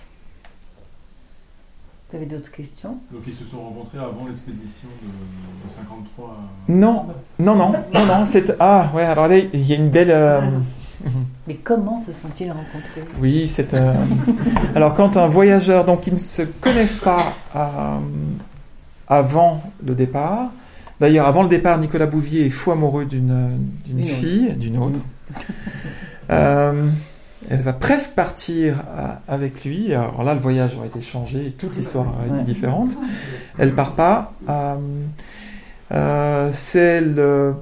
Vous 2.14 2.18
avez 2.18 2.28
d'autres 2.28 2.52
questions 2.52 2.98
Donc 3.12 3.24
ils 3.26 3.34
se 3.34 3.44
sont 3.44 3.60
rencontrés 3.60 3.98
avant 3.98 4.28
l'expédition 4.28 4.88
de, 5.02 5.68
de 5.68 5.74
53 5.74 6.30
à... 6.30 6.72
Non, 6.72 7.08
non, 7.40 7.56
non, 7.56 7.72
non, 7.92 8.06
non, 8.06 8.26
c'est... 8.28 8.54
Ah, 8.60 8.92
ouais, 8.94 9.02
alors 9.02 9.28
là, 9.28 9.40
il 9.40 9.66
y 9.66 9.74
a 9.74 9.78
une 9.78 9.90
belle... 9.90 10.12
euh, 10.12 10.40
Mais 11.48 11.56
comment 11.56 12.04
se 12.06 12.14
sont-ils 12.14 12.52
rencontrés? 12.52 13.02
Oui, 13.20 13.48
c'est... 13.48 13.74
euh, 13.74 13.96
Alors, 14.76 14.94
quand 14.94 15.18
un 15.18 15.26
voyageur, 15.26 15.86
donc 15.86 16.06
ils 16.06 16.14
ne 16.14 16.20
se 16.20 16.44
connaissent 16.44 17.00
pas 17.00 17.34
euh, 17.56 17.98
avant 19.08 19.64
le 19.84 19.96
départ, 19.96 20.52
d'ailleurs, 21.00 21.26
avant 21.26 21.42
le 21.42 21.50
départ, 21.50 21.80
Nicolas 21.80 22.06
Bouvier 22.06 22.46
est 22.46 22.52
fou 22.52 22.74
amoureux 22.74 23.06
d'une 23.06 24.06
fille, 24.06 24.54
d'une 24.56 24.78
autre. 24.78 25.00
Elle 27.50 27.62
va 27.62 27.74
presque 27.74 28.16
partir 28.16 28.76
euh, 28.98 29.08
avec 29.28 29.66
lui. 29.66 29.94
Alors 29.94 30.24
là, 30.24 30.34
le 30.34 30.40
voyage 30.40 30.72
aurait 30.78 30.88
été 30.88 31.02
changé, 31.02 31.48
et 31.48 31.52
toute 31.52 31.76
l'histoire 31.76 32.08
aurait 32.08 32.28
été 32.28 32.46
différente. 32.46 32.90
Elle 33.58 33.74
part 33.74 33.94
pas. 33.94 34.34
Euh, 34.50 34.76
euh, 35.92 36.50
c'est 36.54 37.02
le 37.02 37.54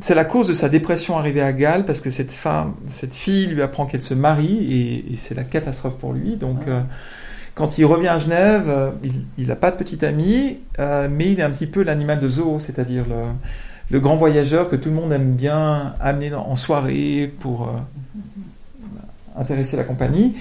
c'est 0.00 0.16
la 0.16 0.24
cause 0.24 0.48
de 0.48 0.54
sa 0.54 0.68
dépression 0.68 1.16
arrivée 1.16 1.42
à 1.42 1.52
Galles 1.52 1.86
parce 1.86 2.00
que 2.00 2.10
cette 2.10 2.32
femme, 2.32 2.74
cette 2.88 3.14
fille 3.14 3.46
lui 3.46 3.62
apprend 3.62 3.86
qu'elle 3.86 4.02
se 4.02 4.14
marie 4.14 4.66
et, 4.68 5.12
et 5.12 5.16
c'est 5.16 5.34
la 5.34 5.44
catastrophe 5.44 5.96
pour 5.98 6.12
lui. 6.12 6.36
Donc, 6.36 6.66
euh, 6.66 6.80
quand 7.54 7.78
il 7.78 7.84
revient 7.84 8.08
à 8.08 8.18
Genève, 8.18 8.92
il 9.38 9.46
n'a 9.46 9.56
pas 9.56 9.70
de 9.70 9.76
petit 9.76 10.04
ami, 10.04 10.58
euh, 10.78 11.08
mais 11.10 11.30
il 11.30 11.38
est 11.38 11.44
un 11.44 11.50
petit 11.50 11.66
peu 11.66 11.84
l'animal 11.84 12.18
de 12.18 12.28
zoo, 12.28 12.58
c'est-à-dire 12.58 13.04
le, 13.08 13.26
le 13.90 14.00
grand 14.00 14.16
voyageur 14.16 14.68
que 14.68 14.74
tout 14.74 14.88
le 14.88 14.94
monde 14.94 15.12
aime 15.12 15.34
bien 15.34 15.94
amener 16.00 16.34
en 16.34 16.56
soirée 16.56 17.32
pour 17.40 17.68
euh, 17.68 17.72
intéresser 19.36 19.76
la 19.76 19.84
compagnie. 19.84 20.34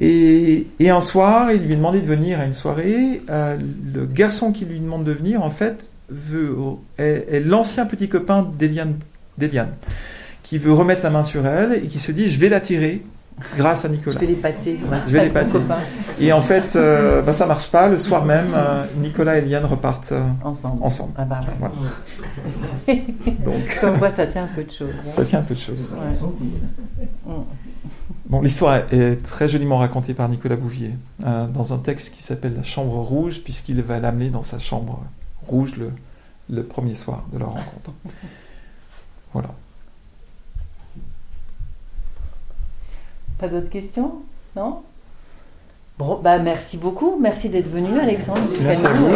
Et, 0.00 0.66
et 0.78 0.90
un 0.90 1.00
soir, 1.00 1.50
il 1.50 1.62
lui 1.62 1.72
est 1.72 1.76
demandé 1.76 2.00
de 2.00 2.06
venir 2.06 2.38
à 2.40 2.44
une 2.44 2.52
soirée. 2.52 3.20
Euh, 3.30 3.56
le 3.94 4.06
garçon 4.06 4.52
qui 4.52 4.64
lui 4.64 4.78
demande 4.78 5.02
de 5.04 5.12
venir, 5.12 5.42
en 5.42 5.50
fait, 5.50 5.90
veut, 6.08 6.54
est, 6.98 7.26
est 7.32 7.40
l'ancien 7.40 7.84
petit 7.84 8.08
copain 8.08 8.48
d'Eliane, 8.58 8.94
d'Eliane, 9.38 9.72
qui 10.44 10.58
veut 10.58 10.72
remettre 10.72 11.02
la 11.02 11.10
main 11.10 11.24
sur 11.24 11.44
elle 11.46 11.72
et 11.74 11.86
qui 11.88 11.98
se 11.98 12.12
dit 12.12 12.30
Je 12.30 12.38
vais 12.38 12.48
l'attirer 12.48 13.02
grâce 13.56 13.84
à 13.84 13.88
Je 13.88 13.94
Nicolas. 13.94 14.18
vais 14.20 14.26
l'épater. 14.26 14.78
Je 15.08 15.12
vais 15.12 15.24
l'épater. 15.24 15.58
Et 16.20 16.32
en 16.32 16.42
fait, 16.42 16.74
euh, 16.76 17.20
bah, 17.22 17.32
ça 17.32 17.46
marche 17.46 17.68
pas. 17.68 17.88
Le 17.88 17.98
soir 17.98 18.24
même, 18.24 18.52
euh, 18.54 18.84
Nicolas 19.02 19.36
et 19.36 19.42
Eliane 19.42 19.64
repartent 19.64 20.12
euh, 20.12 20.22
Ensemble. 20.44 20.80
ensemble. 20.84 21.12
Ah 21.16 21.24
bah 21.24 21.40
ouais. 21.42 21.54
Voilà. 21.58 23.00
Donc, 23.44 23.78
Comme 23.80 23.98
quoi, 23.98 24.10
ça 24.10 24.26
tient 24.28 24.44
un 24.44 24.50
peu 24.54 24.62
de 24.62 24.70
choses. 24.70 24.88
hein. 25.06 25.10
ça 25.16 25.24
tient 25.24 25.38
un 25.40 25.42
peu 25.42 25.54
de 25.54 25.60
choses. 25.60 25.90
Ouais. 25.92 27.34
Bon, 28.28 28.42
l'histoire 28.42 28.76
est 28.92 29.22
très 29.22 29.48
joliment 29.48 29.78
racontée 29.78 30.12
par 30.12 30.28
Nicolas 30.28 30.56
Bouvier 30.56 30.94
euh, 31.24 31.46
dans 31.46 31.72
un 31.72 31.78
texte 31.78 32.14
qui 32.14 32.22
s'appelle 32.22 32.54
La 32.54 32.62
Chambre 32.62 32.98
rouge, 32.98 33.40
puisqu'il 33.42 33.80
va 33.82 34.00
l'amener 34.00 34.28
dans 34.28 34.42
sa 34.42 34.58
chambre 34.58 35.02
rouge 35.46 35.76
le, 35.76 35.92
le 36.50 36.62
premier 36.62 36.94
soir 36.94 37.24
de 37.32 37.38
leur 37.38 37.48
rencontre. 37.48 37.92
Voilà. 39.34 39.50
Pas 43.38 43.48
d'autres 43.48 43.68
questions? 43.68 44.22
Non? 44.56 44.82
Bon, 45.98 46.18
bah 46.22 46.38
merci 46.38 46.78
beaucoup. 46.78 47.18
Merci 47.20 47.50
d'être 47.50 47.68
venu, 47.68 47.98
Alexandre, 48.00 48.40
jusqu'à 48.54 48.74
nous. 48.94 49.12